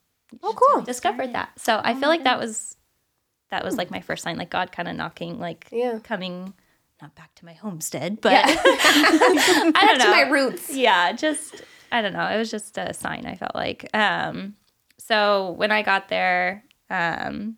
oh, 0.44 0.54
cool. 0.54 0.84
discovered 0.84 1.34
that. 1.34 1.60
So 1.60 1.82
I 1.84 1.96
feel 1.96 2.10
like 2.10 2.26
that 2.26 2.38
was 2.38 2.78
that 3.52 3.64
was 3.64 3.76
like 3.78 3.92
my 3.92 4.02
first 4.02 4.24
sign, 4.24 4.38
like 4.38 4.50
God 4.50 4.72
kind 4.72 4.88
of 4.88 4.96
knocking, 4.96 5.40
like 5.40 5.68
Yeah. 5.72 6.00
coming 6.04 6.54
not 7.02 7.16
back 7.16 7.34
to 7.36 7.46
my 7.46 7.54
homestead, 7.54 8.20
but 8.22 8.34
I 8.46 9.72
don't 9.88 9.98
know 10.00 10.06
To 10.06 10.12
my 10.12 10.30
roots. 10.30 10.70
yeah, 10.76 11.12
just 11.14 11.62
I 11.92 12.02
don't 12.02 12.14
know. 12.14 12.26
It 12.28 12.38
was 12.38 12.50
just 12.52 12.78
a 12.78 12.94
sign. 12.94 13.26
I 13.26 13.36
felt 13.36 13.54
like. 13.56 13.90
Um, 13.94 14.56
so 14.98 15.52
when 15.58 15.72
I 15.72 15.82
got 15.82 16.08
there, 16.10 16.64
um, 16.90 17.58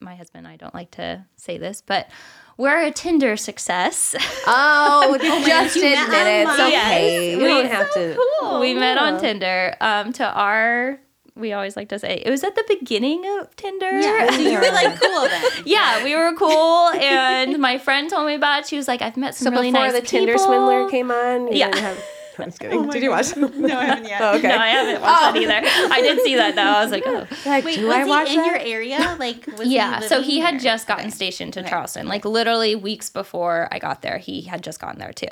my 0.00 0.16
husband, 0.16 0.48
I 0.48 0.56
don't 0.56 0.74
like 0.74 0.90
to 0.92 1.24
say 1.36 1.58
this, 1.58 1.80
but 1.82 2.08
we're 2.56 2.80
a 2.86 2.90
Tinder 2.90 3.36
success. 3.36 4.14
Oh, 4.48 5.16
just 5.44 5.76
you 5.76 5.82
met 5.82 6.04
admit 6.04 6.26
it. 6.26 6.46
It's 6.48 6.60
okay. 6.60 7.30
Yes. 7.32 7.40
You 7.40 7.46
don't 7.46 7.64
We- 7.64 7.68
have 7.68 7.92
to. 7.94 8.58
we 8.60 8.74
met 8.74 8.96
on 8.96 9.20
Tinder. 9.20 9.76
Um, 9.80 10.12
to 10.14 10.24
our, 10.24 10.98
we 11.36 11.52
always 11.52 11.76
like 11.76 11.88
to 11.90 11.98
say 11.98 12.22
it 12.24 12.30
was 12.30 12.42
at 12.42 12.54
the 12.56 12.64
beginning 12.68 13.22
of 13.38 13.54
Tinder. 13.56 13.90
Yeah. 14.00 14.30
So 14.30 14.38
you 14.40 14.58
were 14.58 14.72
like 14.72 15.00
cool 15.00 15.22
then. 15.22 15.42
Yeah, 15.66 16.02
we 16.04 16.14
were 16.16 16.32
cool, 16.36 16.88
and 16.94 17.58
my 17.58 17.78
friend 17.78 18.08
told 18.10 18.26
me 18.26 18.34
about 18.34 18.60
it. 18.60 18.66
She 18.68 18.76
was 18.76 18.88
like, 18.88 19.02
"I've 19.02 19.16
met 19.16 19.34
some 19.34 19.46
So 19.46 19.50
really 19.58 19.70
before 19.72 19.92
the 19.92 20.00
Tinder 20.00 20.38
swindler 20.38 20.88
came 20.90 21.10
on, 21.10 21.48
you 21.52 21.58
Yeah. 21.58 21.70
didn't 21.70 21.82
have. 21.84 21.98
I'm 22.44 22.48
just 22.50 22.60
kidding. 22.60 22.88
Did 22.88 23.02
you 23.02 23.10
watch? 23.10 23.36
No, 23.36 23.48
I 23.78 23.84
haven't 23.84 24.04
yet. 24.06 24.20
Oh, 24.22 24.36
okay. 24.36 24.48
No, 24.48 24.56
I 24.58 24.68
haven't 24.68 25.02
watched 25.02 25.20
that 25.34 25.36
either. 25.36 25.92
I 25.94 26.00
did 26.02 26.20
see 26.22 26.34
that 26.36 26.54
though. 26.54 26.62
I 26.62 26.82
was 26.82 26.92
like, 26.92 27.02
oh. 27.06 27.26
Like, 27.46 27.64
Wait, 27.64 27.76
do 27.76 27.86
was 27.86 27.96
I 27.96 28.04
he 28.04 28.08
watch 28.10 28.28
in 28.30 28.36
that? 28.36 28.46
your 28.46 28.58
area? 28.58 29.16
Like, 29.18 29.46
was 29.58 29.66
Yeah, 29.68 30.00
he 30.00 30.08
so 30.08 30.16
living 30.16 30.30
he 30.30 30.38
had 30.40 30.54
there? 30.54 30.60
just 30.60 30.86
gotten 30.86 31.06
Okay. 31.06 31.14
stationed 31.14 31.52
to 31.54 31.60
Okay. 31.60 31.68
Charleston, 31.70 32.06
like 32.08 32.24
literally 32.24 32.74
weeks 32.74 33.10
before 33.10 33.68
I 33.72 33.78
got 33.78 34.02
there. 34.02 34.18
He 34.18 34.42
had 34.42 34.62
just 34.62 34.80
gotten 34.80 34.98
there 34.98 35.12
too. 35.12 35.28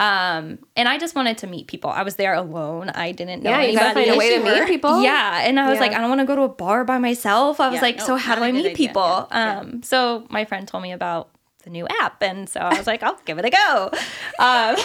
Um, 0.00 0.58
and 0.76 0.88
I 0.88 0.98
just 0.98 1.14
wanted 1.14 1.38
to 1.38 1.46
meet 1.46 1.68
people. 1.68 1.88
I 1.90 2.02
was 2.02 2.16
there 2.16 2.34
alone. 2.34 2.88
I 2.90 3.12
didn't 3.12 3.42
know 3.44 3.50
yeah, 3.50 3.62
you 3.62 3.74
gotta 3.74 3.98
anybody. 4.00 4.06
find 4.06 4.14
a 4.16 4.18
way 4.18 4.36
to 4.38 4.42
meet 4.60 4.66
people. 4.66 5.02
Yeah, 5.02 5.42
and 5.46 5.58
I 5.60 5.68
was 5.68 5.76
Yeah. 5.76 5.80
like, 5.82 5.92
I 5.92 5.98
don't 6.00 6.08
want 6.08 6.20
to 6.20 6.24
go 6.26 6.34
to 6.34 6.42
a 6.42 6.48
bar 6.48 6.84
by 6.84 6.98
myself. 6.98 7.60
I 7.60 7.68
was 7.68 7.76
Yeah, 7.76 7.80
like, 7.82 7.98
no, 7.98 8.04
so 8.06 8.16
how 8.16 8.34
do 8.34 8.42
I 8.42 8.50
meet 8.50 8.60
idea. 8.66 8.74
people? 8.76 9.28
Yeah, 9.30 9.60
Um, 9.60 9.82
so 9.84 10.26
my 10.30 10.44
friend 10.46 10.66
told 10.66 10.82
me 10.82 10.90
about 10.92 11.28
the 11.64 11.70
new 11.70 11.86
app, 12.00 12.22
and 12.22 12.48
so 12.48 12.60
I 12.60 12.76
was 12.78 12.86
like, 12.86 13.02
I'll 13.02 13.18
give 13.24 13.38
it 13.38 13.44
a 13.44 13.50
go. 13.50 13.90
Um, 14.38 14.76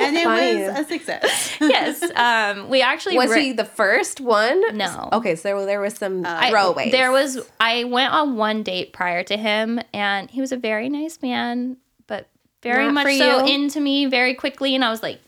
And 0.00 0.16
it 0.16 0.24
Funny. 0.24 0.62
was 0.66 0.78
a 0.78 0.84
success. 0.84 1.56
yes, 1.60 2.02
um, 2.16 2.68
we 2.68 2.82
actually 2.82 3.16
Was 3.16 3.30
re- 3.30 3.44
he 3.46 3.52
the 3.52 3.64
first 3.64 4.20
one? 4.20 4.76
No. 4.76 5.08
Okay, 5.12 5.34
so 5.36 5.42
there, 5.56 5.66
there 5.66 5.80
was 5.80 5.94
some 5.94 6.24
I- 6.24 6.50
throwaways. 6.50 6.90
There 6.92 7.10
was 7.12 7.38
I 7.60 7.84
went 7.84 8.12
on 8.12 8.36
one 8.36 8.62
date 8.62 8.92
prior 8.92 9.22
to 9.24 9.36
him, 9.36 9.80
and 9.92 10.30
he 10.30 10.40
was 10.40 10.52
a 10.52 10.56
very 10.56 10.88
nice 10.88 11.20
man, 11.22 11.76
but 12.06 12.28
very 12.62 12.84
Not 12.84 12.94
much 12.94 13.16
so 13.16 13.44
you? 13.46 13.54
into 13.54 13.80
me 13.80 14.06
very 14.06 14.34
quickly, 14.34 14.74
and 14.74 14.84
I 14.84 14.90
was 14.90 15.02
like, 15.02 15.20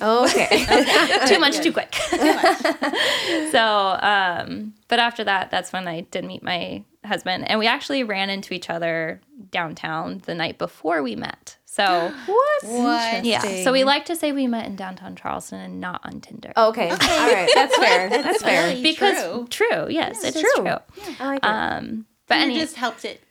Okay. 0.00 0.64
too 1.26 1.38
much, 1.38 1.58
too 1.60 1.72
quick. 1.72 1.94
so, 3.50 3.98
um, 4.00 4.74
but 4.88 4.98
after 4.98 5.24
that, 5.24 5.50
that's 5.50 5.72
when 5.72 5.88
I 5.88 6.02
did 6.02 6.24
meet 6.24 6.42
my 6.42 6.84
husband, 7.04 7.48
and 7.48 7.58
we 7.58 7.66
actually 7.66 8.04
ran 8.04 8.30
into 8.30 8.54
each 8.54 8.70
other 8.70 9.20
downtown 9.50 10.22
the 10.26 10.34
night 10.34 10.58
before 10.58 11.02
we 11.02 11.16
met. 11.16 11.56
So, 11.64 12.12
what? 12.26 12.62
What? 12.64 13.24
yeah. 13.24 13.64
So 13.64 13.72
we 13.72 13.84
like 13.84 14.04
to 14.06 14.16
say 14.16 14.32
we 14.32 14.46
met 14.46 14.66
in 14.66 14.76
downtown 14.76 15.16
Charleston 15.16 15.60
and 15.60 15.80
not 15.80 16.00
on 16.04 16.20
Tinder. 16.20 16.52
Okay. 16.56 16.90
All 16.90 16.96
right. 16.96 17.50
That's 17.54 17.76
fair. 17.76 18.08
That's 18.08 18.42
fair. 18.42 18.68
Really 18.68 18.82
because 18.82 19.22
true. 19.22 19.46
true, 19.68 19.86
yes, 19.88 20.22
it 20.24 20.36
is 20.36 20.42
true. 20.42 20.64
true. 20.64 20.76
I 21.20 21.26
like 21.26 21.38
it. 21.38 21.44
Um, 21.44 22.06
but 22.28 22.34
And 22.34 22.44
any, 22.50 22.56
it 22.58 22.60
just 22.60 22.76
helped 22.76 23.04
it. 23.04 23.22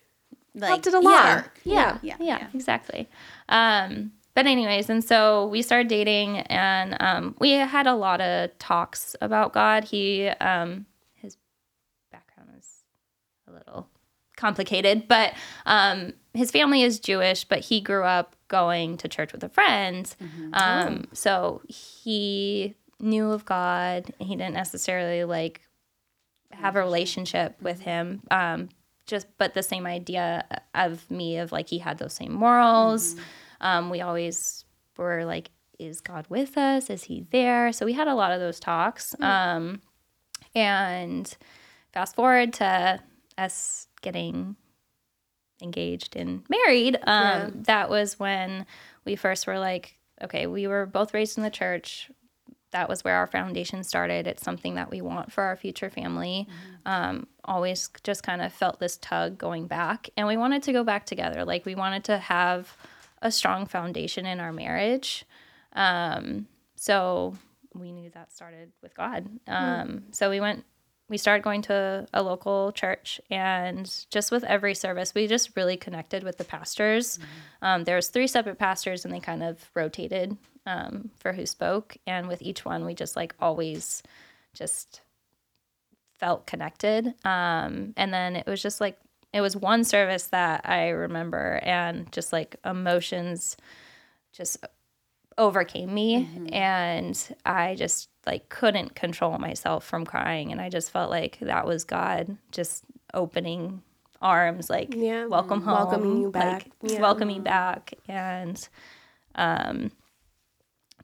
Like, 0.56 0.70
Helped 0.70 0.88
it 0.88 0.94
along. 0.94 1.14
Yeah. 1.14 1.44
yeah, 1.64 1.98
Yeah, 2.02 2.16
yeah, 2.20 2.38
yeah. 2.40 2.48
exactly. 2.54 3.08
Um, 3.48 4.12
but 4.40 4.48
anyways, 4.48 4.90
and 4.90 5.04
so 5.04 5.48
we 5.48 5.62
started 5.62 5.90
dating, 5.90 6.38
and 6.38 6.96
um, 7.02 7.36
we 7.40 7.52
had 7.52 7.88
a 7.88 7.94
lot 7.94 8.22
of 8.22 8.58
talks 8.58 9.14
about 9.20 9.52
God. 9.52 9.84
He, 9.84 10.30
um, 10.30 10.86
his 11.14 11.36
background 12.10 12.52
is 12.58 12.66
a 13.50 13.52
little 13.52 13.90
complicated, 14.38 15.10
but 15.10 15.34
um, 15.66 16.14
his 16.34 16.52
family 16.52 16.84
is 16.84 17.02
Jewish, 17.02 17.44
but 17.44 17.60
he 17.60 17.82
grew 17.82 18.04
up 18.06 18.38
going 18.48 18.96
to 18.96 19.10
church 19.10 19.34
with 19.34 19.44
a 19.44 19.50
friend. 19.50 20.16
Um, 20.54 21.04
So 21.12 21.62
he 21.68 22.76
knew 22.98 23.32
of 23.32 23.44
God. 23.44 24.14
He 24.20 24.38
didn't 24.38 24.54
necessarily 24.54 25.26
like 25.26 25.60
have 26.52 26.78
a 26.78 26.80
relationship 26.80 27.62
with 27.62 27.82
him. 27.82 28.22
Um, 28.32 28.70
just 29.06 29.28
but 29.38 29.54
the 29.54 29.64
same 29.64 29.86
idea 29.86 30.46
of 30.74 31.12
me 31.12 31.40
of 31.40 31.52
like 31.52 31.68
he 31.68 31.80
had 31.80 31.98
those 31.98 32.14
same 32.14 32.32
morals. 32.32 33.18
Um, 33.62 33.90
we 33.90 34.02
always 34.02 34.66
were 34.98 35.26
like, 35.26 35.52
is 35.78 36.02
God 36.02 36.26
with 36.30 36.58
us? 36.58 36.90
Is 36.90 37.04
he 37.04 37.26
there? 37.32 37.72
So 37.72 37.86
we 37.86 37.94
had 37.94 38.08
a 38.08 38.16
lot 38.16 38.32
of 38.32 38.40
those 38.40 38.60
talks. 38.60 39.16
Um, 39.20 39.82
and 40.56 41.36
fast 41.94 42.16
forward 42.16 42.54
to 42.54 43.00
us 43.38 43.88
getting 44.02 44.56
engaged 45.62 46.16
and 46.16 46.44
married. 46.50 46.98
Um, 47.04 47.64
That 47.64 47.90
was 47.90 48.20
when 48.20 48.66
we 49.06 49.16
first 49.16 49.48
were 49.48 49.60
like, 49.60 49.98
okay, 50.22 50.48
we 50.48 50.68
were 50.68 50.86
both 50.86 51.14
raised 51.14 51.38
in 51.38 51.44
the 51.44 51.50
church. 51.50 52.12
That 52.72 52.88
was 52.90 53.04
where 53.04 53.16
our 53.16 53.28
foundation 53.28 53.84
started. 53.84 54.28
It's 54.28 54.44
something 54.44 54.76
that 54.76 54.92
we 54.92 55.02
want 55.02 55.32
for 55.32 55.44
our 55.44 55.56
future 55.56 55.90
family. 55.90 56.48
Um, 56.86 57.28
always 57.44 57.90
just 58.04 58.22
kind 58.22 58.42
of 58.42 58.54
felt 58.54 58.80
this 58.80 58.98
tug 58.98 59.38
going 59.38 59.66
back, 59.68 60.10
and 60.16 60.28
we 60.28 60.38
wanted 60.38 60.62
to 60.64 60.74
go 60.74 60.84
back 60.84 61.06
together. 61.06 61.46
Like 61.46 61.66
we 61.66 61.74
wanted 61.74 62.04
to 62.06 62.18
have 62.20 62.76
a 63.22 63.32
strong 63.32 63.66
foundation 63.66 64.26
in 64.26 64.40
our 64.40 64.52
marriage. 64.54 65.26
Um, 65.74 66.48
so 66.76 67.36
we 67.74 67.92
knew 67.92 68.10
that 68.12 68.32
started 68.32 68.72
with 68.82 68.96
God. 68.96 69.28
Um, 69.48 70.04
So 70.12 70.30
we 70.30 70.40
went, 70.40 70.66
we 71.10 71.18
started 71.18 71.44
going 71.44 71.62
to 71.64 72.08
a 72.14 72.24
local 72.24 72.72
church, 72.72 73.20
and 73.30 73.92
just 74.10 74.32
with 74.32 74.44
every 74.44 74.76
service, 74.76 75.14
we 75.14 75.28
just 75.28 75.56
really 75.56 75.78
connected 75.78 76.24
with 76.24 76.38
the 76.38 76.44
pastors. 76.44 77.20
Um, 77.62 77.84
there 77.84 77.96
was 77.96 78.10
three 78.10 78.28
separate 78.28 78.58
pastors, 78.60 79.06
and 79.06 79.14
they 79.14 79.20
kind 79.20 79.44
of 79.44 79.70
rotated 79.74 80.38
um, 80.66 81.10
for 81.20 81.34
who 81.34 81.46
spoke. 81.46 81.98
And 82.06 82.28
with 82.28 82.42
each 82.42 82.64
one, 82.64 82.86
we 82.86 82.94
just 82.94 83.16
like 83.16 83.36
always 83.40 84.04
just 84.54 85.02
felt 86.20 86.46
connected. 86.46 87.08
Um, 87.26 87.94
and 87.98 88.14
then 88.14 88.36
it 88.36 88.46
was 88.46 88.62
just 88.62 88.80
like 88.82 88.98
it 89.34 89.42
was 89.42 89.56
one 89.56 89.84
service 89.84 90.28
that 90.28 90.62
I 90.68 90.90
remember, 90.90 91.60
and 91.64 92.12
just 92.12 92.34
like 92.34 92.56
emotions 92.66 93.56
just 94.32 94.58
overcame 95.38 95.94
me 95.94 96.28
and 96.52 97.36
i 97.46 97.74
just 97.76 98.10
like 98.28 98.50
couldn't 98.50 98.94
control 98.94 99.38
myself 99.38 99.86
from 99.86 100.06
crying 100.06 100.52
and 100.52 100.60
i 100.60 100.68
just 100.70 100.92
felt 100.92 101.10
like 101.10 101.38
that 101.40 101.66
was 101.66 101.86
god 101.86 102.38
just 102.52 102.84
opening 103.14 103.82
arms 104.22 104.70
like 104.70 104.94
Yeah. 104.94 105.26
welcome 105.28 105.62
home 105.62 105.74
Welcoming 105.76 106.22
you 106.22 106.30
back. 106.30 106.66
like 106.84 106.92
Yeah. 106.92 107.00
welcoming 107.00 107.42
back 107.42 107.94
and 108.10 108.68
um 109.36 109.92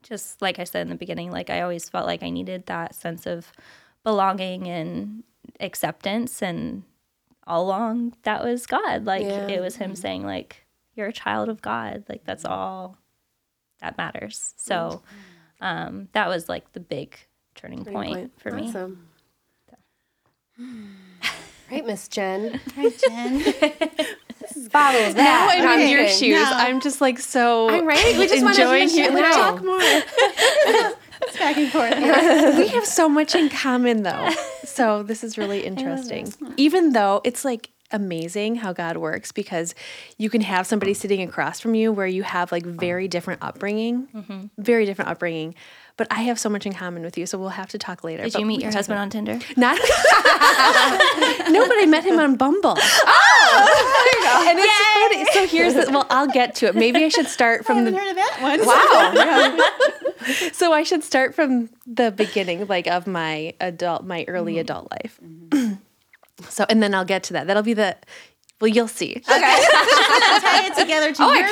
just 0.04 0.42
like 0.42 0.60
i 0.60 0.66
said 0.66 0.82
in 0.82 0.90
the 0.90 0.96
beginning 0.96 1.32
like 1.32 1.50
i 1.50 1.62
always 1.62 1.88
felt 1.88 2.06
like 2.06 2.22
i 2.22 2.30
needed 2.30 2.66
that 2.66 2.94
sense 2.94 3.26
of 3.26 3.52
belonging 4.04 4.68
and 4.68 5.24
acceptance 5.62 6.42
and 6.44 6.84
all 7.48 7.64
along 7.66 8.14
that 8.24 8.44
was 8.44 8.66
god 8.66 9.06
like 9.06 9.24
Yeah. 9.24 9.48
it 9.48 9.62
was 9.62 9.76
him 9.76 9.96
saying 9.96 10.24
like 10.26 10.66
you're 10.96 11.08
a 11.08 11.14
child 11.14 11.50
of 11.50 11.62
god 11.62 12.04
like 12.10 12.24
that's 12.26 12.46
all 12.46 12.98
that 13.82 13.98
matters 13.98 14.54
so 14.58 15.02
um 15.62 16.08
that 16.14 16.28
was 16.28 16.50
like 16.50 16.72
the 16.74 16.80
big 16.80 17.18
turning, 17.56 17.86
point, 17.86 18.32
for 18.42 18.52
me 18.52 18.68
Awesome. 18.70 19.08
Right, 21.72 21.86
Miss 21.86 22.08
Jen. 22.08 22.62
Hi, 22.76 22.90
Jen. 22.90 23.40
Follow 24.70 25.12
Now. 25.14 25.48
I'm 25.50 25.64
No, 25.64 25.74
in 25.80 25.90
your 25.90 26.08
shoes. 26.08 26.36
No. 26.36 26.52
I'm 26.54 26.80
just 26.80 27.02
like 27.02 27.20
so 27.20 27.70
I'm 27.70 27.86
right. 27.86 28.18
We 28.18 28.28
just 28.28 28.44
wanted 28.44 28.60
enjoying 28.62 28.88
to 28.90 28.94
hearing 28.94 29.14
let's 29.16 29.36
no. 29.36 29.42
talk 29.42 29.64
more. 29.64 30.92
It's 31.22 31.38
back 31.38 31.58
and 31.58 31.72
forth. 31.72 31.96
we 32.58 32.68
have 32.76 32.86
so 32.86 33.08
much 33.10 33.36
in 33.36 33.50
common 33.50 34.04
though. 34.04 34.30
So 34.64 35.04
this 35.04 35.24
is 35.24 35.38
really 35.38 35.66
interesting. 35.66 36.34
Even 36.58 36.94
though 36.94 37.22
it's 37.24 37.46
like 37.46 37.70
amazing 37.92 38.56
how 38.56 38.74
God 38.74 38.98
works 38.98 39.32
because 39.32 39.76
you 40.18 40.30
can 40.30 40.42
have 40.42 40.66
somebody 40.66 40.94
sitting 40.94 41.22
across 41.22 41.60
from 41.60 41.76
you 41.76 41.92
where 41.92 42.08
you 42.08 42.24
have 42.24 42.52
like 42.52 42.66
very 42.66 43.08
different 43.08 43.44
upbringing, 43.44 44.08
mm-hmm. 44.14 44.46
very 44.58 44.86
different 44.86 45.12
upbringing. 45.12 45.56
But 45.98 46.08
I 46.12 46.24
have 46.24 46.38
so 46.38 46.50
much 46.50 46.66
in 46.66 46.74
common 46.74 47.04
with 47.04 47.18
you, 47.18 47.26
so 47.26 47.38
we'll 47.38 47.50
have 47.50 47.70
to 47.70 47.78
talk 47.78 48.04
later. 48.04 48.24
Did 48.24 48.34
But 48.34 48.40
you 48.42 48.46
meet 48.46 48.62
your 48.62 48.74
husband 48.74 49.00
on 49.00 49.10
Tinder? 49.10 49.40
Not. 49.56 49.78
no, 49.78 51.68
but 51.68 51.78
I 51.78 51.86
met 51.88 52.04
him 52.04 52.20
on 52.20 52.36
Bumble. 52.36 52.76
Oh, 52.78 54.46
and 54.50 54.60
it's 54.60 55.32
funny. 55.32 55.48
So 55.48 55.48
here's 55.48 55.74
the, 55.74 55.90
well, 55.90 56.06
I'll 56.10 56.28
get 56.28 56.56
to 56.56 56.66
it. 56.68 56.76
Maybe 56.76 57.02
I 57.06 57.08
should 57.08 57.28
start 57.28 57.64
from 57.64 57.78
I 57.78 57.84
the 57.86 57.92
haven't 57.92 58.00
heard 58.02 58.10
of 58.10 58.16
that 58.18 58.42
one. 58.42 58.66
Wow. 58.66 60.05
so 60.54 60.74
I 60.74 60.84
should 60.84 61.04
start 61.04 61.36
from 61.36 61.70
the 61.86 62.12
beginning, 62.12 62.68
like 62.68 62.88
of 62.88 63.08
my 63.08 63.54
adult, 63.60 64.06
my 64.06 64.26
early 64.28 64.60
adult 64.60 64.92
life. 64.92 65.20
so, 66.50 66.66
and 66.70 66.82
then 66.82 66.94
I'll 66.94 67.06
get 67.06 67.24
to 67.24 67.34
that. 67.34 67.48
That'll 67.48 67.64
be 67.64 67.74
the. 67.74 67.98
Well, 68.62 68.70
you'll 68.70 68.88
see. 68.88 69.12
Okay, 69.12 69.26
tie 69.28 70.66
it 70.66 70.76
together 70.80 71.12
to 71.12 71.24
your 71.24 71.48
story. 71.48 71.52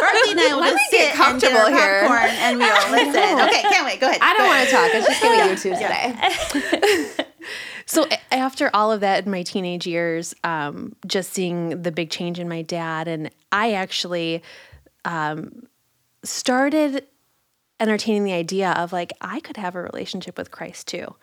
Berkeley 0.00 0.30
and 0.32 0.40
I 0.40 0.52
will 0.54 0.62
just 0.62 0.90
sit 0.90 1.10
and 1.10 1.14
comfortable 1.14 1.66
here. 1.66 2.00
popcorn 2.00 2.30
and 2.30 2.58
we'll 2.58 2.90
listen. 2.90 3.40
Okay, 3.40 3.62
can't 3.62 3.84
wait. 3.84 4.00
Go 4.00 4.08
ahead. 4.08 4.20
I 4.22 4.34
don't 4.34 4.46
want 4.46 4.66
to 4.66 4.74
talk. 4.74 4.90
It's 4.94 5.06
just 5.06 5.22
gonna 5.22 5.44
be 5.44 5.50
you 5.50 5.56
two 5.56 5.74
today. 5.74 7.24
So 7.88 8.08
after 8.32 8.68
all 8.74 8.90
of 8.90 9.00
that 9.00 9.24
in 9.26 9.30
my 9.30 9.42
teenage 9.44 9.86
years, 9.86 10.34
um, 10.42 10.96
just 11.06 11.32
seeing 11.32 11.82
the 11.82 11.92
big 11.92 12.10
change 12.10 12.40
in 12.40 12.48
my 12.48 12.62
dad, 12.62 13.06
and 13.06 13.30
I 13.52 13.74
actually 13.74 14.42
um, 15.04 15.68
started 16.28 17.06
entertaining 17.78 18.24
the 18.24 18.32
idea 18.32 18.70
of 18.72 18.92
like 18.92 19.12
I 19.20 19.40
could 19.40 19.56
have 19.56 19.74
a 19.74 19.82
relationship 19.82 20.38
with 20.38 20.50
Christ 20.50 20.88
too. 20.88 21.14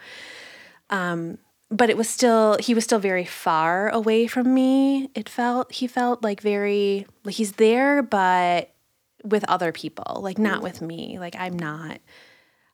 Um, 0.89 1.37
but 1.69 1.89
it 1.89 1.97
was 1.97 2.09
still 2.09 2.57
he 2.59 2.73
was 2.73 2.83
still 2.83 2.99
very 2.99 3.25
far 3.25 3.89
away 3.89 4.27
from 4.27 4.53
me. 4.53 5.09
It 5.15 5.27
felt 5.27 5.71
he 5.71 5.87
felt 5.87 6.23
like 6.23 6.41
very 6.41 7.07
like 7.23 7.35
he's 7.35 7.53
there, 7.53 8.03
but 8.03 8.69
with 9.23 9.43
other 9.45 9.71
people, 9.71 10.19
like 10.21 10.37
not 10.37 10.61
with 10.61 10.81
me. 10.81 11.17
Like 11.19 11.35
I'm 11.37 11.57
not. 11.57 11.99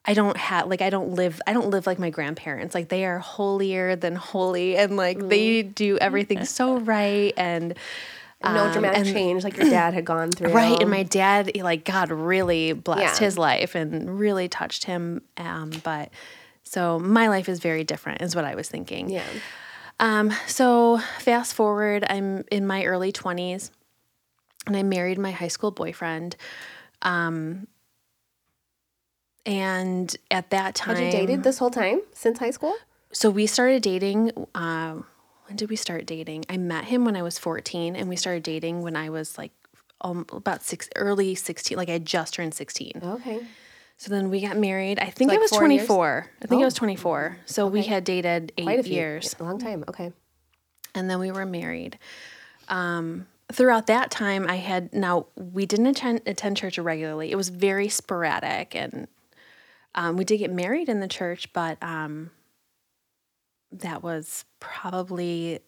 I 0.05 0.13
don't 0.13 0.37
have 0.37 0.67
like 0.67 0.81
I 0.81 0.89
don't 0.89 1.11
live 1.11 1.39
I 1.45 1.53
don't 1.53 1.69
live 1.69 1.87
like 1.87 1.99
my 1.99 2.09
grandparents. 2.09 2.75
Like 2.75 2.89
they 2.89 3.05
are 3.05 3.19
holier 3.19 3.95
than 3.95 4.15
holy 4.15 4.75
and 4.75 4.97
like 4.97 5.19
they 5.19 5.63
do 5.63 5.97
everything 5.99 6.43
so 6.45 6.79
right 6.79 7.33
and 7.37 7.75
no 8.43 8.65
um, 8.65 8.71
dramatic 8.71 8.99
and- 9.05 9.07
change 9.13 9.43
like 9.43 9.57
your 9.57 9.69
dad 9.69 9.93
had 9.93 10.05
gone 10.05 10.31
through. 10.31 10.51
Right, 10.53 10.79
and 10.79 10.89
my 10.89 11.03
dad, 11.03 11.51
like 11.57 11.83
God, 11.85 12.09
really 12.11 12.73
blessed 12.73 13.19
Yeah. 13.21 13.25
his 13.25 13.37
life 13.37 13.75
and 13.75 14.19
really 14.19 14.47
touched 14.47 14.85
him. 14.85 15.21
Um, 15.37 15.71
but 15.83 16.09
so 16.63 16.99
my 16.99 17.27
life 17.27 17.49
is 17.49 17.59
very 17.59 17.83
different, 17.83 18.21
is 18.21 18.35
what 18.35 18.45
I 18.45 18.55
was 18.55 18.69
thinking. 18.69 19.09
Yeah. 19.09 19.23
Um, 19.99 20.31
so 20.47 20.99
fast 21.19 21.53
forward, 21.53 22.05
I'm 22.09 22.45
in 22.51 22.65
my 22.65 22.85
early 22.85 23.11
twenties, 23.11 23.71
and 24.65 24.75
I 24.77 24.83
married 24.83 25.17
my 25.17 25.31
high 25.31 25.47
school 25.49 25.71
boyfriend. 25.71 26.35
Um, 27.01 27.67
and 29.45 30.15
at 30.31 30.49
that 30.51 30.75
time, 30.75 30.95
Had 30.95 31.05
you 31.05 31.11
dated 31.11 31.43
this 31.43 31.57
whole 31.57 31.69
time 31.71 32.01
since 32.13 32.39
high 32.39 32.51
school? 32.51 32.75
so 33.11 33.29
we 33.29 33.47
started 33.47 33.81
dating. 33.81 34.31
Um, 34.53 35.05
when 35.49 35.55
did 35.57 35.69
we 35.69 35.75
start 35.75 36.05
dating? 36.05 36.45
I 36.47 36.57
met 36.57 36.85
him 36.85 37.03
when 37.05 37.15
I 37.17 37.23
was 37.23 37.37
14, 37.39 37.95
and 37.95 38.07
we 38.07 38.15
started 38.15 38.43
dating 38.43 38.81
when 38.83 38.95
I 38.95 39.09
was 39.09 39.37
like 39.37 39.51
um, 40.01 40.25
about 40.31 40.63
six, 40.63 40.87
early 40.95 41.35
16. 41.35 41.75
Like 41.75 41.89
I 41.89 41.93
had 41.93 42.05
just 42.05 42.35
turned 42.35 42.53
16. 42.53 43.01
Okay. 43.03 43.41
So 43.97 44.11
then 44.11 44.29
we 44.29 44.39
got 44.41 44.55
married. 44.55 44.99
I 44.99 45.07
think 45.09 45.29
I 45.31 45.33
like 45.33 45.41
was 45.41 45.49
four 45.49 45.67
years? 45.67 45.87
24. 45.87 46.29
I 46.41 46.47
think 46.47 46.59
I 46.59 46.63
Oh. 46.63 46.65
was 46.67 46.73
24. 46.75 47.37
So 47.45 47.67
we 47.67 47.81
had 47.83 48.03
dated 48.05 48.53
eight 48.57 48.85
few 48.85 48.93
years, 48.93 49.35
A 49.39 49.43
long 49.43 49.59
time. 49.59 49.83
Okay. 49.89 50.13
and 50.95 51.09
then 51.09 51.19
we 51.19 51.31
were 51.31 51.45
married. 51.45 51.97
Um, 52.69 53.27
throughout 53.51 53.87
that 53.87 54.11
time, 54.11 54.45
I 54.47 54.55
had 54.57 54.93
now 54.93 55.25
we 55.35 55.65
didn't 55.65 55.87
attend 55.87 56.21
attend 56.27 56.55
church 56.57 56.77
regularly. 56.77 57.31
It 57.31 57.35
was 57.35 57.49
very 57.49 57.89
sporadic, 57.89 58.75
and 58.75 59.07
um, 59.95 60.15
we 60.15 60.23
did 60.23 60.37
get 60.37 60.51
married 60.53 60.87
in 60.87 60.99
the 60.99 61.07
church, 61.07 61.51
but 61.51 61.81
um, 61.81 62.29
that 63.71 64.03
was 64.03 64.45
probably 64.59 65.59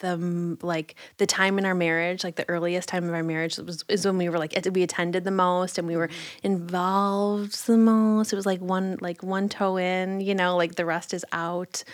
the 0.00 0.56
like 0.62 0.94
the 1.18 1.26
time 1.26 1.58
in 1.58 1.66
our 1.66 1.74
marriage 1.74 2.24
like 2.24 2.36
the 2.36 2.48
earliest 2.48 2.88
time 2.88 3.04
of 3.04 3.14
our 3.14 3.22
marriage 3.22 3.58
was 3.58 3.84
is 3.88 4.06
when 4.06 4.16
we 4.16 4.28
were 4.28 4.38
like 4.38 4.58
we 4.72 4.82
attended 4.82 5.24
the 5.24 5.30
most 5.30 5.78
and 5.78 5.86
we 5.86 5.96
were 5.96 6.08
involved 6.42 7.66
the 7.66 7.76
most. 7.76 8.32
It 8.32 8.36
was 8.36 8.46
like 8.46 8.60
one 8.60 8.98
like 9.00 9.22
one 9.22 9.48
toe 9.48 9.76
in 9.76 10.20
you 10.20 10.34
know 10.34 10.56
like 10.56 10.74
the 10.76 10.86
rest 10.86 11.14
is 11.14 11.24
out. 11.32 11.84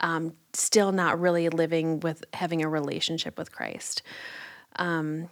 Um, 0.00 0.32
still 0.52 0.90
not 0.90 1.20
really 1.20 1.48
living 1.48 2.00
with 2.00 2.24
having 2.32 2.62
a 2.62 2.68
relationship 2.68 3.38
with 3.38 3.52
christ. 3.52 4.02
Um, 4.76 5.28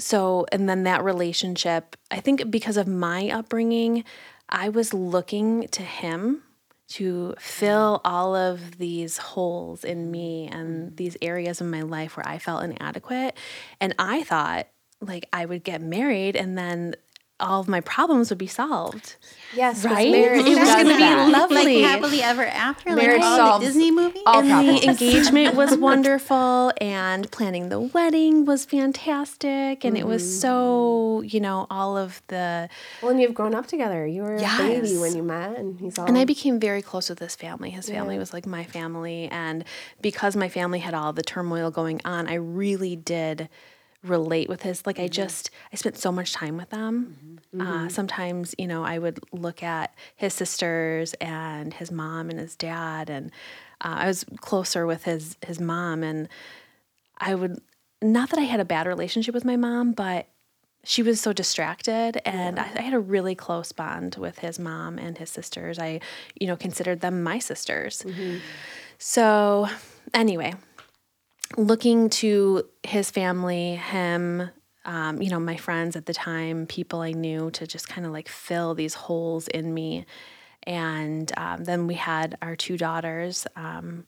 so 0.00 0.46
and 0.50 0.68
then 0.68 0.84
that 0.84 1.04
relationship 1.04 1.94
i 2.10 2.18
think 2.20 2.50
because 2.50 2.78
of 2.78 2.88
my 2.88 3.28
upbringing 3.28 4.02
i 4.48 4.68
was 4.68 4.94
looking 4.94 5.68
to 5.68 5.82
him 5.82 6.42
to 6.90 7.34
fill 7.38 8.00
all 8.04 8.34
of 8.34 8.78
these 8.78 9.16
holes 9.16 9.84
in 9.84 10.10
me 10.10 10.48
and 10.48 10.86
mm-hmm. 10.86 10.94
these 10.96 11.16
areas 11.22 11.60
in 11.60 11.70
my 11.70 11.82
life 11.82 12.16
where 12.16 12.28
i 12.28 12.38
felt 12.38 12.62
inadequate. 12.64 13.36
And 13.80 13.94
i 13.98 14.22
thought 14.24 14.66
like 15.00 15.26
i 15.32 15.44
would 15.44 15.64
get 15.64 15.80
married 15.80 16.36
and 16.36 16.58
then 16.58 16.94
all 17.40 17.60
of 17.60 17.68
my 17.68 17.80
problems 17.80 18.30
would 18.30 18.38
be 18.38 18.46
solved 18.46 19.16
Yes, 19.54 19.84
Right? 19.84 20.10
Marriage 20.10 20.46
It 20.46 20.58
was 20.58 20.68
gonna 20.68 20.84
be 20.84 20.98
that. 20.98 21.28
lovely. 21.30 21.82
Like 21.82 21.90
happily 21.90 22.22
ever 22.22 22.44
after, 22.44 22.94
Marriage 22.94 23.20
like 23.20 23.40
all 23.40 23.58
the 23.58 23.66
Disney 23.66 23.90
movie. 23.90 24.20
all 24.26 24.40
and 24.40 24.48
problems. 24.48 24.80
the 24.80 24.88
engagement 24.88 25.56
was 25.56 25.76
wonderful 25.76 26.72
and 26.80 27.30
planning 27.30 27.68
the 27.68 27.80
wedding 27.80 28.44
was 28.44 28.64
fantastic 28.64 29.84
and 29.84 29.98
it 29.98 30.06
was 30.06 30.40
so 30.40 31.20
mm-hmm. 31.22 31.34
you 31.34 31.40
know 31.40 31.66
all 31.70 31.96
of 31.96 32.22
the 32.28 32.68
Well, 33.02 33.10
and 33.10 33.20
you've 33.20 33.34
grown 33.34 33.54
up 33.54 33.66
together. 33.66 34.06
You 34.06 34.22
were 34.22 34.36
a 34.36 34.56
baby 34.58 34.96
when 34.98 35.16
you 35.16 35.22
met, 35.22 35.58
and 35.58 35.80
he's 35.80 35.98
all. 35.98 36.06
and 36.06 36.16
I 36.16 36.24
became 36.24 36.60
very 36.60 36.82
close 36.82 37.08
with 37.08 37.18
his 37.18 37.34
family. 37.34 37.70
His 37.70 37.88
family 37.88 38.18
was 38.18 38.32
like 38.32 38.46
my 38.46 38.64
family. 38.64 39.28
And 39.28 39.64
because 40.00 40.36
my 40.36 40.48
family 40.48 40.78
had 40.78 40.94
all 40.94 41.12
the 41.12 41.22
turmoil 41.22 41.70
going 41.70 42.00
on, 42.04 42.28
I 42.28 42.34
really 42.34 42.96
did 42.96 43.48
relate 44.02 44.48
with 44.48 44.62
his. 44.62 44.86
Like, 44.86 44.98
I 44.98 45.08
just, 45.08 45.50
I 45.72 45.76
spent 45.76 45.98
so 45.98 46.10
much 46.10 46.32
time 46.32 46.56
with 46.56 46.70
them. 46.70 47.38
Uh, 47.58 47.88
sometimes, 47.88 48.54
you 48.58 48.66
know, 48.66 48.84
I 48.84 48.98
would 48.98 49.20
look 49.32 49.62
at 49.62 49.94
his 50.16 50.34
sisters 50.34 51.14
and 51.14 51.74
his 51.74 51.90
mom 51.90 52.30
and 52.30 52.38
his 52.38 52.56
dad. 52.56 53.10
And 53.10 53.30
uh, 53.80 53.96
I 53.98 54.06
was 54.06 54.24
closer 54.38 54.86
with 54.86 55.04
his, 55.04 55.36
his 55.44 55.60
mom. 55.60 56.02
And 56.02 56.28
I 57.18 57.34
would, 57.34 57.60
not 58.00 58.30
that 58.30 58.38
I 58.38 58.44
had 58.44 58.60
a 58.60 58.64
bad 58.64 58.86
relationship 58.86 59.34
with 59.34 59.44
my 59.44 59.56
mom, 59.56 59.92
but 59.92 60.26
she 60.84 61.02
was 61.02 61.20
so 61.20 61.32
distracted 61.32 62.20
and 62.24 62.58
I, 62.58 62.70
I 62.76 62.80
had 62.80 62.94
a 62.94 62.98
really 62.98 63.34
close 63.34 63.72
bond 63.72 64.16
with 64.16 64.38
his 64.38 64.58
mom 64.58 64.98
and 64.98 65.18
his 65.18 65.28
sisters 65.30 65.78
i 65.78 66.00
you 66.38 66.46
know 66.46 66.56
considered 66.56 67.00
them 67.00 67.22
my 67.22 67.38
sisters 67.38 68.04
so 68.98 69.68
anyway 70.14 70.54
looking 71.56 72.08
to 72.08 72.64
his 72.82 73.10
family 73.10 73.76
him 73.76 74.50
um, 74.84 75.20
you 75.20 75.28
know 75.28 75.40
my 75.40 75.56
friends 75.56 75.96
at 75.96 76.06
the 76.06 76.14
time 76.14 76.66
people 76.66 77.00
i 77.00 77.12
knew 77.12 77.50
to 77.50 77.66
just 77.66 77.88
kind 77.88 78.06
of 78.06 78.12
like 78.12 78.28
fill 78.28 78.74
these 78.74 78.94
holes 78.94 79.48
in 79.48 79.72
me 79.74 80.06
and 80.64 81.32
um, 81.36 81.64
then 81.64 81.86
we 81.86 81.94
had 81.94 82.36
our 82.42 82.54
two 82.54 82.76
daughters 82.76 83.46
um, 83.56 84.06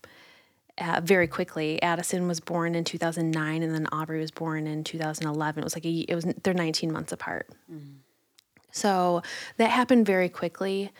uh, 0.78 1.00
very 1.02 1.26
quickly. 1.26 1.80
Addison 1.82 2.28
was 2.28 2.40
born 2.40 2.74
in 2.74 2.84
2009, 2.84 3.62
and 3.62 3.74
then 3.74 3.86
Aubrey 3.92 4.20
was 4.20 4.30
born 4.30 4.66
in 4.66 4.84
2011. 4.84 5.60
It 5.60 5.64
was 5.64 5.74
like 5.74 5.84
a, 5.84 5.90
it 5.90 6.14
was 6.14 6.26
they're 6.42 6.54
19 6.54 6.92
months 6.92 7.12
apart. 7.12 7.48
So 8.70 9.22
that 9.58 9.70
happened 9.70 10.06
very 10.06 10.28
quickly, 10.28 10.90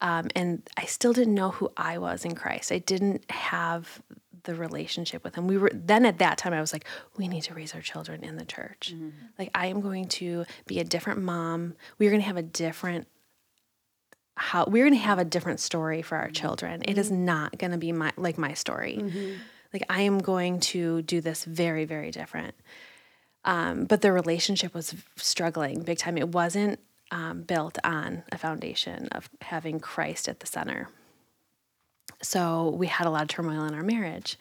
um, 0.00 0.28
and 0.36 0.68
I 0.76 0.84
still 0.84 1.12
didn't 1.12 1.34
know 1.34 1.50
who 1.50 1.70
I 1.76 1.98
was 1.98 2.24
in 2.24 2.34
Christ. 2.34 2.70
I 2.70 2.78
didn't 2.78 3.28
have 3.30 4.00
the 4.44 4.54
relationship 4.54 5.24
with 5.24 5.34
him. 5.34 5.46
We 5.46 5.58
were 5.58 5.70
then 5.72 6.04
at 6.04 6.18
that 6.18 6.38
time. 6.38 6.52
I 6.52 6.60
was 6.60 6.72
like, 6.72 6.86
we 7.16 7.28
need 7.28 7.42
to 7.44 7.54
raise 7.54 7.74
our 7.74 7.80
children 7.80 8.24
in 8.24 8.36
the 8.36 8.44
church. 8.44 8.94
Like 9.38 9.50
I 9.54 9.66
am 9.66 9.80
going 9.80 10.08
to 10.08 10.44
be 10.66 10.78
a 10.80 10.84
different 10.84 11.20
mom. 11.22 11.74
We're 11.98 12.10
going 12.10 12.22
to 12.22 12.26
have 12.26 12.36
a 12.36 12.42
different 12.42 13.06
how 14.40 14.64
we're 14.66 14.84
going 14.84 14.94
to 14.94 15.00
have 15.00 15.18
a 15.18 15.24
different 15.24 15.58
story 15.58 16.00
for 16.00 16.16
our 16.16 16.30
children. 16.30 16.82
It 16.84 16.96
is 16.96 17.10
not 17.10 17.58
going 17.58 17.72
to 17.72 17.78
be 17.78 17.90
my 17.92 18.12
like 18.16 18.38
my 18.38 18.54
story. 18.54 18.98
Like 19.72 19.82
I 19.90 20.02
am 20.02 20.18
going 20.18 20.60
to 20.60 21.02
do 21.02 21.20
this 21.20 21.44
very 21.44 21.84
very 21.84 22.10
different. 22.10 22.54
Um, 23.44 23.84
but 23.84 24.00
the 24.02 24.12
relationship 24.12 24.74
was 24.74 24.94
struggling 25.16 25.82
big 25.82 25.98
time. 25.98 26.18
It 26.18 26.28
wasn't 26.28 26.78
um, 27.10 27.42
built 27.42 27.78
on 27.84 28.22
a 28.30 28.38
foundation 28.38 29.08
of 29.12 29.28
having 29.40 29.80
Christ 29.80 30.28
at 30.28 30.40
the 30.40 30.46
center. 30.46 30.88
So 32.22 32.70
we 32.70 32.86
had 32.86 33.06
a 33.06 33.10
lot 33.10 33.22
of 33.22 33.28
turmoil 33.28 33.64
in 33.64 33.74
our 33.74 33.82
marriage, 33.82 34.38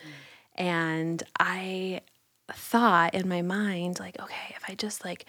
and 0.56 1.22
I 1.40 2.02
thought 2.52 3.14
in 3.14 3.28
my 3.28 3.42
mind 3.42 4.00
like, 4.00 4.20
okay, 4.20 4.56
if 4.56 4.64
I 4.68 4.76
just 4.76 5.04
like 5.04 5.26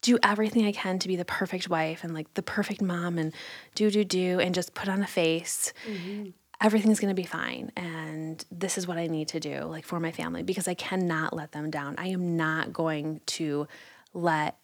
do 0.00 0.18
everything 0.22 0.66
I 0.66 0.72
can 0.72 0.98
to 0.98 1.08
be 1.08 1.16
the 1.16 1.24
perfect 1.24 1.68
wife 1.68 2.02
and 2.02 2.12
like 2.12 2.32
the 2.34 2.42
perfect 2.42 2.82
mom 2.82 3.18
and 3.18 3.32
do 3.74 3.90
do 3.90 4.04
do 4.04 4.40
and 4.40 4.54
just 4.54 4.74
put 4.74 4.88
on 4.88 5.02
a 5.02 5.06
face, 5.06 5.72
mm-hmm. 5.86 6.30
everything's 6.60 6.98
going 6.98 7.14
to 7.14 7.20
be 7.20 7.26
fine. 7.26 7.70
And 7.76 8.44
this 8.50 8.76
is 8.76 8.86
what 8.86 8.98
I 8.98 9.06
need 9.06 9.28
to 9.28 9.40
do 9.40 9.60
like 9.60 9.84
for 9.84 10.00
my 10.00 10.10
family 10.10 10.42
because 10.42 10.66
I 10.66 10.74
cannot 10.74 11.34
let 11.34 11.52
them 11.52 11.70
down. 11.70 11.94
I 11.98 12.08
am 12.08 12.36
not 12.36 12.72
going 12.72 13.20
to 13.26 13.68
let 14.12 14.58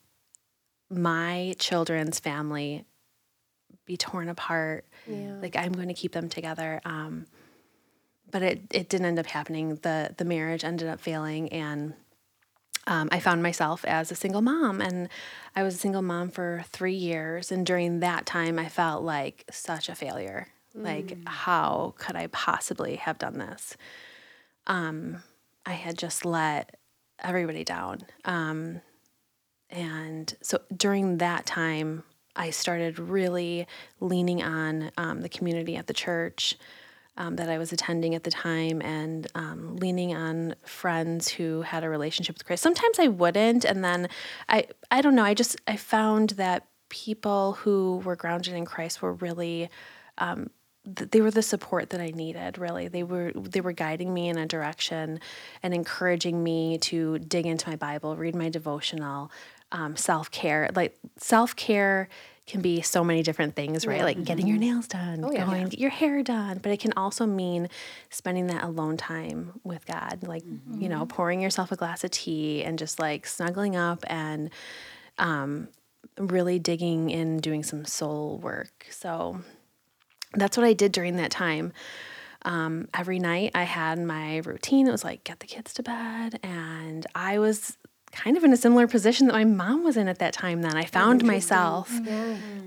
my 0.90 1.54
children's 1.58 2.18
family 2.18 2.84
be 3.88 3.96
torn 3.96 4.28
apart. 4.28 4.84
Yeah. 5.06 5.38
Like 5.42 5.56
I'm 5.56 5.72
going 5.72 5.88
to 5.88 5.94
keep 5.94 6.12
them 6.12 6.28
together. 6.28 6.80
Um, 6.84 7.26
but 8.30 8.42
it, 8.42 8.62
it 8.70 8.88
didn't 8.88 9.06
end 9.06 9.18
up 9.18 9.26
happening. 9.26 9.76
The 9.82 10.14
the 10.16 10.24
marriage 10.24 10.62
ended 10.62 10.88
up 10.88 11.00
failing 11.00 11.48
and 11.48 11.94
um, 12.86 13.08
I 13.12 13.20
found 13.20 13.42
myself 13.42 13.84
as 13.84 14.10
a 14.10 14.14
single 14.14 14.40
mom, 14.40 14.80
and 14.80 15.10
I 15.54 15.62
was 15.62 15.74
a 15.74 15.78
single 15.78 16.00
mom 16.00 16.30
for 16.30 16.64
three 16.70 16.94
years. 16.94 17.52
And 17.52 17.66
during 17.66 18.00
that 18.00 18.24
time, 18.24 18.58
I 18.58 18.70
felt 18.70 19.02
like 19.02 19.44
such 19.50 19.90
a 19.90 19.94
failure. 19.94 20.48
Like, 20.74 21.18
how 21.26 21.94
could 21.98 22.16
I 22.16 22.28
possibly 22.28 22.96
have 22.96 23.18
done 23.18 23.36
this? 23.36 23.76
Um, 24.66 25.22
I 25.66 25.72
had 25.72 25.98
just 25.98 26.24
let 26.24 26.76
everybody 27.18 27.64
down. 27.64 28.06
Um, 28.24 28.80
and 29.70 30.34
so 30.40 30.60
during 30.74 31.18
that 31.18 31.44
time, 31.44 32.04
I 32.38 32.50
started 32.50 32.98
really 32.98 33.66
leaning 34.00 34.42
on 34.42 34.90
um, 34.96 35.20
the 35.20 35.28
community 35.28 35.76
at 35.76 35.88
the 35.88 35.92
church 35.92 36.56
um, 37.18 37.34
that 37.36 37.50
I 37.50 37.58
was 37.58 37.72
attending 37.72 38.14
at 38.14 38.22
the 38.22 38.30
time 38.30 38.80
and 38.80 39.26
um, 39.34 39.76
leaning 39.76 40.14
on 40.14 40.54
friends 40.64 41.28
who 41.28 41.62
had 41.62 41.82
a 41.82 41.90
relationship 41.90 42.36
with 42.36 42.46
Christ. 42.46 42.62
Sometimes 42.62 42.98
I 42.98 43.08
wouldn't, 43.08 43.64
and 43.64 43.84
then 43.84 44.08
I 44.48 44.68
I 44.90 45.02
don't 45.02 45.16
know. 45.16 45.24
I 45.24 45.34
just 45.34 45.60
I 45.66 45.76
found 45.76 46.30
that 46.30 46.66
people 46.88 47.54
who 47.54 48.00
were 48.04 48.16
grounded 48.16 48.54
in 48.54 48.64
Christ 48.64 49.02
were 49.02 49.12
really. 49.12 49.68
Um, 50.16 50.50
they 50.90 51.20
were 51.20 51.30
the 51.30 51.42
support 51.42 51.90
that 51.90 52.00
I 52.00 52.12
needed. 52.12 52.56
Really, 52.56 52.88
they 52.88 53.02
were 53.02 53.32
they 53.34 53.60
were 53.60 53.72
guiding 53.72 54.14
me 54.14 54.30
in 54.30 54.38
a 54.38 54.46
direction 54.46 55.20
and 55.62 55.74
encouraging 55.74 56.42
me 56.42 56.78
to 56.78 57.18
dig 57.18 57.44
into 57.44 57.68
my 57.68 57.76
Bible, 57.76 58.16
read 58.16 58.34
my 58.34 58.48
devotional, 58.48 59.30
um, 59.72 59.96
self 59.96 60.30
care. 60.30 60.70
Like 60.74 60.96
self 61.16 61.54
care 61.56 62.08
can 62.48 62.62
be 62.62 62.80
so 62.80 63.04
many 63.04 63.22
different 63.22 63.54
things, 63.54 63.86
right? 63.86 64.02
Like 64.02 64.24
getting 64.24 64.46
your 64.46 64.56
nails 64.56 64.88
done, 64.88 65.30
yeah. 65.32 65.44
going 65.44 65.68
get 65.68 65.78
your 65.78 65.90
hair 65.90 66.22
done, 66.22 66.58
but 66.62 66.72
it 66.72 66.80
can 66.80 66.94
also 66.96 67.26
mean 67.26 67.68
spending 68.08 68.46
that 68.46 68.64
alone 68.64 68.96
time 68.96 69.60
with 69.64 69.86
God, 69.86 70.20
like 70.26 70.42
you 70.78 70.88
know, 70.88 71.04
pouring 71.06 71.40
yourself 71.40 71.70
a 71.70 71.76
glass 71.76 72.04
of 72.04 72.10
tea 72.10 72.64
and 72.64 72.78
just 72.78 72.98
like 72.98 73.26
snuggling 73.26 73.76
up 73.76 74.02
and 74.08 74.50
um, 75.18 75.68
really 76.18 76.58
digging 76.58 77.10
in, 77.10 77.38
doing 77.38 77.62
some 77.62 77.84
soul 77.84 78.38
work. 78.38 78.86
So 78.90 79.40
that's 80.34 80.56
what 80.56 80.64
I 80.64 80.72
did 80.72 80.92
during 80.92 81.16
that 81.16 81.30
time. 81.30 81.72
Um, 82.42 82.88
every 82.94 83.18
night 83.18 83.50
I 83.54 83.64
had 83.64 83.98
my 83.98 84.38
routine. 84.38 84.86
It 84.88 84.92
was 84.92 85.04
like 85.04 85.24
get 85.24 85.40
the 85.40 85.46
kids 85.46 85.74
to 85.74 85.82
bed, 85.82 86.40
and 86.42 87.06
I 87.14 87.38
was 87.38 87.76
kind 88.12 88.36
of 88.36 88.44
in 88.44 88.52
a 88.52 88.56
similar 88.56 88.86
position 88.86 89.26
that 89.26 89.32
my 89.32 89.44
mom 89.44 89.84
was 89.84 89.96
in 89.96 90.08
at 90.08 90.18
that 90.18 90.32
time. 90.32 90.62
Then 90.62 90.76
I 90.76 90.84
found 90.84 91.24
myself 91.24 91.90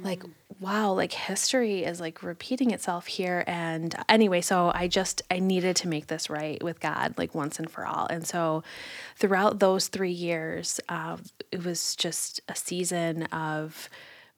like, 0.03 0.23
wow, 0.59 0.93
like 0.93 1.11
history 1.11 1.83
is 1.83 1.99
like 1.99 2.21
repeating 2.23 2.71
itself 2.71 3.07
here. 3.07 3.43
And 3.47 3.95
anyway, 4.07 4.41
so 4.41 4.71
I 4.73 4.87
just 4.87 5.21
I 5.31 5.39
needed 5.39 5.75
to 5.77 5.87
make 5.87 6.07
this 6.07 6.29
right 6.29 6.61
with 6.63 6.79
God, 6.79 7.15
like 7.17 7.33
once 7.33 7.57
and 7.59 7.69
for 7.69 7.85
all. 7.85 8.07
And 8.09 8.25
so 8.25 8.63
throughout 9.15 9.59
those 9.59 9.87
three 9.87 10.11
years, 10.11 10.79
uh, 10.89 11.17
it 11.51 11.65
was 11.65 11.95
just 11.95 12.39
a 12.47 12.55
season 12.55 13.23
of 13.25 13.89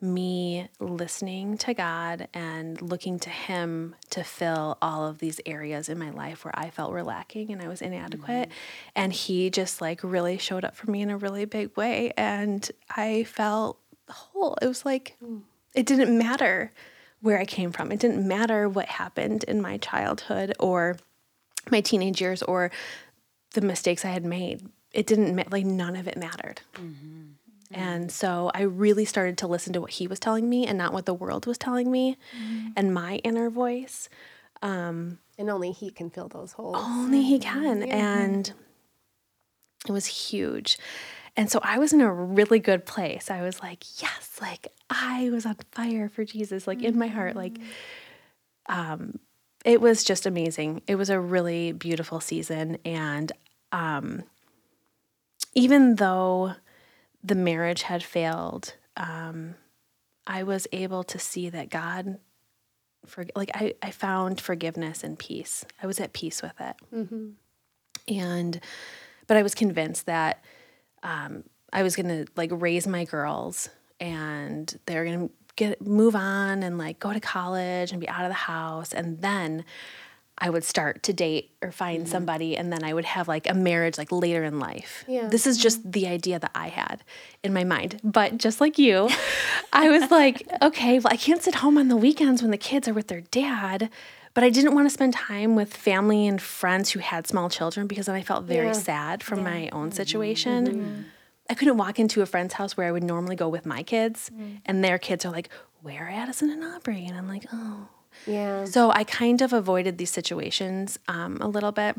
me 0.04 0.68
listening 0.80 1.58
to 1.58 1.74
God 1.74 2.28
and 2.34 2.80
looking 2.82 3.18
to 3.20 3.30
Him 3.30 3.96
to 4.12 4.24
fill 4.24 4.78
all 4.82 5.08
of 5.08 5.20
these 5.20 5.40
areas 5.46 5.90
in 5.90 5.98
my 5.98 6.12
life 6.12 6.44
where 6.44 6.58
I 6.58 6.70
felt 6.70 6.92
were 6.92 7.04
lacking 7.04 7.52
and 7.52 7.62
I 7.62 7.68
was 7.68 7.82
inadequate. 7.82 8.50
Mm-hmm. 8.50 8.90
And 8.96 9.14
He 9.14 9.50
just 9.50 9.82
like 9.82 10.04
really 10.04 10.38
showed 10.38 10.66
up 10.66 10.76
for 10.76 10.92
me 10.92 11.02
in 11.02 11.10
a 11.10 11.18
really 11.18 11.46
big 11.46 11.76
way. 11.78 12.12
And 12.18 12.70
I 12.96 13.24
felt 13.24 13.80
whole. 14.10 14.58
It 14.62 14.68
was 14.68 14.86
like, 14.86 15.16
mm. 15.24 15.42
it 15.74 15.86
didn't 15.86 16.16
matter 16.18 16.72
where 17.22 17.40
I 17.40 17.46
came 17.46 17.72
from, 17.72 17.92
it 17.92 18.00
didn't 18.00 18.28
matter 18.28 18.68
what 18.68 18.88
happened 18.88 19.46
in 19.46 19.62
my 19.62 19.78
childhood 19.78 20.54
or 20.60 20.98
my 21.72 21.80
teenage 21.80 22.20
years 22.20 22.44
or 22.44 22.70
the 23.54 23.62
mistakes 23.62 24.04
I 24.04 24.10
had 24.10 24.26
made. 24.26 24.68
It 24.92 25.08
didn't 25.08 25.52
like 25.52 25.66
none 25.66 25.96
of 25.96 26.08
it 26.08 26.18
mattered. 26.18 26.62
Mm-hmm. 26.76 27.22
Mm-hmm. 27.74 27.82
And 27.82 28.12
so 28.12 28.52
I 28.54 28.62
really 28.62 29.06
started 29.06 29.38
to 29.40 29.48
listen 29.48 29.74
to 29.74 29.82
what 29.82 29.92
he 29.92 30.08
was 30.08 30.20
telling 30.20 30.50
me 30.50 30.66
and 30.68 30.78
not 30.78 30.94
what 30.94 31.06
the 31.06 31.14
world 31.14 31.46
was 31.46 31.58
telling 31.58 31.92
me 31.92 32.18
mm-hmm. 32.38 32.70
and 32.78 32.94
my 32.94 33.16
inner 33.18 33.50
voice. 33.50 34.10
Um, 34.62 35.20
and 35.38 35.50
only 35.50 35.72
he 35.72 35.90
can 35.90 36.10
fill 36.10 36.28
those 36.28 36.54
holes. 36.54 36.78
Only 36.80 37.24
he 37.24 37.40
mm-hmm. 37.40 37.64
can. 37.64 37.84
And 37.84 38.54
it 39.88 39.92
was 39.92 40.06
huge. 40.06 40.78
And 41.36 41.50
so 41.50 41.60
I 41.64 41.80
was 41.80 41.94
in 41.94 42.02
a 42.02 42.14
really 42.14 42.60
good 42.60 42.86
place. 42.86 43.32
I 43.32 43.42
was 43.42 43.60
like, 43.60 43.84
yes, 44.02 44.38
like 44.40 44.68
I 44.90 45.30
was 45.32 45.46
on 45.46 45.58
fire 45.72 46.08
for 46.08 46.24
Jesus, 46.24 46.68
like 46.68 46.84
in 46.84 46.98
my 46.98 47.08
heart. 47.08 47.36
Like, 47.36 47.58
um, 48.68 49.20
it 49.66 49.82
was 49.82 50.04
just 50.04 50.26
amazing. 50.26 50.84
It 50.88 50.96
was 50.96 51.10
a 51.10 51.20
really 51.20 51.72
beautiful 51.72 52.20
season. 52.20 52.78
And 52.86 53.32
um, 53.72 54.24
even 55.56 55.96
though 55.96 56.56
the 57.24 57.36
marriage 57.36 57.84
had 57.84 58.04
failed, 58.04 58.76
um, 58.98 59.56
I 60.28 60.44
was 60.44 60.68
able 60.72 61.04
to 61.06 61.20
see 61.20 61.50
that 61.50 61.70
God, 61.70 62.18
for, 63.06 63.26
like 63.36 63.52
I, 63.54 63.74
I 63.82 63.92
found 63.92 64.40
forgiveness 64.42 65.04
and 65.04 65.18
peace. 65.18 65.66
I 65.82 65.88
was 65.88 66.00
at 66.00 66.14
peace 66.14 66.42
with 66.42 66.60
it, 66.60 66.76
and 68.08 68.60
but 69.28 69.38
I 69.38 69.44
was 69.44 69.56
convinced 69.56 70.06
that 70.06 70.44
um, 71.02 71.44
I 71.72 71.84
was 71.84 71.96
gonna 71.96 72.26
like 72.36 72.52
raise 72.54 72.88
my 72.88 73.06
girls, 73.06 73.70
and 74.00 74.74
they're 74.86 75.06
gonna 75.06 75.30
get 75.56 75.82
move 75.82 76.16
on 76.16 76.64
and 76.64 76.78
like 76.78 77.00
go 77.00 77.14
to 77.14 77.20
college 77.20 77.92
and 77.92 78.02
be 78.02 78.10
out 78.10 78.24
of 78.24 78.30
the 78.30 78.34
house, 78.34 78.94
and 78.94 79.22
then 79.22 79.66
I 80.38 80.50
would 80.50 80.64
start 80.64 81.04
to 81.04 81.14
date 81.14 81.52
or 81.62 81.72
find 81.72 82.04
mm-hmm. 82.04 82.12
somebody, 82.12 82.58
and 82.58 82.72
then 82.74 82.84
I 82.84 82.94
would 82.94 83.06
have 83.06 83.28
like 83.28 83.50
a 83.50 83.54
marriage 83.54 83.98
like 83.98 84.12
later 84.12 84.44
in 84.44 84.60
life. 84.60 85.06
Yeah. 85.08 85.28
This 85.28 85.46
is 85.46 85.58
just 85.58 85.92
the 85.92 86.08
idea 86.08 86.40
that 86.40 86.52
I 86.56 86.70
had 86.70 87.04
in 87.44 87.54
my 87.54 87.64
mind. 87.64 88.00
But 88.04 88.38
just 88.38 88.60
like 88.60 88.78
you, 88.80 89.10
I 89.74 89.90
was 89.90 90.10
like, 90.10 90.48
okay, 90.62 91.00
well, 91.00 91.14
I 91.14 91.18
can't 91.18 91.42
sit 91.42 91.56
home 91.56 91.78
on 91.78 91.88
the 91.88 91.96
weekends 91.96 92.42
when 92.42 92.52
the 92.52 92.58
kids 92.58 92.88
are 92.88 92.94
with 92.94 93.08
their 93.08 93.22
dad. 93.22 93.90
But 94.34 94.44
I 94.44 94.50
didn't 94.50 94.74
want 94.74 94.88
to 94.88 94.90
spend 94.90 95.14
time 95.14 95.56
with 95.56 95.76
family 95.76 96.28
and 96.28 96.42
friends 96.42 96.90
who 96.90 97.00
had 97.00 97.28
small 97.28 97.50
children 97.50 97.86
because 97.86 98.08
then 98.08 98.16
I 98.16 98.24
felt 98.24 98.46
very 98.46 98.68
Yeah. 98.68 98.74
sad 98.74 99.24
from 99.24 99.44
my 99.44 99.70
own 99.72 99.90
mm-hmm. 99.90 99.96
situation. 99.96 100.68
Mm-hmm. 100.68 101.02
I 101.50 101.54
couldn't 101.54 101.78
walk 101.78 102.00
into 102.00 102.22
a 102.22 102.26
friend's 102.26 102.56
house 102.56 102.76
where 102.76 102.88
I 102.88 102.92
would 102.92 103.04
normally 103.04 103.36
go 103.36 103.48
with 103.48 103.66
my 103.66 103.84
kids, 103.84 104.32
mm. 104.34 104.62
and 104.66 104.84
their 104.84 104.98
kids 104.98 105.26
are 105.26 105.32
like, 105.32 105.50
"Where 105.82 106.08
are 106.08 106.10
Addison 106.10 106.50
and 106.50 106.64
Aubrey?" 106.64 107.06
And 107.06 107.18
I'm 107.18 107.28
like, 107.28 107.46
"Oh." 107.52 107.90
Yeah. 108.26 108.66
So 108.66 108.92
I 108.92 109.04
kind 109.04 109.42
of 109.42 109.54
avoided 109.54 109.98
these 109.98 110.12
situations 110.12 111.00
um, 111.08 111.38
a 111.42 111.48
little 111.48 111.72
bit. 111.72 111.98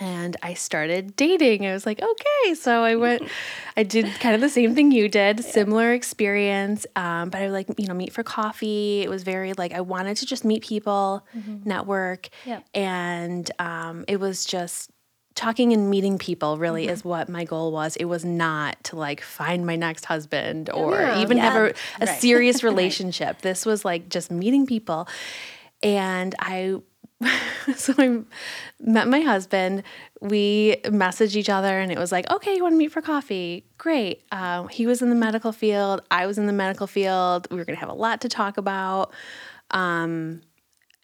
And 0.00 0.36
I 0.42 0.52
started 0.52 1.16
dating. 1.16 1.66
I 1.66 1.72
was 1.72 1.86
like, 1.86 2.02
okay. 2.02 2.54
So 2.54 2.82
I 2.82 2.96
went, 2.96 3.22
I 3.76 3.84
did 3.84 4.04
kind 4.20 4.34
of 4.34 4.42
the 4.42 4.50
same 4.50 4.74
thing 4.74 4.92
you 4.92 5.08
did, 5.08 5.42
similar 5.42 5.94
experience. 5.94 6.86
Um, 6.94 7.30
but 7.30 7.40
I 7.40 7.46
would 7.46 7.52
like, 7.52 7.68
you 7.78 7.86
know, 7.86 7.94
meet 7.94 8.12
for 8.12 8.22
coffee. 8.22 9.00
It 9.00 9.08
was 9.08 9.22
very 9.22 9.54
like, 9.54 9.72
I 9.72 9.80
wanted 9.80 10.18
to 10.18 10.26
just 10.26 10.44
meet 10.44 10.62
people, 10.62 11.26
network. 11.64 12.28
Yep. 12.44 12.64
And 12.74 13.50
um, 13.58 14.04
it 14.08 14.20
was 14.20 14.44
just 14.44 14.90
talking 15.38 15.72
and 15.72 15.88
meeting 15.88 16.18
people 16.18 16.58
really 16.58 16.88
is 16.88 17.04
what 17.04 17.28
my 17.28 17.44
goal 17.44 17.70
was. 17.72 17.96
It 17.96 18.06
was 18.06 18.24
not 18.24 18.82
to 18.84 18.96
like 18.96 19.20
find 19.22 19.64
my 19.64 19.76
next 19.76 20.04
husband 20.04 20.68
or 20.70 20.94
Yeah. 21.00 21.22
even 21.22 21.38
have 21.38 21.54
a, 21.54 21.74
a 22.02 22.06
Right. 22.06 22.20
serious 22.20 22.62
relationship. 22.70 23.40
This 23.40 23.64
was 23.64 23.84
like 23.84 24.08
just 24.08 24.30
meeting 24.30 24.66
people. 24.66 25.08
And 25.82 26.34
I, 26.40 26.76
so 27.76 27.94
I 27.98 28.20
met 28.80 29.06
my 29.08 29.20
husband. 29.20 29.84
We 30.20 30.76
messaged 30.84 31.36
each 31.36 31.48
other 31.48 31.78
and 31.78 31.92
it 31.92 31.98
was 31.98 32.10
like, 32.10 32.28
okay, 32.32 32.56
you 32.56 32.62
want 32.64 32.72
to 32.74 32.76
meet 32.78 32.90
for 32.92 33.00
coffee? 33.00 33.64
Great. 33.78 34.22
Um, 34.32 34.68
he 34.68 34.86
was 34.88 35.02
in 35.02 35.08
the 35.08 35.14
medical 35.16 35.52
field. 35.52 36.00
I 36.10 36.26
was 36.26 36.38
in 36.38 36.46
the 36.46 36.52
medical 36.52 36.86
field. 36.88 37.46
We 37.50 37.56
were 37.58 37.64
going 37.64 37.76
to 37.76 37.80
have 37.80 37.88
a 37.90 37.94
lot 37.94 38.20
to 38.22 38.28
talk 38.28 38.58
about. 38.58 39.12
Um, 39.70 40.42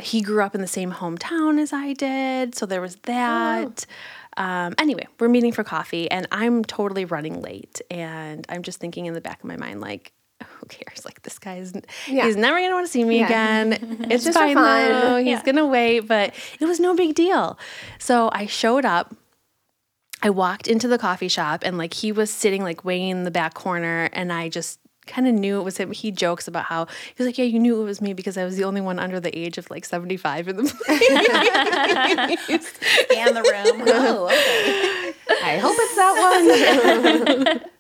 he 0.03 0.23
grew 0.23 0.43
up 0.43 0.57
in 0.57 0.61
the 0.61 0.67
same 0.67 0.91
hometown 0.91 1.61
as 1.61 1.73
I 1.73 1.93
did. 1.93 2.57
So 2.57 2.67
there 2.67 2.81
was 2.81 2.97
that. 3.05 3.87
Um, 4.37 4.75
anyway, 4.79 5.07
we're 5.21 5.29
meeting 5.29 5.53
for 5.53 5.63
coffee 5.65 6.11
and 6.11 6.27
I'm 6.33 6.65
totally 6.65 7.05
running 7.05 7.41
late. 7.41 7.81
And 7.91 8.45
I'm 8.49 8.63
just 8.63 8.79
thinking 8.81 9.07
in 9.07 9.15
the 9.15 9.21
back 9.21 9.41
of 9.41 9.45
my 9.47 9.57
mind, 9.57 9.81
like, 9.81 10.13
who 10.45 10.67
cares? 10.67 11.05
Like 11.05 11.23
this 11.23 11.39
guy's 11.39 11.73
Yeah. 12.09 12.27
he's 12.27 12.37
never 12.37 12.59
gonna 12.61 12.75
want 12.75 12.87
to 12.87 12.93
see 12.93 13.05
me 13.05 13.19
Yeah. 13.21 13.27
again. 13.27 14.07
It's 14.11 14.25
just 14.25 14.37
fine 14.39 14.55
fun. 14.57 14.91
though. 14.91 15.17
He's 15.19 15.27
Yeah. 15.29 15.43
gonna 15.45 15.67
wait, 15.67 16.01
but 16.01 16.35
it 16.61 16.65
was 16.67 16.81
no 16.81 16.95
big 16.95 17.15
deal. 17.15 17.59
So 17.99 18.29
I 18.33 18.47
showed 18.47 18.85
up. 18.85 19.15
I 20.23 20.31
walked 20.31 20.69
into 20.69 20.89
the 20.89 20.97
coffee 20.99 21.29
shop 21.29 21.63
and 21.65 21.77
like 21.77 21.93
he 21.95 22.11
was 22.11 22.31
sitting 22.31 22.63
like 22.63 22.85
way 22.85 23.09
in 23.11 23.25
the 23.25 23.31
back 23.31 23.53
corner 23.55 24.09
and 24.15 24.33
I 24.33 24.49
just 24.49 24.81
kind 25.07 25.27
of 25.27 25.35
knew 25.35 25.61
it 25.61 25.65
was 25.65 25.77
him. 25.77 25.93
He 25.93 26.11
jokes 26.11 26.49
about 26.49 26.65
how 26.65 26.87
he 26.87 27.15
was 27.19 27.27
like, 27.27 27.39
"Yeah, 27.39 27.45
you 27.45 27.59
knew 27.59 27.81
it 27.81 27.85
was 27.85 28.01
me 28.01 28.13
because 28.13 28.37
I 28.37 28.45
was 28.45 28.57
the 28.57 28.65
only 28.65 28.81
one 28.81 28.99
under 28.99 29.21
the 29.21 29.37
age 29.37 29.59
of 29.59 29.71
like 29.71 29.85
75 29.85 30.49
in 30.49 30.57
the 30.57 30.63
place." 30.65 31.01
Scan 32.65 33.35
the 33.35 33.43
room. 33.43 33.85
Oh, 33.97 34.27
okay. 34.27 35.13
I 35.43 35.57
hope 35.59 35.75
it's 35.79 35.95
that 35.97 37.61
one. 37.61 37.71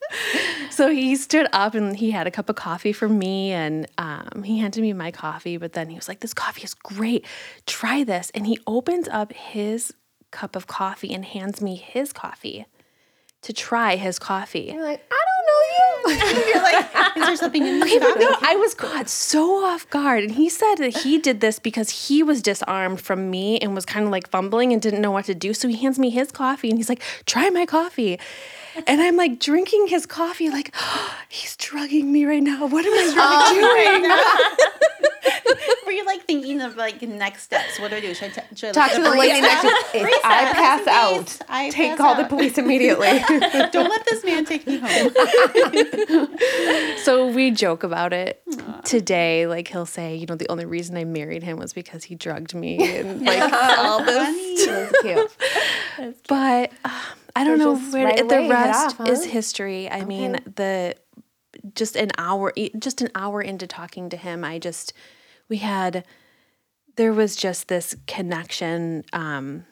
so 0.70 0.89
he 0.91 1.16
stood 1.16 1.47
up 1.53 1.75
and 1.75 1.97
he 1.97 2.11
had 2.11 2.27
a 2.27 2.31
cup 2.31 2.49
of 2.49 2.57
coffee 2.57 2.93
for 2.93 3.09
me 3.09 3.53
and 3.53 3.87
um, 3.99 4.43
he 4.45 4.59
handed 4.59 4.81
me 4.81 4.93
my 4.93 5.11
coffee 5.11 5.57
but 5.57 5.72
then 5.72 5.89
he 5.89 5.97
was 5.97 6.09
like 6.09 6.20
this 6.20 6.35
coffee 6.35 6.62
is 6.62 6.75
great 6.75 7.25
try 7.66 8.05
this 8.05 8.31
and 8.35 8.47
he 8.47 8.59
opens 8.66 9.09
up 9.09 9.33
his 9.33 9.93
cup 10.31 10.57
of 10.57 10.66
coffee 10.66 11.12
and 11.12 11.25
hands 11.25 11.61
me 11.61 11.75
his 11.77 12.12
coffee 12.12 12.66
to 13.43 13.53
try 13.53 13.97
his 13.97 14.18
coffee 14.18 14.70
You're 14.72 14.83
like, 14.85 15.03
I 15.11 15.11
don't 15.11 15.11
know 15.11 15.11
you. 15.11 15.24
You're 16.47 16.63
like, 16.63 16.87
is 17.17 17.27
there 17.27 17.37
something 17.37 17.67
in 17.67 17.83
Okay, 17.83 17.99
but 17.99 18.19
no. 18.19 18.37
I 18.43 18.57
was 18.57 18.75
caught 18.75 19.09
so 19.09 19.65
off 19.65 19.89
guard. 19.91 20.23
And 20.25 20.33
he 20.33 20.49
said 20.49 20.77
that 20.77 20.99
he 20.99 21.19
did 21.19 21.41
this 21.41 21.59
because 21.59 22.09
he 22.09 22.23
was 22.23 22.43
disarmed 22.43 23.01
from 23.01 23.31
me 23.31 23.59
and 23.59 23.75
was 23.75 23.87
kind 23.87 24.05
of 24.05 24.11
like 24.13 24.29
fumbling 24.29 24.73
and 24.73 24.81
didn't 24.83 25.01
know 25.01 25.11
what 25.11 25.25
to 25.27 25.35
do. 25.35 25.55
So 25.55 25.69
he 25.69 25.77
hands 25.77 25.99
me 25.99 26.11
his 26.11 26.31
coffee 26.31 26.69
and 26.69 26.79
he's 26.79 26.89
like, 26.89 27.03
try 27.27 27.51
my 27.51 27.67
coffee. 27.67 28.19
And 28.87 29.01
I'm 29.01 29.17
like 29.17 29.39
drinking 29.39 29.87
his 29.87 30.05
coffee, 30.05 30.51
like, 30.51 30.75
he's 31.29 31.57
drugging 31.57 32.13
me 32.13 32.25
right 32.25 32.43
now. 32.43 32.67
What 32.67 32.85
am 32.85 32.93
I 32.93 33.15
oh 33.17 35.01
doing? 35.01 35.04
Were 35.95 35.99
you 35.99 36.07
like 36.07 36.25
thinking 36.25 36.61
of 36.61 36.75
like 36.77 37.03
next 37.03 37.45
steps? 37.45 37.79
What 37.79 37.93
do 37.93 37.99
I 37.99 38.01
do? 38.01 38.13
Should 38.15 38.31
I, 38.31 38.33
t- 38.33 38.57
should 38.57 38.71
I 38.71 38.73
Talk 38.73 38.91
to 38.91 38.97
at 38.97 39.05
the 39.05 39.11
lady 39.17 39.41
next 39.41 39.61
to 39.63 39.69
barista? 39.69 39.95
If 39.95 40.25
I 40.25 40.53
pass 40.53 40.87
out, 40.89 41.39
I 41.49 41.71
take 41.71 41.91
pass 41.91 41.99
call 41.99 42.17
the 42.17 42.25
police 42.25 42.59
immediately. 42.59 43.21
Don't 43.71 43.89
let 43.89 44.05
this 44.05 44.25
man 44.25 44.45
take 44.45 44.67
me 44.67 44.79
home. 44.83 46.27
so 47.05 47.29
we 47.29 47.53
joke 47.53 47.85
about 47.85 48.13
it 48.13 48.43
today. 48.85 49.47
Like 49.47 49.69
he'll 49.69 49.87
say, 49.87 50.17
you 50.17 50.27
know, 50.27 50.35
the 50.35 50.49
only 50.49 50.65
reason 50.65 50.97
I 50.97 51.05
married 51.05 51.45
him 51.45 51.59
was 51.59 51.73
because 51.73 52.03
he 52.03 52.17
drugged 52.17 52.57
me 52.57 52.99
and 52.99 53.23
like 53.25 53.53
all 53.53 54.05
this. 54.05 54.67
Funny. 54.67 54.67
That's 54.67 55.01
cute. 55.01 55.31
But 56.29 56.73
um, 56.85 56.91
I 57.37 57.45
don't 57.45 57.59
They're 57.59 57.69
know 57.69 57.77
where 57.77 58.07
right 58.07 58.29
the 58.29 58.49
rest 58.49 58.87
off, 58.87 59.07
huh? 59.07 59.13
is 59.13 59.25
history. 59.25 59.89
I 59.89 60.05
mean, 60.05 60.41
the 60.57 60.97
just 61.77 61.95
an 61.95 62.11
hour, 62.19 62.53
just 62.81 63.01
an 63.01 63.11
hour 63.15 63.41
into 63.41 63.69
talking 63.69 64.09
to 64.09 64.17
him, 64.17 64.43
I 64.43 64.59
just 64.59 64.93
we 65.49 65.59
had 65.59 66.05
there 66.97 67.13
was 67.13 67.37
just 67.37 67.69
this 67.69 67.97
connection 68.07 69.05
um, 69.13 69.65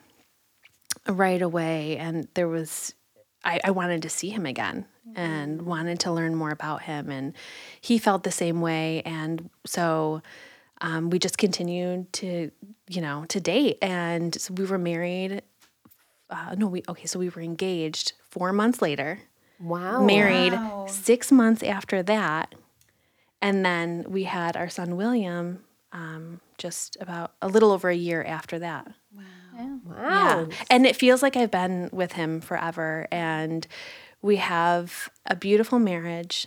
right 1.09 1.41
away, 1.43 1.97
and 1.97 2.29
there 2.35 2.49
was 2.49 2.95
I, 3.45 3.61
I 3.64 3.70
wanted 3.70 4.03
to 4.03 4.09
see 4.09 4.31
him 4.31 4.47
again 4.47 4.87
and 5.14 5.62
wanted 5.62 6.01
to 6.01 6.12
learn 6.12 6.35
more 6.35 6.51
about 6.51 6.83
him, 6.83 7.11
and 7.11 7.35
he 7.81 7.99
felt 7.99 8.23
the 8.23 8.33
same 8.33 8.61
way, 8.61 9.03
and 9.05 9.51
so. 9.66 10.23
Um, 10.85 11.11
we 11.11 11.20
just 11.20 11.39
continued 11.39 12.12
to, 12.14 12.51
you 12.89 13.01
know, 13.01 13.25
to 13.29 13.39
date, 13.39 13.79
and 13.81 14.35
so 14.35 14.53
we 14.53 14.64
were 14.64 14.79
married 14.79 15.43
uh, 16.33 16.55
no, 16.57 16.66
we 16.66 16.83
okay. 16.89 17.07
So 17.07 17.18
we 17.18 17.29
were 17.29 17.43
engaged 17.43 18.14
four 18.31 18.53
months 18.53 18.83
later, 18.83 19.20
Wow. 19.61 20.01
married 20.01 20.55
Wow. 20.55 20.87
six 20.89 21.31
months 21.31 21.62
after 21.62 22.03
that, 22.03 22.55
and 23.43 23.64
then 23.64 24.07
we 24.09 24.24
had 24.24 24.57
our 24.57 24.70
son 24.70 24.97
William 24.97 25.64
um, 25.93 26.40
just 26.57 26.97
about 27.01 27.32
a 27.43 27.49
little 27.49 27.70
over 27.72 27.90
a 27.90 27.95
year 27.95 28.24
after 28.24 28.59
that. 28.61 28.86
Wow. 29.84 30.47
Yeah, 30.49 30.57
and 30.70 30.86
it 30.86 30.97
feels 30.97 31.22
like 31.22 31.36
I've 31.36 31.51
been 31.51 31.90
with 31.93 32.12
him 32.12 32.40
forever, 32.40 33.07
and 33.12 33.66
we 34.22 34.36
have 34.36 35.11
a 35.26 35.36
beautiful 35.36 35.78
marriage 35.78 36.47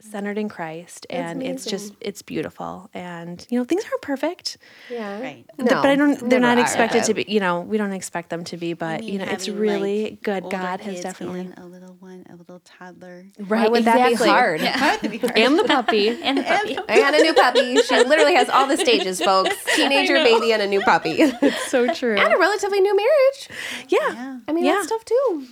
centered 0.00 0.38
in 0.38 0.48
Christ, 0.48 1.06
and 1.10 1.42
it's 1.42 1.64
just 1.64 1.94
it's 2.00 2.22
beautiful. 2.22 2.90
And 2.94 3.46
you 3.50 3.58
know, 3.58 3.64
things 3.64 3.84
aren't 3.84 4.02
perfect. 4.02 4.58
Yeah. 4.90 5.20
Right. 5.20 5.44
Th- 5.58 5.68
but 5.68 5.86
I 5.86 5.96
don't. 5.96 6.18
They're 6.18 6.40
never 6.40 6.56
not 6.56 6.58
are. 6.58 6.62
expected 6.62 7.04
to 7.04 7.14
be. 7.14 7.24
You 7.28 7.40
know, 7.40 7.60
we 7.60 7.78
don't 7.78 7.92
expect 7.92 8.30
them 8.30 8.44
to 8.44 8.56
be. 8.56 8.72
But 8.72 9.04
you 9.04 9.18
know, 9.18 9.24
it's 9.24 9.48
really 9.48 10.04
like, 10.04 10.22
good. 10.22 10.50
God 10.50 10.80
has 10.80 11.00
definitely 11.00 11.50
a 11.56 11.64
little 11.66 11.96
one, 12.00 12.26
a 12.30 12.36
little 12.36 12.60
toddler. 12.60 13.26
right. 13.38 13.62
Why 13.64 13.68
would 13.68 13.84
that 13.84 14.06
be 14.06 14.12
exactly. 14.12 14.28
hard? 14.28 14.60
Why 14.60 14.90
would 14.92 15.00
that 15.02 15.10
be 15.10 15.18
hard? 15.18 15.38
And 15.38 15.58
the 15.58 15.64
puppy. 15.64 16.08
And 16.22 16.38
the 16.38 16.42
puppy. 16.42 16.78
I 16.88 16.98
got 16.98 17.14
a 17.14 17.22
new 17.22 17.34
puppy. 17.34 17.76
She 17.82 18.04
literally 18.04 18.34
has 18.34 18.48
all 18.48 18.66
the 18.66 18.76
stages, 18.76 19.20
folks. 19.24 19.54
Teenager, 19.74 20.14
baby, 20.14 20.52
and 20.52 20.62
a 20.62 20.66
new 20.66 20.80
puppy. 20.82 21.20
and 21.22 21.36
so 21.66 21.92
true. 21.92 22.16
And 22.20 22.32
a 22.32 22.38
relatively 22.38 22.80
new 22.80 22.94
marriage. 22.96 23.48
Yeah. 23.88 23.98
Yeah. 24.12 24.38
I 24.48 24.52
mean, 24.52 24.64
Yeah. 24.64 24.72
that's 24.74 24.88
tough 24.88 25.04
too. 25.04 25.46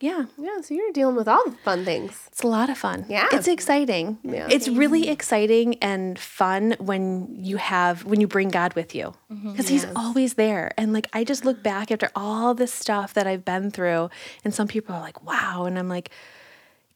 Yeah. 0.00 0.26
Yeah, 0.36 0.60
so 0.60 0.74
you're 0.74 0.92
dealing 0.92 1.16
with 1.16 1.28
all 1.28 1.44
the 1.44 1.56
fun 1.58 1.84
things. 1.84 2.28
It's 2.28 2.42
a 2.42 2.46
lot 2.46 2.68
of 2.68 2.76
fun. 2.76 3.06
Yeah. 3.08 3.28
It's 3.32 3.48
exciting. 3.48 4.18
Yeah. 4.22 4.48
It's 4.50 4.68
really 4.68 5.08
exciting 5.08 5.76
and 5.82 6.18
fun 6.18 6.76
when 6.78 7.34
you 7.34 7.56
have 7.56 8.04
when 8.04 8.20
you 8.20 8.26
bring 8.26 8.48
God 8.48 8.74
with 8.74 8.94
you. 8.94 9.14
Mm-hmm. 9.32 9.52
Because 9.52 9.68
he's 9.68 9.86
always 9.96 10.34
there. 10.34 10.72
And 10.76 10.92
like 10.92 11.08
I 11.12 11.24
just 11.24 11.44
look 11.44 11.62
back 11.62 11.90
after 11.90 12.10
all 12.14 12.54
this 12.54 12.72
stuff 12.72 13.14
that 13.14 13.26
I've 13.26 13.44
been 13.44 13.70
through 13.70 14.10
and 14.44 14.52
some 14.52 14.68
people 14.68 14.94
are 14.94 15.00
like, 15.00 15.24
"Wow." 15.24 15.64
And 15.64 15.78
I'm 15.78 15.88
like, 15.88 16.10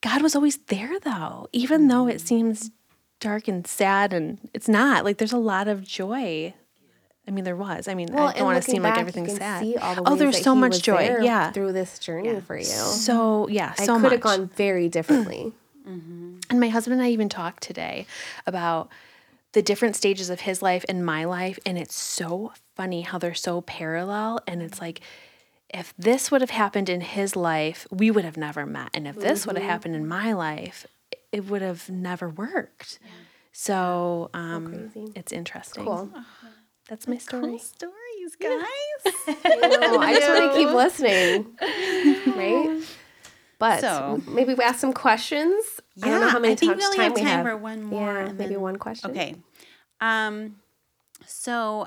God 0.00 0.22
was 0.22 0.36
always 0.36 0.58
there 0.66 0.98
though. 1.00 1.48
Even 1.52 1.88
though 1.88 2.08
it 2.08 2.16
mm. 2.16 2.26
seems 2.26 2.70
dark 3.20 3.48
and 3.48 3.66
sad 3.66 4.12
and 4.12 4.38
it's 4.54 4.68
not. 4.68 5.04
Like 5.04 5.18
there's 5.18 5.32
a 5.32 5.38
lot 5.38 5.68
of 5.68 5.82
joy. 5.82 6.54
I 7.28 7.30
mean, 7.30 7.44
there 7.44 7.56
was. 7.56 7.88
I 7.88 7.94
mean, 7.94 8.10
I 8.14 8.32
don't 8.32 8.46
want 8.46 8.64
to 8.64 8.68
seem 8.68 8.82
like 8.82 8.98
everything's 8.98 9.36
sad. 9.36 9.62
See 9.62 9.76
all 9.76 9.94
the 9.94 10.02
oh, 10.06 10.16
there's 10.16 10.36
that 10.36 10.44
so 10.44 10.54
he 10.54 10.60
much 10.60 10.70
was 10.70 10.80
joy. 10.80 11.18
Yeah. 11.20 11.52
through 11.52 11.72
this 11.72 11.98
journey 11.98 12.40
for 12.40 12.56
you. 12.56 12.64
So 12.64 13.46
yeah, 13.48 13.74
so 13.74 13.82
I 13.82 13.86
so 13.86 14.00
could 14.00 14.12
have 14.12 14.20
gone 14.22 14.48
very 14.48 14.88
differently. 14.88 15.52
Mm-hmm. 15.88 16.40
And 16.50 16.60
my 16.60 16.68
husband 16.68 17.00
and 17.00 17.02
I 17.02 17.08
even 17.12 17.30
talked 17.30 17.62
today 17.62 18.06
about 18.46 18.90
the 19.52 19.62
different 19.62 19.96
stages 19.96 20.28
of 20.28 20.40
his 20.40 20.60
life 20.60 20.84
and 20.86 21.02
my 21.02 21.24
life. 21.24 21.58
And 21.64 21.78
it's 21.78 21.94
so 21.94 22.52
funny 22.76 23.00
how 23.00 23.16
they're 23.16 23.32
so 23.32 23.62
parallel. 23.62 24.40
And 24.46 24.60
it's 24.60 24.82
like, 24.82 25.00
if 25.72 25.94
this 25.96 26.30
would 26.30 26.42
have 26.42 26.50
happened 26.50 26.90
in 26.90 27.00
his 27.00 27.36
life, 27.36 27.86
we 27.90 28.10
would 28.10 28.26
have 28.26 28.36
never 28.36 28.66
met. 28.66 28.90
And 28.92 29.08
if 29.08 29.16
this 29.16 29.46
would 29.46 29.56
have 29.56 29.62
mm-hmm. 29.62 29.70
happened 29.70 29.96
in 29.96 30.06
my 30.06 30.34
life, 30.34 30.86
it 31.32 31.46
would 31.46 31.62
have 31.62 31.88
never 31.88 32.28
worked. 32.28 32.98
So 33.52 34.30
um, 34.34 34.90
it's 35.16 35.32
interesting. 35.32 35.84
Cool. 35.84 36.10
Uh-huh. 36.14 36.48
That's 36.88 37.06
my 37.06 37.18
story. 37.18 37.58
Stories, 37.58 38.36
guys. 38.40 38.50
No, 39.26 39.98
I 40.00 40.14
just 40.14 40.28
want 40.28 40.52
to 40.52 40.58
keep 40.58 40.70
listening. 40.70 41.46
Right? 42.36 42.82
But 43.58 43.80
So- 43.80 44.22
maybe 44.26 44.54
we 44.54 44.64
ask 44.64 44.78
some 44.80 44.92
questions. 44.92 45.80
I 46.02 46.08
don't 46.08 46.20
know 46.20 46.26
Yeah, 46.26 46.32
how 46.32 46.38
many 46.38 46.52
I 46.52 46.56
think 46.56 46.76
we 46.76 46.84
only 46.84 46.96
time 46.96 47.04
have 47.04 47.14
we 47.14 47.20
time 47.22 47.28
have. 47.30 47.46
for 47.46 47.56
one 47.56 47.82
more. 47.82 48.12
Yeah, 48.14 48.32
maybe 48.32 48.54
then- 48.54 48.60
one 48.60 48.76
question. 48.76 49.10
Okay. 49.10 49.34
Um, 50.00 50.56
so 51.26 51.86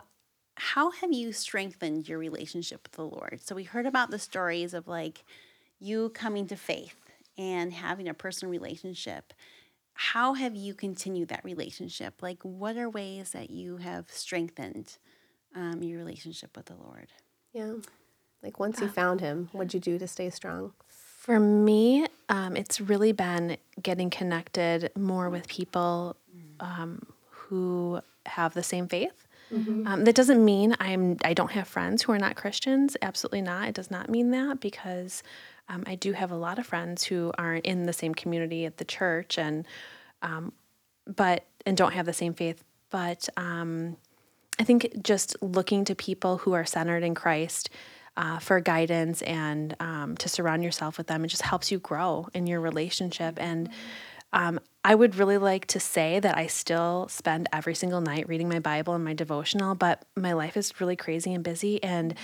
how 0.56 0.92
have 0.92 1.12
you 1.12 1.32
strengthened 1.34 2.08
your 2.08 2.20
relationship 2.20 2.82
with 2.84 2.92
the 2.94 3.06
Lord? 3.06 3.40
So 3.44 3.56
we 3.56 3.64
heard 3.64 3.86
about 3.88 4.12
the 4.12 4.20
stories 4.20 4.74
of 4.74 4.88
like 4.88 5.24
you 5.80 6.10
coming 6.10 6.46
to 6.48 6.56
faith 6.56 6.96
and 7.38 7.74
having 7.74 8.08
a 8.08 8.14
personal 8.14 8.52
relationship. 8.52 9.34
How 10.02 10.34
have 10.34 10.56
you 10.56 10.74
continued 10.74 11.30
that 11.30 11.46
relationship? 11.46 12.24
Like, 12.24 12.40
what 12.42 12.76
are 12.76 12.90
ways 12.90 13.32
that 13.32 13.52
you 13.52 13.78
have 13.78 14.10
strengthened 14.10 14.98
um, 15.56 15.84
your 15.84 16.00
relationship 16.00 16.58
with 16.58 16.66
the 16.66 16.76
Lord? 16.76 17.10
Yeah. 17.54 17.74
Like 18.42 18.60
once 18.60 18.82
you 18.82 18.88
found 18.88 19.22
him, 19.22 19.50
what'd 19.52 19.76
you 19.76 19.80
do 19.80 20.00
to 20.00 20.08
stay 20.08 20.32
strong? 20.32 20.74
For 20.88 21.40
me, 21.40 22.08
um, 22.30 22.58
it's 22.58 22.82
really 22.82 23.12
been 23.12 23.58
getting 23.80 24.10
connected 24.10 24.90
more 24.98 25.30
with 25.30 25.48
people 25.48 26.16
um, 26.60 27.06
who 27.30 28.02
have 28.26 28.56
the 28.56 28.64
same 28.64 28.88
faith. 28.88 29.28
Um, 29.86 30.06
that 30.06 30.16
doesn't 30.16 30.44
mean 30.44 30.76
I'm 30.80 31.18
I 31.26 31.34
don't 31.34 31.52
have 31.52 31.68
friends 31.68 32.02
who 32.02 32.14
are 32.14 32.18
not 32.18 32.38
Christians. 32.38 32.96
Absolutely 33.02 33.42
not. 33.42 33.68
It 33.68 33.76
does 33.76 33.92
not 33.92 34.10
mean 34.10 34.32
that 34.32 34.62
because 34.62 35.24
um, 35.72 35.84
I 35.88 35.96
do 35.96 36.12
have 36.12 36.32
a 36.32 36.36
lot 36.36 36.60
of 36.60 36.68
friends 36.68 37.04
who 37.04 37.32
aren't 37.38 37.66
in 37.66 37.86
the 37.86 37.94
same 37.94 38.14
community 38.14 38.66
at 38.66 38.78
the 38.78 38.86
church 38.86 39.38
and 39.38 39.66
um, 40.22 40.52
but 41.08 41.46
and 41.66 41.78
don't 41.78 41.94
have 41.94 42.06
the 42.06 42.14
same 42.14 42.34
faith. 42.34 42.64
But 42.90 43.30
um, 43.38 43.96
I 44.60 44.64
think 44.64 45.02
just 45.02 45.36
looking 45.42 45.86
to 45.86 45.96
people 45.96 46.38
who 46.38 46.54
are 46.54 46.66
centered 46.66 47.04
in 47.04 47.16
Christ 47.16 47.70
uh, 48.18 48.40
for 48.40 48.60
guidance 48.60 49.22
and 49.22 49.76
um, 49.80 50.18
to 50.18 50.28
surround 50.28 50.64
yourself 50.64 50.98
with 50.98 51.08
them, 51.08 51.24
it 51.24 51.30
just 51.30 51.44
helps 51.44 51.72
you 51.72 51.80
grow 51.80 52.28
in 52.34 52.48
your 52.48 52.60
relationship. 52.60 53.36
And 53.40 53.70
um, 54.34 54.60
I 54.84 54.96
would 54.96 55.16
really 55.16 55.38
like 55.38 55.68
to 55.68 55.80
say 55.80 56.20
that 56.20 56.38
I 56.38 56.48
still 56.48 57.08
spend 57.08 57.48
every 57.54 57.76
single 57.76 58.02
night 58.02 58.28
reading 58.28 58.50
my 58.50 58.60
Bible 58.60 58.94
and 58.94 59.04
my 59.04 59.14
devotional, 59.14 59.76
but 59.76 60.04
my 60.16 60.34
life 60.34 60.58
is 60.58 60.80
really 60.82 60.96
crazy 60.96 61.34
and 61.34 61.44
busy. 61.44 61.82
And 61.82 62.16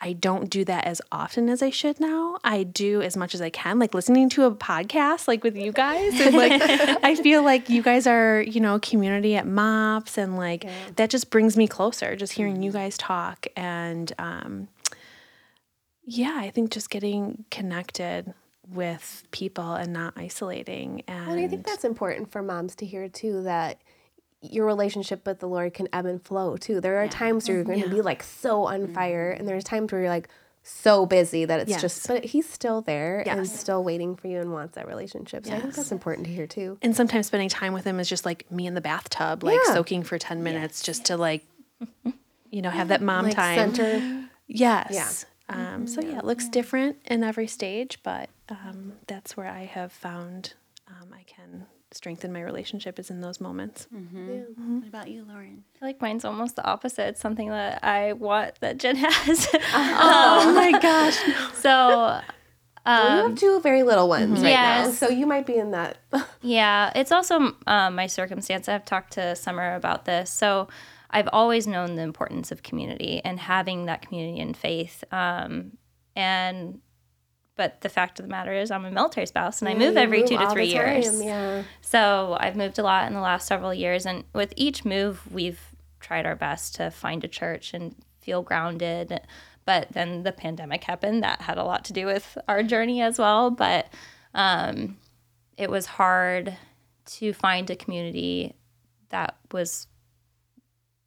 I 0.00 0.14
don't 0.14 0.48
do 0.48 0.64
that 0.64 0.86
as 0.86 1.02
often 1.12 1.48
as 1.48 1.62
I 1.62 1.70
should 1.70 2.00
now. 2.00 2.38
I 2.42 2.62
do 2.62 3.02
as 3.02 3.16
much 3.16 3.34
as 3.34 3.42
I 3.42 3.50
can, 3.50 3.78
like 3.78 3.92
listening 3.92 4.30
to 4.30 4.44
a 4.44 4.50
podcast, 4.50 5.28
like 5.28 5.44
with 5.44 5.56
you 5.56 5.72
guys. 5.72 6.18
And 6.18 6.34
like, 6.34 6.52
I 7.04 7.14
feel 7.16 7.42
like 7.42 7.68
you 7.68 7.82
guys 7.82 8.06
are, 8.06 8.40
you 8.40 8.60
know, 8.60 8.78
community 8.78 9.36
at 9.36 9.46
MOPS, 9.46 10.16
and 10.16 10.36
like 10.36 10.66
that 10.96 11.10
just 11.10 11.30
brings 11.30 11.56
me 11.56 11.68
closer. 11.68 12.16
Just 12.16 12.32
hearing 12.32 12.62
you 12.62 12.72
guys 12.72 12.96
talk, 12.96 13.46
and 13.56 14.12
um, 14.18 14.68
yeah, 16.04 16.36
I 16.36 16.50
think 16.50 16.70
just 16.70 16.90
getting 16.90 17.44
connected 17.50 18.32
with 18.68 19.24
people 19.32 19.74
and 19.74 19.92
not 19.92 20.14
isolating. 20.16 21.02
And 21.08 21.32
And 21.32 21.40
I 21.40 21.48
think 21.48 21.66
that's 21.66 21.84
important 21.84 22.30
for 22.30 22.42
moms 22.42 22.74
to 22.76 22.86
hear 22.86 23.08
too 23.08 23.42
that 23.42 23.80
your 24.42 24.64
relationship 24.66 25.26
with 25.26 25.38
the 25.40 25.48
Lord 25.48 25.74
can 25.74 25.88
ebb 25.92 26.06
and 26.06 26.22
flow 26.24 26.56
too. 26.56 26.80
There 26.80 27.02
are 27.02 27.08
times 27.08 27.46
where 27.48 27.56
you're 27.58 27.64
going 27.64 27.82
to 27.82 27.88
be 27.88 28.00
like 28.00 28.22
so 28.22 28.64
on 28.64 28.88
fire, 28.88 29.30
and 29.30 29.46
there's 29.46 29.64
times 29.64 29.92
where 29.92 30.00
you're 30.02 30.10
like 30.10 30.28
so 30.62 31.06
busy 31.06 31.44
that 31.46 31.60
it's 31.60 31.70
Yes. 31.70 31.80
just, 31.80 32.06
but 32.08 32.24
He's 32.24 32.48
still 32.48 32.80
there 32.82 33.22
and 33.26 33.46
still 33.48 33.82
waiting 33.82 34.14
for 34.16 34.28
you 34.28 34.40
and 34.40 34.52
wants 34.52 34.74
that 34.74 34.86
relationship. 34.86 35.46
So 35.46 35.54
I 35.54 35.60
think 35.60 35.74
that's 35.74 35.90
important 35.92 36.26
to 36.26 36.32
hear 36.32 36.46
too. 36.46 36.78
and 36.82 36.94
sometimes 36.94 37.26
spending 37.28 37.48
time 37.48 37.72
with 37.72 37.84
him 37.86 37.98
is 37.98 38.08
just 38.08 38.24
like 38.26 38.50
me 38.50 38.66
in 38.66 38.74
the 38.74 38.80
bathtub, 38.82 39.42
like 39.42 39.58
Yeah. 39.66 39.74
soaking 39.74 40.02
for 40.02 40.18
10 40.18 40.42
minutes 40.42 40.82
just 40.82 41.06
to 41.06 41.16
like, 41.16 41.44
you 42.50 42.60
know, 42.62 42.70
have 42.70 42.88
that 42.88 43.00
mom 43.02 43.24
Like 43.26 43.36
time. 43.36 43.74
center. 43.74 44.02
Yes. 44.46 45.24
Um, 45.48 45.86
so 45.86 46.00
yeah, 46.00 46.18
it 46.18 46.24
looks 46.24 46.48
different 46.48 46.96
in 47.06 47.24
every 47.24 47.46
stage, 47.46 47.98
but 48.02 48.28
um, 48.48 48.92
that's 49.06 49.36
where 49.36 49.48
I 49.48 49.64
have 49.64 49.92
found 49.92 50.54
um, 50.88 51.08
I 51.12 51.22
can 51.24 51.66
strengthen 51.92 52.32
my 52.32 52.42
relationship 52.42 52.98
is 52.98 53.10
in 53.10 53.20
those 53.20 53.40
moments. 53.40 53.88
Mm-hmm. 53.94 54.28
Mm-hmm. 54.28 54.78
What 54.78 54.88
about 54.88 55.10
you, 55.10 55.24
Lauren? 55.24 55.64
I 55.74 55.78
feel 55.78 55.88
like 55.88 56.00
mine's 56.00 56.24
almost 56.24 56.56
the 56.56 56.64
opposite. 56.64 57.08
It's 57.08 57.20
something 57.20 57.48
that 57.48 57.82
I 57.84 58.12
want 58.12 58.60
that 58.60 58.78
Jen 58.78 58.96
has. 58.98 59.48
Oh. 59.54 59.58
Um, 59.58 60.48
oh 60.48 60.54
my 60.54 60.78
gosh. 60.78 61.18
so 61.54 62.20
you 62.86 62.92
have 62.92 63.24
um, 63.26 63.34
two 63.34 63.60
very 63.60 63.82
little 63.82 64.08
ones 64.08 64.38
mm-hmm. 64.38 64.44
right 64.44 64.52
now, 64.52 64.84
Yes. 64.84 64.98
so 64.98 65.08
you 65.08 65.26
might 65.26 65.46
be 65.46 65.56
in 65.56 65.72
that. 65.72 65.98
Yeah, 66.42 66.90
it's 66.94 67.12
also 67.12 67.54
um, 67.66 67.94
my 67.94 68.06
circumstance. 68.06 68.66
I've 68.66 68.86
talked 68.86 69.12
to 69.12 69.36
Summer 69.36 69.74
about 69.74 70.06
this. 70.06 70.30
So 70.30 70.68
I've 71.10 71.28
always 71.34 71.66
known 71.66 71.96
the 71.96 72.02
importance 72.02 72.50
of 72.50 72.62
community 72.62 73.20
and 73.22 73.38
having 73.38 73.84
that 73.86 74.00
community 74.00 74.40
and 74.40 74.56
faith. 74.56 75.04
Um, 75.12 75.76
and 76.16 76.80
but 77.60 77.82
the 77.82 77.90
fact 77.90 78.18
of 78.18 78.24
the 78.24 78.30
matter 78.30 78.54
is, 78.54 78.70
I'm 78.70 78.86
a 78.86 78.90
military 78.90 79.26
spouse 79.26 79.60
and 79.60 79.68
I 79.68 79.74
move 79.74 79.98
every 79.98 80.22
two 80.22 80.38
to 80.38 80.48
three 80.48 80.68
years. 80.68 81.22
Yeah. 81.22 81.64
So 81.82 82.34
I've 82.40 82.56
moved 82.56 82.78
a 82.78 82.82
lot 82.82 83.06
in 83.06 83.12
the 83.12 83.20
last 83.20 83.46
several 83.46 83.74
years, 83.74 84.06
and 84.06 84.24
with 84.32 84.54
each 84.56 84.86
move, 84.86 85.30
we've 85.30 85.60
tried 86.00 86.24
our 86.24 86.34
best 86.34 86.76
to 86.76 86.90
find 86.90 87.22
a 87.22 87.28
church 87.28 87.74
and 87.74 87.94
feel 88.18 88.40
grounded. 88.40 89.20
But 89.66 89.92
then 89.92 90.22
the 90.22 90.32
pandemic 90.32 90.84
happened. 90.84 91.22
That 91.22 91.42
had 91.42 91.58
a 91.58 91.64
lot 91.64 91.84
to 91.84 91.92
do 91.92 92.06
with 92.06 92.38
our 92.48 92.62
journey 92.62 93.02
as 93.02 93.18
well. 93.18 93.50
But 93.50 93.92
um, 94.32 94.96
it 95.58 95.68
was 95.70 95.84
hard 95.84 96.56
to 97.18 97.34
find 97.34 97.68
a 97.68 97.76
community 97.76 98.54
that 99.10 99.36
was 99.52 99.86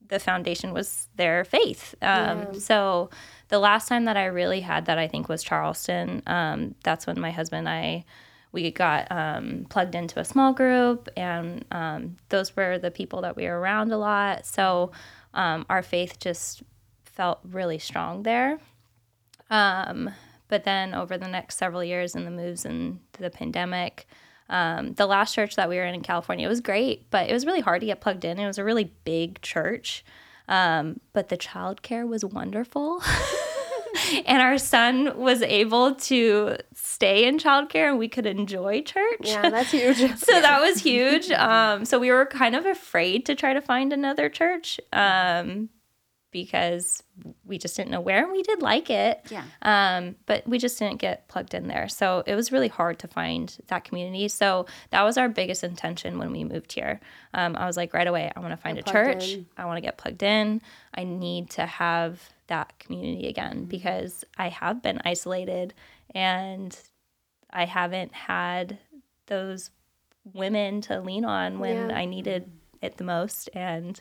the 0.08 0.20
foundation 0.20 0.72
was 0.72 1.08
their 1.16 1.43
faith. 1.45 1.95
Um, 1.99 2.54
So 2.60 3.10
the 3.54 3.60
last 3.60 3.88
time 3.88 4.06
that 4.06 4.18
I 4.18 4.26
really 4.26 4.62
had 4.62 4.88
that, 4.88 4.97
I 4.97 5.08
think, 5.08 5.30
was 5.30 5.43
Charleston. 5.43 6.24
Um, 6.26 6.74
that's 6.84 7.06
when 7.06 7.20
my 7.20 7.30
husband 7.30 7.68
and 7.68 7.70
I 7.70 8.04
we 8.51 8.72
got 8.72 9.12
um, 9.12 9.68
plugged 9.70 9.93
into 9.93 10.20
a 10.20 10.26
small 10.26 10.54
group, 10.54 11.08
and 11.16 11.64
um, 11.70 12.18
those 12.30 12.56
were 12.56 12.80
the 12.80 12.89
people 12.89 13.22
that 13.22 13.36
we 13.36 13.45
were 13.45 13.60
around 13.60 13.91
a 13.91 13.97
lot. 13.97 14.47
So 14.47 14.91
um, 15.36 15.68
our 15.70 15.84
faith 15.84 16.18
just 16.20 16.64
felt 17.06 17.41
really 17.43 17.78
strong 17.78 18.24
there. 18.24 18.58
Um, 19.51 20.10
but 20.47 20.64
then 20.64 20.95
over 20.95 21.20
the 21.20 21.28
next 21.28 21.58
several 21.58 21.84
years 21.84 22.16
and 22.16 22.26
the 22.26 22.32
moves 22.32 22.66
and 22.66 23.01
the 23.20 23.30
pandemic, 23.30 24.08
um, 24.49 24.93
the 24.93 25.06
last 25.06 25.36
church 25.36 25.58
that 25.58 25.70
we 25.70 25.76
were 25.78 25.86
in 25.86 25.93
in 25.93 26.01
California 26.01 26.49
was 26.49 26.60
great, 26.60 27.08
but 27.12 27.30
it 27.30 27.34
was 27.34 27.45
really 27.45 27.62
hard 27.62 27.82
to 27.82 27.86
get 27.86 28.01
plugged 28.01 28.26
in. 28.26 28.39
It 28.39 28.47
was 28.47 28.58
a 28.58 28.64
really 28.64 28.91
big 29.04 29.41
church, 29.43 30.04
um, 30.47 30.99
but 31.14 31.30
the 31.30 31.38
childcare 31.38 32.08
was 32.08 32.26
wonderful. 32.26 33.04
and 34.26 34.41
our 34.41 34.58
son 34.58 35.18
was 35.18 35.41
able 35.41 35.96
to 35.96 36.58
stay 36.74 37.26
in 37.28 37.38
childcare 37.38 37.89
and 37.89 38.00
we 38.00 38.08
could 38.08 38.26
enjoy 38.26 38.82
church. 38.82 39.20
Yeah, 39.22 39.50
that's 39.50 39.72
huge. 39.80 39.98
so 39.98 40.41
that 40.41 40.62
was 40.62 40.80
huge. 40.80 41.30
Um, 41.32 41.86
so 41.86 42.00
we 42.00 42.12
were 42.12 42.26
kind 42.26 42.56
of 42.56 42.66
afraid 42.66 43.26
to 43.28 43.36
try 43.36 43.54
to 43.54 43.62
find 43.62 43.94
another 43.94 44.30
church 44.30 44.80
um, 44.91 45.70
because 46.32 47.04
we 47.46 47.60
just 47.60 47.76
didn't 47.78 47.91
know 47.91 48.02
where. 48.02 48.24
And 48.24 48.32
we 48.32 48.41
did 48.41 48.62
like 48.64 48.89
it, 48.89 49.22
Yeah. 49.30 49.44
um, 49.62 50.16
but 50.26 50.48
we 50.48 50.58
just 50.58 50.80
didn't 50.80 50.98
get 51.00 51.28
plugged 51.28 51.54
in 51.54 51.68
there. 51.68 51.88
So 51.88 52.24
it 52.26 52.34
was 52.34 52.52
really 52.52 52.70
hard 52.70 52.98
to 53.00 53.08
find 53.08 53.56
that 53.68 53.84
community. 53.84 54.28
So 54.30 54.66
that 54.89 55.04
was 55.04 55.18
our 55.18 55.30
biggest 55.30 55.64
intention 55.64 56.18
when 56.18 56.32
we 56.32 56.44
moved 56.44 56.74
here. 56.74 57.00
Um, 57.36 57.56
I 57.56 57.68
was 57.68 57.78
like, 57.78 57.94
right 57.94 58.08
away, 58.08 58.32
I 58.36 58.39
want 58.39 58.52
to 58.52 58.58
find 58.58 58.80
a 58.80 58.82
Get 58.82 58.91
plugged 58.91 59.22
church. 59.22 59.34
in. 59.34 59.46
I 59.58 59.66
want 59.66 59.78
to 59.78 59.82
get 59.82 59.98
plugged 59.98 60.24
in. 60.24 60.62
I 60.96 61.04
need 61.04 61.52
to 61.52 61.68
have 61.68 62.20
that 62.48 62.78
community 62.80 63.28
again 63.28 63.66
because 63.66 64.24
I 64.38 64.50
have 64.50 64.82
been 64.82 65.00
isolated 65.06 65.74
and 66.14 66.78
I 67.52 67.66
haven't 67.66 68.14
had 68.14 68.78
those 69.28 69.70
women 70.34 70.82
to 70.82 71.00
lean 71.02 71.26
on 71.26 71.60
when 71.60 71.89
Yeah. 71.89 71.96
I 71.98 72.06
needed 72.06 72.50
it 72.82 72.98
the 72.98 73.04
most. 73.04 73.50
And 73.54 74.00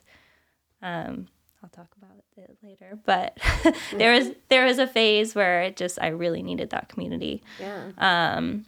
um, 0.83 1.29
I'll 1.63 1.69
talk 1.71 1.95
about 1.97 2.17
it 2.37 2.57
later. 2.63 2.99
But 3.05 3.39
there 3.93 4.13
was 4.19 4.31
there 4.49 4.65
was 4.67 4.79
a 4.79 4.87
phase 4.87 5.35
where 5.35 5.63
it 5.63 5.77
just 5.77 5.99
I 6.01 6.09
really 6.09 6.43
needed 6.43 6.71
that 6.71 6.89
community. 6.89 7.43
yeah. 7.61 7.91
Um, 7.99 8.65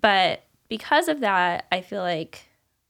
but 0.00 0.42
because 0.68 1.08
of 1.08 1.20
that, 1.20 1.66
I 1.72 1.80
feel 1.80 2.02
like 2.02 2.42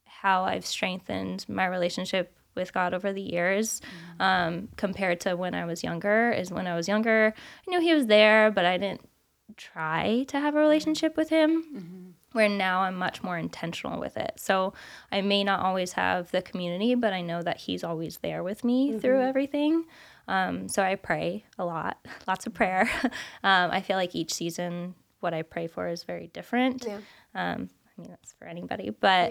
how 0.04 0.44
I've 0.44 0.66
strengthened 0.66 1.46
my 1.48 1.66
relationship 1.66 2.34
with 2.56 2.72
God 2.72 2.94
over 2.94 3.12
the 3.12 3.22
years 3.22 3.80
um, 4.18 4.68
compared 4.76 5.20
to 5.20 5.36
when 5.36 5.54
I 5.54 5.64
was 5.66 5.84
younger 5.84 6.32
is 6.32 6.50
when 6.50 6.66
I 6.66 6.74
was 6.74 6.88
younger, 6.88 7.32
I 7.36 7.70
knew 7.70 7.80
He 7.80 7.94
was 7.94 8.06
there, 8.06 8.50
but 8.50 8.64
I 8.64 8.78
didn't 8.78 9.08
try 9.56 10.24
to 10.28 10.40
have 10.40 10.54
a 10.54 10.58
relationship 10.58 11.16
with 11.16 11.28
Him. 11.28 12.14
Where 12.32 12.48
now 12.50 12.80
I'm 12.80 12.96
much 12.96 13.22
more 13.22 13.38
intentional 13.38 13.98
with 13.98 14.18
it. 14.18 14.32
So 14.36 14.74
I 15.10 15.22
may 15.22 15.42
not 15.42 15.60
always 15.60 15.92
have 15.92 16.30
the 16.32 16.42
community, 16.42 16.94
but 16.94 17.14
I 17.14 17.22
know 17.22 17.40
that 17.42 17.58
He's 17.58 17.82
always 17.82 18.18
there 18.18 18.42
with 18.42 18.62
me 18.64 18.98
through 18.98 19.22
everything. 19.22 19.84
Um, 20.28 20.68
so 20.68 20.82
I 20.82 20.96
pray 20.96 21.44
a 21.58 21.64
lot, 21.64 22.04
lots 22.28 22.46
of 22.46 22.52
prayer. 22.52 22.90
um, 23.42 23.70
I 23.70 23.80
feel 23.80 23.96
like 23.96 24.14
each 24.14 24.34
season, 24.34 24.94
what 25.20 25.32
I 25.32 25.42
pray 25.42 25.66
for 25.66 25.88
is 25.88 26.02
very 26.02 26.26
different. 26.26 26.84
Yeah. 26.86 26.96
Um, 27.34 27.70
I 27.96 28.00
mean, 28.00 28.10
that's 28.10 28.32
for 28.34 28.46
anybody. 28.46 28.90
But 28.90 29.30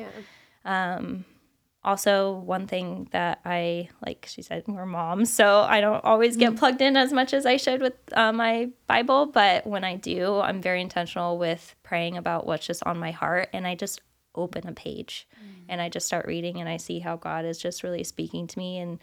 Yeah. 0.66 1.18
Also, 1.86 2.34
one 2.34 2.66
thing 2.66 3.08
that 3.12 3.40
I, 3.46 3.90
like 4.04 4.26
she 4.28 4.42
said, 4.42 4.64
we're 4.68 4.88
moms, 4.88 5.32
so 5.32 5.62
I 5.62 5.82
don't 5.82 6.04
always 6.04 6.36
get 6.36 6.58
plugged 6.58 6.82
in 6.82 6.98
as 6.98 7.14
much 7.14 7.34
as 7.34 7.46
I 7.46 7.58
should 7.58 7.82
with 7.82 7.94
uh, 8.14 8.34
my 8.34 8.70
Bible. 8.88 9.28
But 9.28 9.68
when 9.68 9.84
I 9.84 9.96
do, 9.96 10.40
I'm 10.40 10.62
very 10.62 10.82
intentional 10.82 11.38
with 11.38 11.76
praying 11.84 12.18
about 12.18 12.48
what's 12.48 12.66
just 12.66 12.84
on 12.84 12.98
my 12.98 13.12
heart. 13.12 13.50
And 13.54 13.68
I 13.68 13.76
just 13.76 14.02
open 14.34 14.68
a 14.68 14.74
page 14.74 15.28
and 15.70 15.82
I 15.82 15.90
just 15.90 16.08
start 16.08 16.26
reading 16.26 16.60
and 16.60 16.70
I 16.70 16.78
see 16.78 17.00
how 17.00 17.16
God 17.16 17.46
is 17.46 17.58
just 17.58 17.84
really 17.84 18.04
speaking 18.04 18.48
to 18.48 18.60
me 18.60 18.80
and 18.80 19.00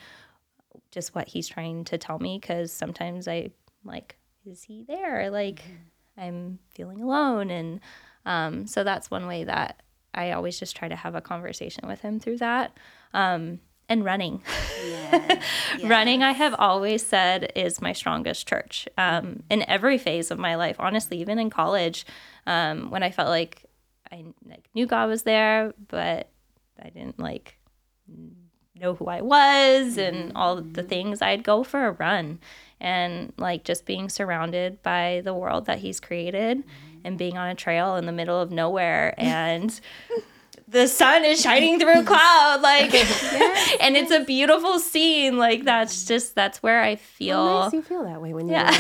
just 0.90 1.14
what 1.14 1.28
he's 1.28 1.48
trying 1.48 1.84
to 1.84 1.98
tell 1.98 2.18
me 2.18 2.38
because 2.38 2.72
sometimes 2.72 3.26
I 3.26 3.50
like 3.84 4.16
is 4.44 4.62
he 4.62 4.84
there 4.86 5.30
like 5.30 5.62
I'm 6.16 6.58
feeling 6.74 7.00
alone 7.00 7.50
and 7.50 7.80
um, 8.24 8.66
so 8.66 8.84
that's 8.84 9.10
one 9.10 9.26
way 9.26 9.44
that 9.44 9.82
I 10.14 10.32
always 10.32 10.58
just 10.58 10.76
try 10.76 10.88
to 10.88 10.96
have 10.96 11.14
a 11.14 11.20
conversation 11.20 11.86
with 11.86 12.00
him 12.00 12.20
through 12.20 12.38
that 12.38 12.76
um, 13.14 13.60
and 13.88 14.04
running. 14.04 14.42
Yes. 14.84 15.42
running 15.84 16.22
i 16.22 16.32
have 16.32 16.54
always 16.58 17.04
said 17.04 17.52
is 17.54 17.80
my 17.80 17.92
strongest 17.92 18.46
church 18.46 18.88
um, 18.96 19.42
in 19.50 19.68
every 19.68 19.98
phase 19.98 20.30
of 20.30 20.38
my 20.38 20.54
life. 20.54 20.76
Honestly 20.78 21.18
even 21.20 21.38
in 21.38 21.50
college 21.50 22.06
um, 22.46 22.90
when 22.90 23.02
i 23.02 23.10
felt 23.10 23.28
like 23.28 23.64
i 24.10 24.24
like, 24.48 24.68
knew 24.74 24.86
god 24.86 25.08
was 25.08 25.22
there 25.24 25.72
but 25.88 26.30
i 26.82 26.88
didn't 26.88 27.18
like 27.18 27.58
know 28.82 28.94
who 28.94 29.06
i 29.06 29.20
was 29.20 29.96
and 29.96 30.32
all 30.34 30.60
the 30.60 30.82
things. 30.82 31.22
I'd 31.22 31.44
go 31.44 31.62
for 31.62 31.86
a 31.86 31.92
run 31.92 32.40
and 32.80 33.32
like 33.38 33.64
just 33.64 33.86
being 33.86 34.08
surrounded 34.08 34.82
by 34.82 35.22
the 35.24 35.32
world 35.32 35.66
that 35.66 35.78
he's 35.78 36.00
created 36.00 36.64
and 37.05 37.18
being 37.18 37.36
on 37.36 37.48
a 37.48 37.55
trail 37.55 37.96
in 37.96 38.07
the 38.07 38.12
middle 38.12 38.40
of 38.40 38.50
nowhere 38.50 39.14
and 39.18 39.80
the 40.68 40.88
sun 40.88 41.24
is 41.24 41.40
shining 41.42 41.78
through 41.78 42.00
a 42.00 42.03
cloud 42.05 42.61
like 42.62 42.94
and 43.82 43.96
it's 43.96 44.11
a 44.11 44.24
beautiful 44.24 44.78
scene 44.78 45.36
like 45.36 45.64
that's 45.64 46.07
just 46.07 46.34
that's 46.34 46.62
where 46.62 46.80
i 46.82 46.96
feel 46.96 47.36
How 47.36 47.62
nice 47.64 47.72
you 47.74 47.82
feel 47.82 48.05
that 48.05 48.22
way 48.22 48.32
when 48.32 48.46
you're 48.46 48.57
Yeah. 48.57 48.70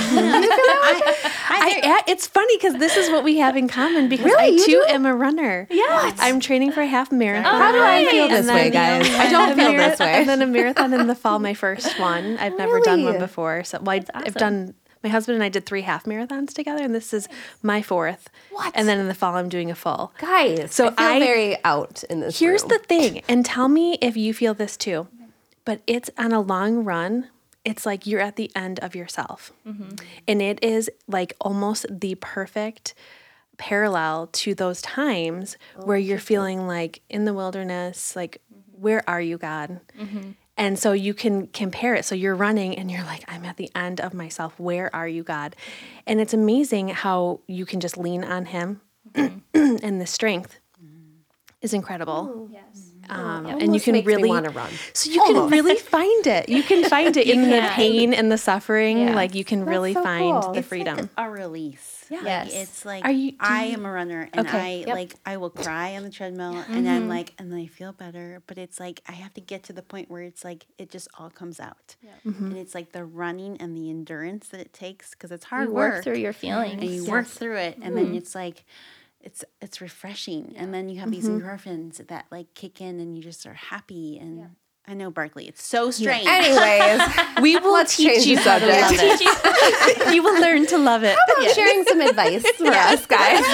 I, 1.54 2.02
it's 2.06 2.26
funny 2.26 2.56
because 2.56 2.74
this 2.74 2.96
is 2.96 3.10
what 3.10 3.24
we 3.24 3.38
have 3.38 3.56
in 3.56 3.68
common 3.68 4.08
because 4.08 4.26
I 4.26 4.28
Really? 4.28 4.56
You 4.58 4.64
too 4.64 4.84
do? 4.86 4.94
am 4.94 5.06
a 5.06 5.14
runner. 5.14 5.66
Yes. 5.70 6.18
I'm 6.20 6.40
training 6.40 6.72
for 6.72 6.80
a 6.80 6.86
half 6.86 7.12
marathon. 7.12 7.52
How 7.60 7.72
do 7.72 7.82
I 7.82 8.06
feel 8.10 8.28
this 8.28 8.46
way, 8.48 8.70
guys? 8.70 9.08
I 9.14 9.28
don't 9.30 9.54
feel 9.56 9.72
mara- 9.72 9.90
this 9.90 9.98
way. 9.98 10.12
And 10.14 10.28
then 10.28 10.42
a 10.42 10.46
marathon 10.46 10.92
in 10.94 11.06
the 11.06 11.14
fall, 11.14 11.38
my 11.38 11.54
first 11.54 11.98
one. 11.98 12.38
I've 12.38 12.56
never 12.58 12.80
done 12.80 13.04
one 13.04 13.18
before. 13.18 13.64
So 13.64 13.78
well, 13.80 13.96
I, 13.96 14.04
I've 14.14 14.34
done. 14.34 14.74
My 15.02 15.10
husband 15.10 15.34
and 15.34 15.44
I 15.44 15.48
did 15.48 15.66
three 15.66 15.82
half 15.82 16.04
marathons 16.04 16.52
together, 16.54 16.82
and 16.82 16.94
this 16.94 17.12
is 17.12 17.28
my 17.62 17.82
fourth. 17.82 18.28
What? 18.50 18.72
And 18.74 18.88
then 18.88 18.98
in 18.98 19.08
the 19.08 19.14
fall, 19.14 19.34
I'm 19.34 19.48
doing 19.48 19.70
a 19.70 19.74
full. 19.74 20.12
Guys, 20.18 20.72
So 20.72 20.88
I 20.88 20.90
feel 20.90 21.06
I- 21.06 21.18
very 21.20 21.64
out 21.64 22.04
in 22.04 22.20
this. 22.20 22.38
Here's 22.38 22.62
room. 22.62 22.68
the 22.70 22.78
thing, 22.88 23.22
and 23.28 23.44
tell 23.44 23.68
me 23.68 23.98
if 24.00 24.16
you 24.16 24.32
feel 24.32 24.54
this 24.54 24.76
too. 24.76 25.08
But 25.64 25.80
it's 25.86 26.10
on 26.18 26.32
a 26.32 26.40
long 26.40 26.84
run. 26.84 27.28
It's 27.64 27.86
like 27.86 28.06
you're 28.06 28.20
at 28.20 28.34
the 28.34 28.50
end 28.56 28.80
of 28.80 28.96
yourself, 28.96 29.52
mm-hmm. 29.66 29.94
and 30.26 30.42
it 30.42 30.58
is 30.62 30.90
like 31.06 31.34
almost 31.40 31.86
the 31.88 32.16
perfect 32.16 32.94
parallel 33.58 34.28
to 34.32 34.54
those 34.54 34.82
times 34.82 35.56
where 35.76 35.96
oh, 35.96 36.00
you're 36.00 36.18
feeling 36.18 36.66
like 36.66 37.00
in 37.08 37.24
the 37.24 37.32
wilderness, 37.32 38.16
like, 38.16 38.40
mm-hmm. 38.52 38.82
where 38.82 39.08
are 39.08 39.20
you, 39.20 39.38
God? 39.38 39.78
Mm-hmm. 39.96 40.30
And 40.62 40.78
so 40.78 40.92
you 40.92 41.12
can 41.12 41.48
compare 41.48 41.96
it. 41.96 42.04
So 42.04 42.14
you're 42.14 42.36
running 42.36 42.78
and 42.78 42.88
you're 42.88 43.02
like, 43.02 43.24
I'm 43.26 43.44
at 43.44 43.56
the 43.56 43.68
end 43.74 44.00
of 44.00 44.14
myself. 44.14 44.54
Where 44.60 44.94
are 44.94 45.08
you, 45.08 45.24
God? 45.24 45.56
And 46.06 46.20
it's 46.20 46.32
amazing 46.32 46.86
how 46.86 47.40
you 47.48 47.66
can 47.66 47.80
just 47.80 47.98
lean 47.98 48.22
on 48.22 48.44
Him 48.44 48.80
mm-hmm. 49.12 49.40
and 49.82 50.00
the 50.00 50.06
strength 50.06 50.60
is 51.62 51.74
incredible. 51.74 52.48
Yes. 52.52 52.91
Um, 53.08 53.46
and 53.46 53.74
you 53.74 53.80
can 53.80 53.92
makes 53.94 54.06
really 54.06 54.28
wanna 54.28 54.50
run. 54.50 54.70
So 54.94 55.10
you 55.10 55.20
can 55.22 55.48
really 55.50 55.76
find 55.76 56.26
it. 56.26 56.48
You 56.48 56.62
can 56.62 56.84
find 56.88 57.16
it 57.16 57.26
in 57.34 57.42
the 57.50 57.60
pain 57.72 58.14
and 58.14 58.30
the 58.30 58.38
suffering. 58.38 58.98
Yeah. 58.98 59.14
Like 59.14 59.34
you 59.34 59.44
can 59.44 59.64
really 59.64 59.94
so 59.94 60.02
find 60.02 60.42
cool. 60.42 60.52
the 60.52 60.58
It's 60.60 60.68
freedom. 60.68 61.10
a 61.16 61.28
release. 61.30 62.04
Like, 62.10 62.22
Yes. 62.24 62.50
it's 62.52 62.84
like 62.84 63.04
Are 63.06 63.10
you- 63.10 63.32
I 63.40 63.66
you- 63.66 63.72
am 63.74 63.86
a 63.86 63.90
runner 63.90 64.28
and 64.34 64.46
Okay, 64.46 64.82
I 64.82 64.86
yep. 64.86 64.88
like 64.88 65.14
I 65.24 65.38
will 65.38 65.48
cry 65.50 65.96
on 65.96 66.02
the 66.02 66.10
treadmill 66.10 66.62
and 66.68 66.86
I'm 66.88 67.08
like 67.08 67.32
and 67.38 67.50
then 67.50 67.58
I 67.58 67.66
feel 67.66 67.92
better, 67.92 68.42
but 68.46 68.58
it's 68.58 68.78
like 68.78 69.00
I 69.08 69.12
have 69.12 69.32
to 69.34 69.40
get 69.40 69.62
to 69.64 69.72
the 69.72 69.82
point 69.82 70.10
where 70.10 70.22
it's 70.22 70.44
like 70.44 70.66
it 70.78 70.90
just 70.90 71.08
all 71.18 71.30
comes 71.30 71.58
out. 71.58 71.96
Mm-hmm. 72.26 72.44
And 72.46 72.56
it's 72.58 72.74
like 72.74 72.92
the 72.92 73.04
running 73.04 73.56
and 73.60 73.74
the 73.76 73.88
endurance 73.88 74.48
that 74.48 74.60
it 74.60 74.72
takes 74.74 75.10
because 75.10 75.32
it's 75.32 75.46
hard 75.46 75.68
You 75.68 75.74
work. 75.74 75.94
work 75.94 76.04
through 76.04 76.16
your 76.18 76.34
feelings. 76.34 76.72
and 76.82 76.84
you 76.84 77.04
work 77.06 77.26
through 77.26 77.56
it 77.56 77.78
and 77.80 77.96
then 77.96 78.14
it's 78.14 78.34
like 78.34 78.64
it's 79.22 79.44
it's 79.60 79.80
refreshing 79.80 80.54
and 80.56 80.72
then 80.74 80.88
you 80.88 80.98
have 81.00 81.10
these 81.10 81.28
Mm-hmm. 81.28 81.46
endorphins 81.46 82.06
that 82.08 82.26
like 82.30 82.52
kick 82.54 82.80
in 82.80 82.98
and 83.00 83.16
you 83.16 83.22
just 83.22 83.46
are 83.46 83.54
happy 83.54 84.18
and 84.18 84.50
I 84.86 84.94
know 84.94 85.10
Berkeley. 85.12 85.46
it's 85.46 85.62
so 85.62 85.92
strange. 85.92 86.26
Anyways, 86.26 87.00
We 87.40 87.56
will 87.56 87.72
Let's 87.72 87.96
teach 87.96 88.26
you 88.26 88.34
the 88.34 88.42
how 88.42 88.58
to 88.58 88.66
love 88.66 88.90
subject. 88.96 89.22
it. 89.22 90.12
you 90.14 90.24
will 90.24 90.40
learn 90.40 90.66
to 90.66 90.76
love 90.78 91.04
it. 91.04 91.16
How 91.16 91.34
about 91.34 91.46
yeah. 91.46 91.52
sharing 91.52 91.84
some 91.84 92.00
advice 92.00 92.44
for 92.56 92.66
us 92.90 93.06
guys. 93.06 93.44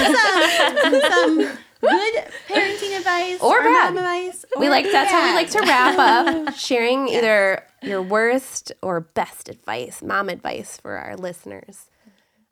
some 1.07 1.37
good 1.81 2.13
parenting 2.47 2.97
advice 2.97 3.39
Or 3.41 3.59
bad. 3.61 3.93
mom 3.93 3.97
advice. 3.97 4.43
We 4.57 4.67
or 4.67 4.69
like 4.71 4.85
that's 4.91 5.11
how 5.11 5.27
we 5.29 5.33
like 5.35 5.49
to 5.51 5.59
wrap 5.61 5.97
up 5.99 6.55
sharing 6.55 7.07
either 7.09 7.63
your 7.83 8.01
worst 8.01 8.71
or 8.81 8.99
best 8.99 9.49
advice, 9.49 10.01
mom 10.01 10.29
advice 10.29 10.77
for 10.77 10.97
our 10.97 11.15
listeners. 11.15 11.85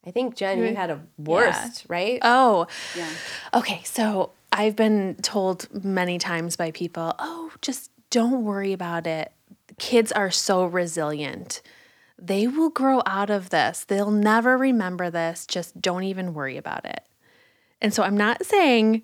I 0.08 0.12
think 0.12 0.38
Jen, 0.38 0.60
you 0.60 0.74
had 0.74 0.90
a 0.90 1.02
worst, 1.18 1.86
right? 1.90 2.20
Oh, 2.22 2.68
Yeah. 2.96 3.10
okay. 3.54 3.82
So 3.84 4.32
I've 4.54 4.78
been 4.78 5.16
told 5.22 5.68
many 5.84 6.18
times 6.18 6.56
by 6.56 6.72
people, 6.72 7.14
oh, 7.20 7.52
just 7.62 7.92
don't 8.10 8.46
worry 8.46 8.72
about 8.72 9.06
it. 9.06 9.34
Kids 9.78 10.14
are 10.14 10.32
so 10.32 10.66
resilient. 10.66 11.62
They 12.18 12.48
will 12.48 12.70
grow 12.70 13.02
out 13.06 13.30
of 13.30 13.50
this. 13.50 13.84
They'll 13.84 14.10
never 14.10 14.58
remember 14.58 15.10
this. 15.10 15.46
Just 15.46 15.82
don't 15.82 16.04
even 16.04 16.34
worry 16.34 16.56
about 16.56 16.86
it. 16.86 17.02
And 17.82 17.94
so 17.94 18.02
I'm 18.02 18.18
not 18.18 18.46
saying 18.46 19.04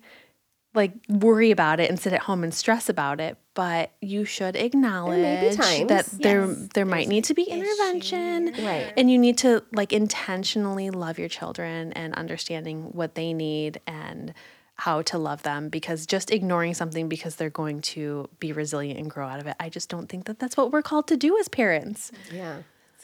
like 0.74 0.92
worry 1.08 1.50
about 1.50 1.80
it 1.80 1.88
and 1.88 1.98
sit 1.98 2.12
at 2.12 2.20
home 2.22 2.42
and 2.42 2.52
stress 2.52 2.88
about 2.88 3.20
it, 3.20 3.36
but 3.54 3.92
you 4.00 4.24
should 4.24 4.56
acknowledge 4.56 5.56
that 5.56 6.06
there 6.12 6.46
yes, 6.46 6.68
there 6.74 6.84
might 6.84 7.08
need 7.08 7.24
to 7.24 7.34
be 7.34 7.44
intervention. 7.44 8.46
Right. 8.64 8.92
And 8.96 9.10
you 9.10 9.18
need 9.18 9.38
to 9.38 9.62
like 9.72 9.92
intentionally 9.92 10.90
love 10.90 11.18
your 11.18 11.28
children 11.28 11.92
and 11.92 12.14
understanding 12.14 12.90
what 12.92 13.14
they 13.14 13.32
need 13.32 13.80
and 13.86 14.34
how 14.76 15.02
to 15.02 15.18
love 15.18 15.42
them 15.44 15.68
because 15.68 16.04
just 16.04 16.32
ignoring 16.32 16.74
something 16.74 17.08
because 17.08 17.36
they're 17.36 17.50
going 17.50 17.80
to 17.80 18.28
be 18.40 18.52
resilient 18.52 18.98
and 18.98 19.08
grow 19.08 19.28
out 19.28 19.38
of 19.38 19.46
it. 19.46 19.54
I 19.60 19.68
just 19.68 19.88
don't 19.88 20.08
think 20.08 20.24
that 20.24 20.40
that's 20.40 20.56
what 20.56 20.72
we're 20.72 20.82
called 20.82 21.06
to 21.08 21.16
do 21.16 21.38
as 21.38 21.48
parents. 21.48 22.10
Yeah. 22.32 22.62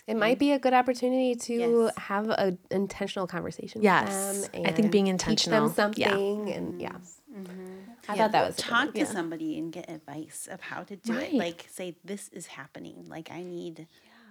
It 0.09 0.17
might 0.17 0.37
mm. 0.37 0.41
be 0.41 0.53
a 0.53 0.59
good 0.59 0.75
opportunity 0.75 1.37
to 1.37 1.55
Yes. 1.55 1.93
have 1.97 2.29
an 2.31 2.59
intentional 2.73 3.29
conversation 3.29 3.83
Yes. 3.83 4.09
with 4.09 4.53
them. 4.53 4.63
I 4.67 4.73
think 4.73 4.91
being 4.91 5.05
teach 5.05 5.47
intentional. 5.47 5.69
them 5.69 5.93
Yeah. 5.97 6.09
something 6.09 6.53
and 6.53 6.81
yeah. 6.81 6.97
Mm-hmm. 7.35 7.91
I 8.09 8.15
Yeah, 8.15 8.23
thought 8.23 8.33
that 8.33 8.47
was 8.47 8.59
a 8.59 8.63
good 8.63 8.69
talk 8.69 8.85
one. 8.87 8.93
to 8.95 9.07
somebody 9.07 9.59
and 9.59 9.73
get 9.73 9.89
advice 9.91 10.49
of 10.51 10.61
how 10.61 10.83
to 10.85 10.97
do 10.97 11.13
Right. 11.15 11.33
it. 11.33 11.35
Like 11.35 11.67
say 11.71 11.97
this 12.05 12.29
is 12.31 12.47
happening. 12.47 13.07
Like 13.09 13.31
I 13.31 13.43
need 13.43 13.87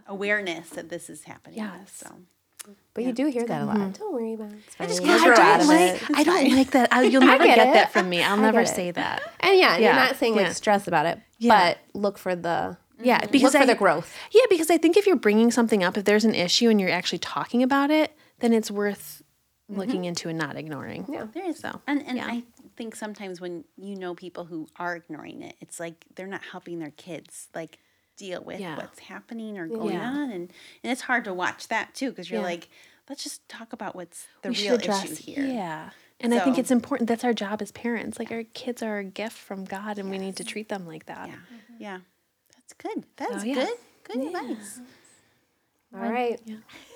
awareness 0.07 0.69
that 0.71 0.89
this 0.89 1.09
is 1.09 1.23
happening. 1.23 1.59
Yes. 1.59 1.91
So 2.03 2.15
But 2.93 3.03
you 3.05 3.13
do 3.13 3.27
hear 3.27 3.45
that 3.45 3.61
a 3.61 3.65
lot. 3.65 3.77
Mm-hmm. 3.77 3.91
Don't 3.91 4.13
worry 4.13 4.33
about 4.33 4.51
it. 4.51 4.59
It's 4.65 4.75
fine. 4.75 4.87
just 4.89 5.01
You'll 5.03 5.19
don't 5.19 5.67
like. 5.67 6.01
I 6.17 6.23
don't 6.23 6.51
like 6.57 6.71
that. 6.71 6.91
I, 6.91 7.03
you'll 7.03 7.21
never 7.33 7.43
get 7.43 7.55
get, 7.55 7.73
that 7.73 7.93
from 7.93 8.09
me. 8.09 8.21
I'll 8.23 8.37
never 8.37 8.65
say 8.65 8.91
that. 8.91 9.21
And 9.39 9.57
yeah, 9.57 9.77
you're 9.77 9.93
not 9.93 10.17
saying 10.17 10.35
like 10.35 10.47
Yeah. 10.47 10.53
stress 10.53 10.87
about 10.87 11.05
it, 11.05 11.19
Yeah. 11.37 11.55
but 11.93 11.99
look 11.99 12.17
for 12.17 12.35
the 12.35 12.77
Yeah, 13.01 13.19
mm-hmm. 13.21 13.31
because 13.31 13.53
look 13.53 13.61
for 13.63 13.69
I, 13.69 13.73
the 13.73 13.75
growth. 13.79 14.13
Yeah, 14.31 14.41
because 14.49 14.69
I 14.69 14.77
think 14.77 14.97
if 14.97 15.07
you're 15.07 15.15
bringing 15.15 15.51
something 15.51 15.83
up, 15.83 15.97
if 15.97 16.03
there's 16.05 16.25
an 16.25 16.35
issue 16.35 16.69
and 16.69 16.81
you're 16.81 16.89
actually 16.91 17.19
talking 17.19 17.63
about 17.63 17.91
it, 17.91 18.13
then 18.39 18.51
it's 18.51 18.69
worth 18.71 19.21
looking 19.69 20.05
into 20.05 20.29
and 20.29 20.37
not 20.37 20.55
ignoring. 20.57 21.05
Yeah. 21.07 21.27
there 21.33 21.45
is 21.47 21.59
So, 21.59 21.79
and 21.87 22.05
and 22.05 22.17
yeah. 22.17 22.25
I 22.27 22.43
think 22.79 22.95
sometimes 22.95 23.39
when 23.41 23.65
you 23.77 23.95
know 23.97 24.15
people 24.15 24.45
who 24.45 24.67
are 24.77 24.95
ignoring 24.95 25.41
it, 25.43 25.55
it's 25.59 25.79
like 25.81 26.05
they're 26.15 26.27
not 26.27 26.41
helping 26.51 26.79
their 26.79 26.93
kids 26.95 27.49
like 27.53 27.77
deal 28.15 28.41
with 28.41 28.59
Yeah. 28.61 28.77
what's 28.77 28.99
happening 28.99 29.57
or 29.59 29.67
going 29.67 29.95
Yeah. 29.95 30.09
on, 30.09 30.31
and 30.31 30.51
and 30.83 30.91
it's 30.91 31.01
hard 31.01 31.25
to 31.25 31.33
watch 31.33 31.67
that 31.67 31.93
too 31.93 32.09
because 32.09 32.31
you're 32.31 32.39
Yeah. 32.39 32.45
like, 32.47 32.69
let's 33.09 33.21
just 33.23 33.47
talk 33.49 33.73
about 33.73 33.95
what's 33.95 34.27
the 34.43 34.49
We 34.51 34.61
real 34.63 34.75
address 34.75 35.03
issue 35.11 35.33
here. 35.33 35.45
Yeah. 35.45 35.89
And 36.21 36.33
I 36.33 36.39
think 36.39 36.57
it's 36.57 36.71
important. 36.71 37.07
That's 37.07 37.23
our 37.23 37.33
job 37.33 37.61
as 37.61 37.71
parents. 37.71 38.17
Like 38.17 38.31
our 38.31 38.43
kids 38.53 38.81
are 38.81 38.97
a 38.99 39.03
gift 39.03 39.37
from 39.37 39.65
God, 39.65 39.99
and 39.99 40.09
we 40.09 40.17
need 40.17 40.35
to 40.37 40.43
treat 40.43 40.69
them 40.69 40.87
like 40.87 41.05
that. 41.05 41.27
Yeah, 41.29 41.35
yeah, 41.77 41.99
that's 42.55 42.73
good. 42.73 43.03
That's 43.17 43.43
So, 43.43 43.53
good. 43.53 43.69
Good 44.05 44.25
advice. 44.27 44.79
All 45.93 46.01
right. 46.01 46.39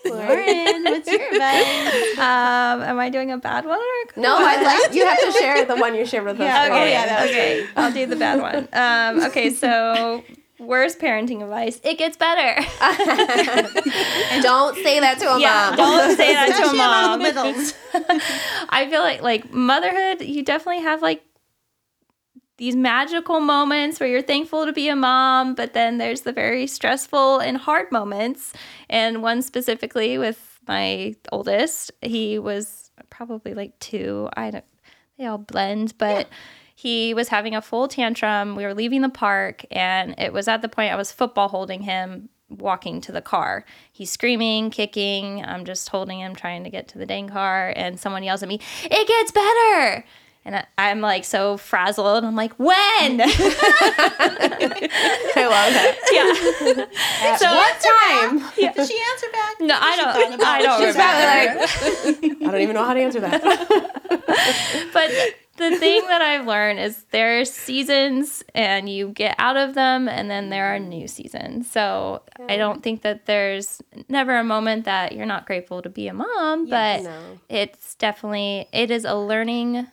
Lauren, 0.06 0.84
what's 0.84 1.10
your 1.10 1.22
advice? 1.34 2.18
Um, 2.18 2.82
am 2.84 3.00
I 3.00 3.10
doing 3.10 3.32
a 3.32 3.38
bad 3.38 3.66
one 3.66 3.80
or 3.80 3.82
a 3.82 4.14
good 4.14 4.22
No, 4.22 4.36
I'd 4.38 4.64
like 4.64 4.94
you 4.94 5.06
have 5.06 5.20
to 5.20 5.32
share 5.32 5.66
the 5.66 5.76
one 5.76 5.96
you 5.96 6.06
shared 6.06 6.26
with 6.26 6.40
us. 6.40 6.46
Yeah, 6.46 6.68
earlier. 6.68 6.82
oh, 6.82 6.86
yeah, 6.86 7.06
that 7.08 7.22
was 7.22 7.32
okay, 7.32 7.68
I'll 7.76 7.92
do 7.92 8.06
the 8.06 8.16
bad 8.16 8.40
one. 8.40 8.68
Um, 8.72 9.24
okay, 9.30 9.50
so 9.50 10.24
worst 10.60 11.00
parenting 11.00 11.42
advice. 11.42 11.80
It 11.84 11.98
gets 11.98 12.18
better. 12.18 12.56
Don't 14.42 14.76
say 14.76 15.00
that 15.00 15.18
to 15.20 15.34
a 15.36 15.40
yeah, 15.40 15.74
mom. 15.76 15.78
don't 15.78 16.18
say 16.18 16.34
that 16.34 16.48
to 16.64 16.70
a 16.70 16.74
mom. 16.74 18.22
I 18.70 18.88
feel 18.90 19.02
like 19.02 19.22
like 19.22 19.52
motherhood, 19.52 20.22
you 20.22 20.44
definitely 20.44 20.84
have 20.84 21.02
like 21.02 21.24
these 22.64 22.78
magical 22.78 23.42
moments 23.42 24.00
where 24.00 24.08
you're 24.08 24.22
thankful 24.22 24.66
to 24.66 24.72
be 24.72 24.88
a 24.88 24.96
mom, 24.96 25.54
but 25.54 25.74
then 25.74 25.98
there's 25.98 26.22
the 26.22 26.32
very 26.32 26.66
stressful 26.66 27.40
and 27.40 27.58
hard 27.58 27.92
moments. 27.92 28.54
And 28.90 29.22
one 29.22 29.42
specifically 29.42 30.18
with 30.18 30.62
my 30.66 31.14
oldest, 31.30 31.92
he 32.02 32.40
was 32.40 32.90
probably 33.10 33.54
like 33.54 33.78
two. 33.80 34.30
I 34.38 34.50
don't 34.50 34.64
they 35.18 35.26
all 35.26 35.40
blend, 35.40 35.98
but 35.98 36.30
he 36.74 37.14
was 37.14 37.28
having 37.28 37.54
a 37.54 37.62
full 37.62 37.90
tantrum. 37.90 38.56
We 38.56 38.64
were 38.64 38.74
leaving 38.74 39.02
the 39.02 39.10
park 39.10 39.66
and 39.70 40.16
it 40.18 40.32
was 40.32 40.48
at 40.48 40.62
the 40.62 40.70
point 40.70 40.94
I 40.94 40.96
was 40.96 41.12
football 41.12 41.50
holding 41.50 41.82
him 41.82 42.30
walking 42.48 43.02
to 43.02 43.12
the 43.12 43.22
car. 43.22 43.66
He's 43.92 44.10
screaming, 44.10 44.70
kicking. 44.70 45.44
I'm 45.44 45.66
just 45.66 45.90
holding 45.90 46.22
him, 46.22 46.34
trying 46.34 46.64
to 46.64 46.70
get 46.70 46.88
to 46.90 46.98
the 46.98 47.06
dang 47.06 47.28
car. 47.28 47.74
And 47.76 48.00
someone 48.00 48.24
yells 48.24 48.42
at 48.42 48.48
me, 48.48 48.62
It 48.84 49.08
gets 49.08 49.32
better. 49.34 50.06
And 50.46 50.56
I, 50.58 50.66
I'm 50.78 51.00
like 51.02 51.24
so 51.26 51.56
frazzled. 51.58 52.24
I'm 52.26 52.36
like, 52.36 52.54
When? 52.60 52.74
I 53.22 53.26
love 55.48 55.74
that. 55.74 55.96
yeah. 57.22 57.36
so, 57.38 57.46
What 57.48 57.80
time? 57.80 58.40
Did 58.56 58.88
she 58.88 59.00
answer 59.12 59.28
back? 59.32 59.56
no, 59.62 59.76
I 59.80 59.96
don't. 59.96 60.42
I 60.44 60.62
don't 60.62 60.80
She's 60.82 60.96
remember. 60.96 61.66
probably 61.68 62.30
like, 62.30 62.42
I 62.48 62.52
don't 62.52 62.62
even 62.62 62.76
know 62.76 62.84
how 62.84 62.94
to 62.94 63.00
answer 63.00 63.20
that. 63.22 63.42
but 64.94 65.10
the 65.58 65.78
thing 65.78 66.02
that 66.08 66.22
I've 66.22 66.46
learned 66.48 66.80
is 66.80 67.04
there 67.12 67.40
are 67.40 67.46
seasons 67.46 68.44
and 68.56 68.90
you 68.90 69.10
get 69.10 69.36
out 69.38 69.56
of 69.56 69.76
them 69.76 70.08
and 70.10 70.30
then 70.30 70.50
there 70.50 70.74
are 70.76 70.80
new 70.80 71.08
seasons. 71.08 71.70
So 71.70 72.24
I 72.50 72.58
don't 72.58 72.82
think 72.84 73.04
that 73.04 73.26
there's 73.28 73.82
never 74.10 74.36
a 74.38 74.44
moment 74.44 74.86
that 74.86 75.12
you're 75.14 75.26
not 75.28 75.46
grateful 75.46 75.82
to 75.84 75.90
be 75.90 76.08
a 76.08 76.14
mom, 76.14 76.68
but 76.70 77.04
No. 77.04 77.40
it's 77.50 77.94
definitely 77.96 78.68
it 78.74 78.90
is 78.92 79.06
a 79.06 79.16
learning 79.16 79.88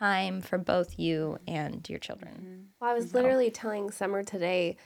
time 0.00 0.40
for 0.40 0.58
both 0.58 0.98
you 0.98 1.38
and 1.46 1.88
your 1.88 1.98
children. 1.98 2.32
Mm-hmm. 2.32 2.62
Well, 2.80 2.90
I 2.90 2.94
was 2.94 3.12
literally 3.12 3.50
telling 3.50 3.90
Summer 3.90 4.22
today, 4.22 4.76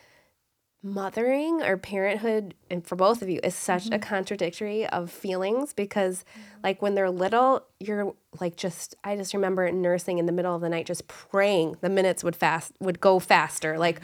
mothering 0.82 1.62
or 1.62 1.76
parenthood, 1.76 2.54
and 2.68 2.84
for 2.84 2.96
both 2.96 3.22
of 3.22 3.30
you, 3.30 3.38
is 3.42 3.54
such 3.54 3.86
a 3.86 3.90
mm-hmm. 3.90 4.00
contradictory 4.00 4.86
of 4.88 5.10
feelings 5.10 5.72
because, 5.72 6.24
mm-hmm. 6.24 6.60
like, 6.64 6.82
when 6.82 6.94
they're 6.94 7.10
little, 7.10 7.64
you're 7.78 8.12
like 8.40 8.56
just. 8.56 8.96
I 9.04 9.16
just 9.16 9.34
remember 9.34 9.70
nursing 9.70 10.18
in 10.18 10.26
the 10.26 10.32
middle 10.32 10.54
of 10.54 10.60
the 10.60 10.68
night, 10.68 10.86
just 10.86 11.06
praying 11.06 11.76
the 11.80 11.88
minutes 11.88 12.24
would 12.24 12.36
fast 12.36 12.72
would 12.80 13.00
go 13.00 13.20
faster. 13.20 13.78
Like, 13.78 14.00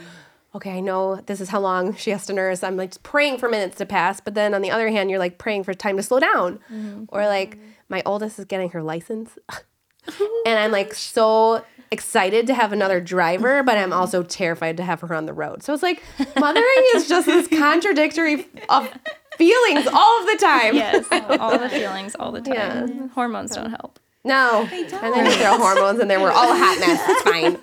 okay, 0.54 0.70
I 0.70 0.80
know 0.80 1.16
this 1.16 1.40
is 1.40 1.48
how 1.48 1.60
long 1.60 1.96
she 1.96 2.10
has 2.10 2.26
to 2.26 2.32
nurse. 2.32 2.62
I'm 2.62 2.76
like 2.76 2.90
just 2.90 3.02
praying 3.02 3.38
for 3.38 3.48
minutes 3.48 3.76
to 3.78 3.86
pass, 3.86 4.20
but 4.20 4.34
then 4.34 4.54
on 4.54 4.62
the 4.62 4.70
other 4.70 4.88
hand, 4.88 5.10
you're 5.10 5.18
like 5.18 5.38
praying 5.38 5.64
for 5.64 5.74
time 5.74 5.96
to 5.96 6.04
slow 6.04 6.20
down, 6.20 6.60
or 7.08 7.26
like 7.26 7.58
my 7.88 8.00
oldest 8.06 8.38
is 8.38 8.44
getting 8.44 8.70
her 8.70 8.82
license. 8.82 9.36
and 10.46 10.58
I'm 10.58 10.70
like 10.72 10.94
so 10.94 11.64
excited 11.90 12.46
to 12.46 12.54
have 12.54 12.72
another 12.72 13.00
driver, 13.00 13.62
but 13.62 13.76
I'm 13.76 13.92
also 13.92 14.22
terrified 14.22 14.76
to 14.76 14.84
have 14.84 15.00
her 15.00 15.14
on 15.14 15.26
the 15.26 15.32
road. 15.32 15.62
So 15.62 15.74
it's 15.74 15.82
like 15.82 16.02
mothering 16.38 16.84
is 16.94 17.08
just 17.08 17.26
this 17.26 17.48
contradictory 17.58 18.46
of 18.68 18.88
feelings 19.36 19.86
all 19.86 20.20
of 20.20 20.26
the 20.26 20.38
time. 20.40 20.76
Yes, 20.76 21.06
all 21.40 21.58
the 21.58 21.68
feelings 21.68 22.14
all 22.18 22.32
the 22.32 22.40
time. 22.40 23.08
Hormones 23.10 23.54
don't 23.54 23.70
help. 23.70 23.98
No. 24.22 24.66
They 24.70 24.86
don't. 24.86 25.02
and 25.02 25.14
then 25.14 25.24
you 25.26 25.32
throw 25.32 25.56
hormones 25.56 25.98
in 25.98 26.08
there. 26.08 26.20
We're 26.20 26.30
all 26.30 26.52
a 26.52 26.56
hot 26.56 26.78
mess. 26.78 27.00
It's 27.08 27.22
fine. 27.22 27.56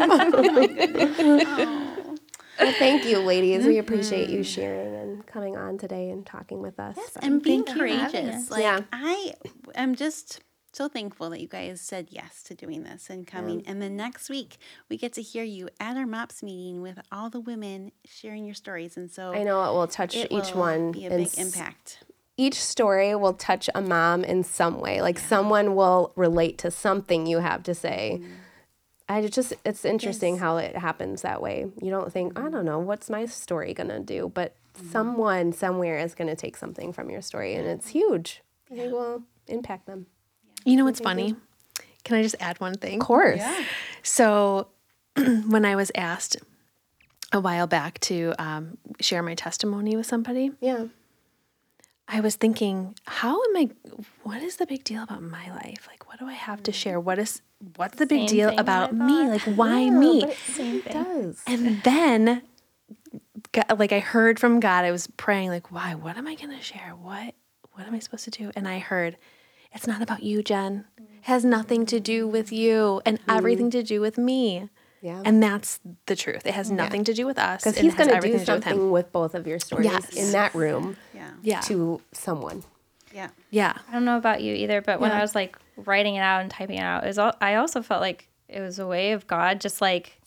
Oh 2.60 2.66
well, 2.66 2.74
thank 2.74 3.06
you, 3.06 3.20
ladies. 3.20 3.66
We 3.66 3.78
appreciate 3.78 4.30
you 4.30 4.40
mm-hmm. 4.40 4.44
sharing 4.44 4.96
and 4.96 5.28
coming 5.28 5.56
on 5.58 5.78
today 5.78 6.10
and 6.10 6.26
talking 6.26 6.62
with 6.62 6.80
us. 6.80 6.96
Yes, 6.98 7.18
and 7.22 7.42
being 7.42 7.64
Thank 7.64 7.78
you 7.78 7.84
for 7.84 7.88
having 7.88 8.24
courageous. 8.24 8.50
Like 8.50 8.64
Yeah. 8.64 8.80
I 8.92 9.34
am 9.76 9.96
just 9.96 10.42
so 10.78 10.88
thankful 10.88 11.32
that 11.32 11.42
you 11.42 11.48
guys 11.48 11.82
said 11.82 12.08
yes 12.12 12.44
to 12.44 12.54
doing 12.54 12.84
this 12.84 13.10
and 13.10 13.26
coming. 13.26 13.64
And 13.66 13.82
then 13.82 13.96
next 13.96 14.30
week 14.30 14.58
we 14.90 14.98
get 14.98 15.12
to 15.14 15.22
hear 15.24 15.44
you 15.44 15.70
at 15.80 15.98
our 15.98 16.06
MOPS 16.06 16.44
meeting 16.44 16.84
with 16.84 17.00
all 17.12 17.32
the 17.32 17.40
women 17.40 17.92
sharing 18.06 18.46
your 18.46 18.54
stories. 18.54 18.96
And 18.96 19.10
so 19.10 19.34
I 19.34 19.44
know 19.44 19.64
it 19.64 19.74
will 19.74 19.88
touch 19.88 20.16
it 20.16 20.32
each 20.32 20.54
will 20.54 20.62
one. 20.62 20.92
be 20.92 21.08
a 21.08 21.10
big 21.10 21.28
s- 21.28 21.34
impact. 21.34 22.04
Each 22.38 22.62
story 22.62 23.16
will 23.16 23.34
touch 23.34 23.72
a 23.74 23.82
mom 23.82 24.24
in 24.24 24.44
some 24.44 24.80
way. 24.80 25.02
Like 25.02 25.18
someone 25.18 25.74
will 25.74 26.14
relate 26.16 26.60
to 26.60 26.70
something 26.70 27.26
you 27.26 27.40
have 27.40 27.64
to 27.64 27.74
say. 27.74 28.22
Mm. 28.22 28.30
I 29.10 29.26
just 29.26 29.54
it's 29.66 29.84
interesting 29.84 30.38
how 30.38 30.58
it 30.58 30.76
happens 30.76 31.24
that 31.24 31.42
way. 31.42 31.66
You 31.82 31.90
don't 31.90 32.14
think, 32.14 32.38
I 32.38 32.44
don't 32.44 32.54
mm. 32.54 32.66
know, 32.66 32.80
what's 32.80 33.10
my 33.10 33.26
story 33.26 33.74
gonna 33.74 34.00
do? 34.00 34.32
But 34.32 34.54
mm-hmm. 34.78 34.92
someone 34.92 35.54
somewhere 35.54 35.98
is 35.98 36.14
gonna 36.14 36.36
take 36.36 36.56
something 36.56 36.94
from 36.94 37.10
your 37.10 37.24
story 37.24 37.56
and 37.56 37.66
it's 37.68 37.88
mm-hmm. 37.88 37.98
huge. 37.98 38.44
And 38.70 38.80
it 38.80 38.92
will 38.92 39.24
impact 39.48 39.88
them. 39.88 40.06
You 40.68 40.76
know 40.76 40.84
what's 40.84 41.00
funny? 41.00 41.34
Can 42.04 42.18
I 42.18 42.24
just 42.24 42.36
add 42.42 42.60
one 42.60 42.74
thing? 42.76 43.00
Of 43.00 43.08
course. 43.08 43.40
Yeah. 43.40 43.64
So, 44.04 44.68
when 45.16 45.64
I 45.64 45.78
was 45.78 45.94
asked 45.96 46.36
a 47.32 47.40
while 47.40 47.68
back 47.68 48.00
to 48.02 48.34
um, 48.38 48.78
share 49.00 49.24
my 49.24 49.34
testimony 49.34 49.96
with 49.96 50.06
somebody, 50.06 50.52
Yeah. 50.60 50.88
I 52.10 52.20
was 52.22 52.36
thinking, 52.36 52.96
how 53.06 53.42
am 53.44 53.58
I? 53.58 53.70
What 54.24 54.42
is 54.42 54.58
the 54.58 54.66
big 54.66 54.84
deal 54.84 55.04
about 55.04 55.22
my 55.22 55.50
life? 55.52 55.88
Like, 55.88 56.08
what 56.08 56.20
do 56.20 56.26
I 56.28 56.34
have 56.34 56.64
to 56.64 56.72
share? 56.72 57.00
What 57.00 57.18
is 57.20 57.42
what's 57.76 57.98
the 57.98 58.06
big 58.06 58.28
deal 58.28 58.50
about 58.58 58.94
me? 58.94 59.28
Like, 59.28 59.42
why 59.42 59.90
me? 59.90 60.34
Same 60.46 60.82
thing. 60.82 61.04
does. 61.04 61.44
And 61.48 61.82
then, 61.84 62.44
God, 63.52 63.80
like 63.80 63.92
I 63.92 64.00
heard 64.00 64.40
from 64.40 64.60
God, 64.62 64.84
I 64.86 64.92
was 64.92 65.08
praying, 65.18 65.50
like, 65.50 65.70
why? 65.72 65.96
What 65.96 66.16
am 66.18 66.28
I 66.28 66.36
going 66.36 66.56
to 66.58 66.62
share? 66.64 66.94
What? 67.02 67.34
What 67.74 67.88
am 67.88 67.94
I 67.94 68.00
supposed 68.00 68.24
to 68.26 68.32
do? 68.32 68.52
And 68.56 68.68
I 68.70 68.80
heard, 68.80 69.18
it's 69.74 69.88
not 69.88 70.02
about 70.02 70.24
you, 70.24 70.42
Jen. 70.44 70.86
It 70.98 71.06
has 71.24 71.46
nothing 71.46 71.86
to 71.88 72.00
do 72.00 72.28
with 72.28 72.52
you, 72.52 73.02
and 73.06 73.20
mm-hmm. 73.20 73.32
everything 73.32 73.70
to 73.72 73.84
do 73.84 74.02
with 74.02 74.18
me. 74.18 74.70
Yeah. 75.02 75.22
And 75.24 75.42
that's 75.42 75.80
the 76.06 76.16
truth. 76.16 76.46
It 76.46 76.54
has 76.54 76.72
nothing 76.72 77.04
to 77.06 77.14
do 77.14 77.26
with 77.26 77.38
us. 77.38 77.64
Because 77.64 77.78
he's 77.78 77.94
going 77.94 78.10
to 78.10 78.16
everything 78.16 78.40
do 78.40 78.46
to 78.46 78.52
do 78.52 78.56
with 78.56 78.64
something 78.64 78.92
with 78.92 79.12
both 79.12 79.36
of 79.36 79.48
your 79.48 79.60
stories 79.60 79.86
Yes. 79.86 80.10
in 80.16 80.32
that 80.32 80.56
room 80.56 80.98
Yeah. 81.14 81.32
Yeah. 81.42 81.62
to 81.62 82.02
someone. 82.14 82.64
Yeah. 83.14 83.30
yeah. 83.50 83.78
I 83.88 83.94
don't 83.94 84.06
know 84.06 84.18
about 84.18 84.42
you 84.42 84.54
either, 84.54 84.82
but 84.82 85.00
when 85.00 85.12
Yeah. 85.12 85.20
I 85.20 85.22
was 85.22 85.36
like 85.36 85.58
writing 85.76 86.16
it 86.16 86.22
out 86.22 86.42
and 86.42 86.52
typing 86.52 86.78
it 86.78 86.82
out, 86.82 87.04
it 87.04 87.08
was 87.08 87.18
all, 87.18 87.34
I 87.40 87.56
also 87.56 87.82
felt 87.82 88.02
like 88.02 88.28
it 88.50 88.60
was 88.60 88.80
a 88.80 88.88
way 88.88 89.12
of 89.12 89.28
God 89.28 89.62
just 89.62 89.82
like 89.82 90.20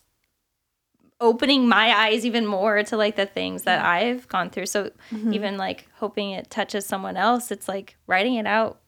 opening 1.20 1.68
my 1.68 1.95
eyes 1.95 2.24
even 2.24 2.47
more 2.47 2.82
to 2.82 2.97
like 2.97 3.16
the 3.16 3.26
things 3.26 3.64
that 3.64 3.84
I've 3.84 4.28
gone 4.28 4.51
through. 4.51 4.66
So 4.66 4.91
mm-hmm. 5.11 5.34
even 5.34 5.59
like 5.59 5.88
hoping 5.97 6.30
it 6.30 6.49
touches 6.49 6.86
someone 6.86 7.16
else, 7.16 7.51
it's 7.51 7.68
like 7.68 7.97
writing 8.07 8.36
it 8.36 8.47
out 8.47 8.78
like 8.78 8.80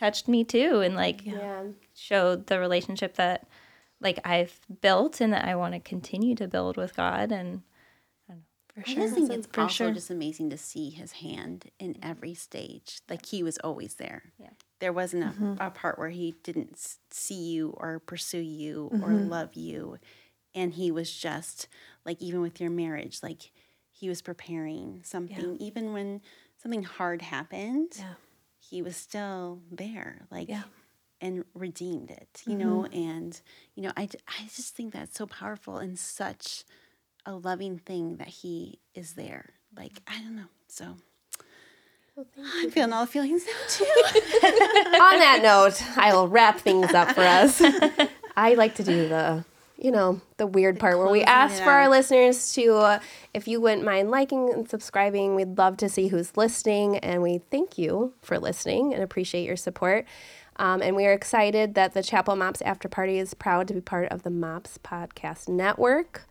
touched 0.00 0.26
me 0.28 0.42
too 0.44 0.80
and 0.80 0.96
like 0.96 1.24
Yeah. 1.24 1.64
showed 1.94 2.46
the 2.48 2.58
relationship 2.58 3.14
that 3.16 3.46
like 4.00 4.18
I've 4.24 4.58
built 4.80 5.20
and 5.20 5.32
that 5.32 5.44
I 5.44 5.54
want 5.54 5.74
to 5.74 5.80
continue 5.80 6.34
to 6.36 6.48
build 6.48 6.76
with 6.76 6.96
God 6.96 7.30
and 7.30 7.62
For 8.74 8.80
I 8.80 8.84
sure. 8.84 9.02
just 9.02 9.14
think 9.14 9.30
it's 9.32 9.46
For 9.48 9.62
also 9.62 9.84
sure. 9.84 9.92
just 9.92 10.10
amazing 10.10 10.48
to 10.50 10.56
see 10.56 10.90
his 10.90 11.12
hand 11.12 11.70
in 11.78 11.96
every 12.02 12.34
stage. 12.34 13.00
Like 13.10 13.26
he 13.26 13.42
was 13.42 13.58
always 13.58 13.94
there. 13.96 14.32
Yeah. 14.38 14.50
There 14.78 14.92
wasn't 14.92 15.24
a, 15.24 15.26
Mm-hmm. 15.28 15.54
a 15.60 15.70
part 15.70 15.98
where 15.98 16.08
he 16.10 16.34
didn't 16.44 16.78
see 17.10 17.50
you 17.52 17.74
or 17.76 17.98
pursue 17.98 18.38
you 18.38 18.88
or 19.02 19.10
Mm-hmm. 19.10 19.28
love 19.28 19.54
you. 19.54 19.98
And 20.54 20.72
he 20.72 20.90
was 20.90 21.12
just 21.12 21.68
like, 22.06 22.22
even 22.22 22.40
with 22.40 22.60
your 22.60 22.70
marriage, 22.70 23.22
like 23.22 23.50
he 23.90 24.08
was 24.08 24.22
preparing 24.22 25.02
something. 25.04 25.56
Even 25.58 25.92
when 25.92 26.22
something 26.62 26.84
hard 26.84 27.22
happened, 27.22 27.92
Yeah. 27.98 28.14
He 28.70 28.82
was 28.82 28.96
still 28.96 29.60
there. 29.70 30.22
Like, 30.30 30.48
Yeah. 30.48 30.62
and 31.20 31.44
redeemed 31.54 32.10
it, 32.10 32.42
you 32.46 32.56
know, 32.56 32.86
mm-hmm. 32.88 32.98
and 33.10 33.40
you 33.74 33.82
know, 33.82 33.92
I, 33.96 34.08
I 34.26 34.44
just 34.54 34.74
think 34.74 34.92
that's 34.94 35.16
so 35.18 35.26
powerful 35.26 35.76
and 35.78 35.98
such 35.98 36.64
a 37.26 37.34
loving 37.34 37.78
thing 37.78 38.16
that 38.16 38.28
he 38.28 38.78
is 38.94 39.12
there. 39.14 39.50
Like, 39.76 40.00
I 40.06 40.18
don't 40.22 40.36
know. 40.36 40.48
So 40.68 40.96
I'm 42.62 42.70
feeling 42.70 42.92
all 42.92 43.04
the 43.06 43.10
feelings 43.10 43.44
now 43.46 43.52
too. 43.68 43.84
On 43.84 45.18
that 45.18 45.40
note, 45.42 45.82
I 45.96 46.14
will 46.14 46.28
wrap 46.28 46.58
things 46.60 46.92
up 46.94 47.10
for 47.14 47.22
us. 47.22 47.60
I 48.36 48.54
like 48.54 48.74
to 48.76 48.82
do 48.82 49.08
the, 49.08 49.44
you 49.80 49.90
know, 49.90 50.20
the 50.36 50.46
weird 50.46 50.78
part 50.78 50.98
where 50.98 51.08
we 51.08 51.22
ask 51.22 51.62
for 51.62 51.70
our 51.70 51.88
listeners 51.88 52.52
to, 52.52 52.74
uh, 52.74 53.00
if 53.32 53.48
you 53.48 53.60
wouldn't 53.60 53.84
mind 53.84 54.10
liking 54.10 54.52
and 54.52 54.68
subscribing, 54.68 55.34
we'd 55.34 55.56
love 55.56 55.78
to 55.78 55.88
see 55.88 56.08
who's 56.08 56.36
listening, 56.36 56.98
and 56.98 57.22
we 57.22 57.38
thank 57.50 57.78
you 57.78 58.12
for 58.20 58.38
listening 58.38 58.92
and 58.92 59.02
appreciate 59.02 59.46
your 59.46 59.56
support. 59.56 60.04
Um, 60.56 60.82
and 60.82 60.94
we 60.94 61.06
are 61.06 61.12
excited 61.12 61.74
that 61.74 61.94
the 61.94 62.02
Chapel 62.02 62.36
Mops 62.36 62.60
After 62.60 62.88
Party 62.88 63.18
is 63.18 63.32
proud 63.32 63.66
to 63.68 63.74
be 63.74 63.80
part 63.80 64.08
of 64.10 64.22
the 64.22 64.30
Mops 64.30 64.78
Podcast 64.84 65.48
Network. 65.48 66.28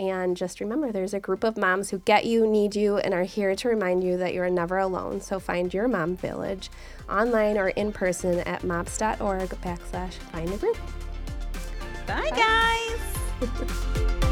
And 0.00 0.36
just 0.36 0.60
remember, 0.60 0.90
there's 0.90 1.14
a 1.14 1.20
group 1.20 1.44
of 1.44 1.56
moms 1.56 1.90
who 1.90 1.98
get 1.98 2.24
you, 2.24 2.46
need 2.46 2.74
you, 2.74 2.98
and 2.98 3.14
are 3.14 3.24
here 3.24 3.54
to 3.54 3.68
remind 3.68 4.02
you 4.02 4.16
that 4.16 4.34
you're 4.34 4.50
never 4.50 4.78
alone. 4.78 5.20
So 5.20 5.38
find 5.38 5.72
your 5.72 5.86
mom 5.86 6.16
village 6.16 6.70
online 7.08 7.56
or 7.58 7.68
in 7.70 7.92
person 7.92 8.40
at 8.40 8.64
mops.org 8.64 9.50
backslash 9.50 10.14
find 10.14 10.52
a 10.52 10.56
group. 10.56 10.78
Bye, 12.08 12.30
guys. 12.30 14.24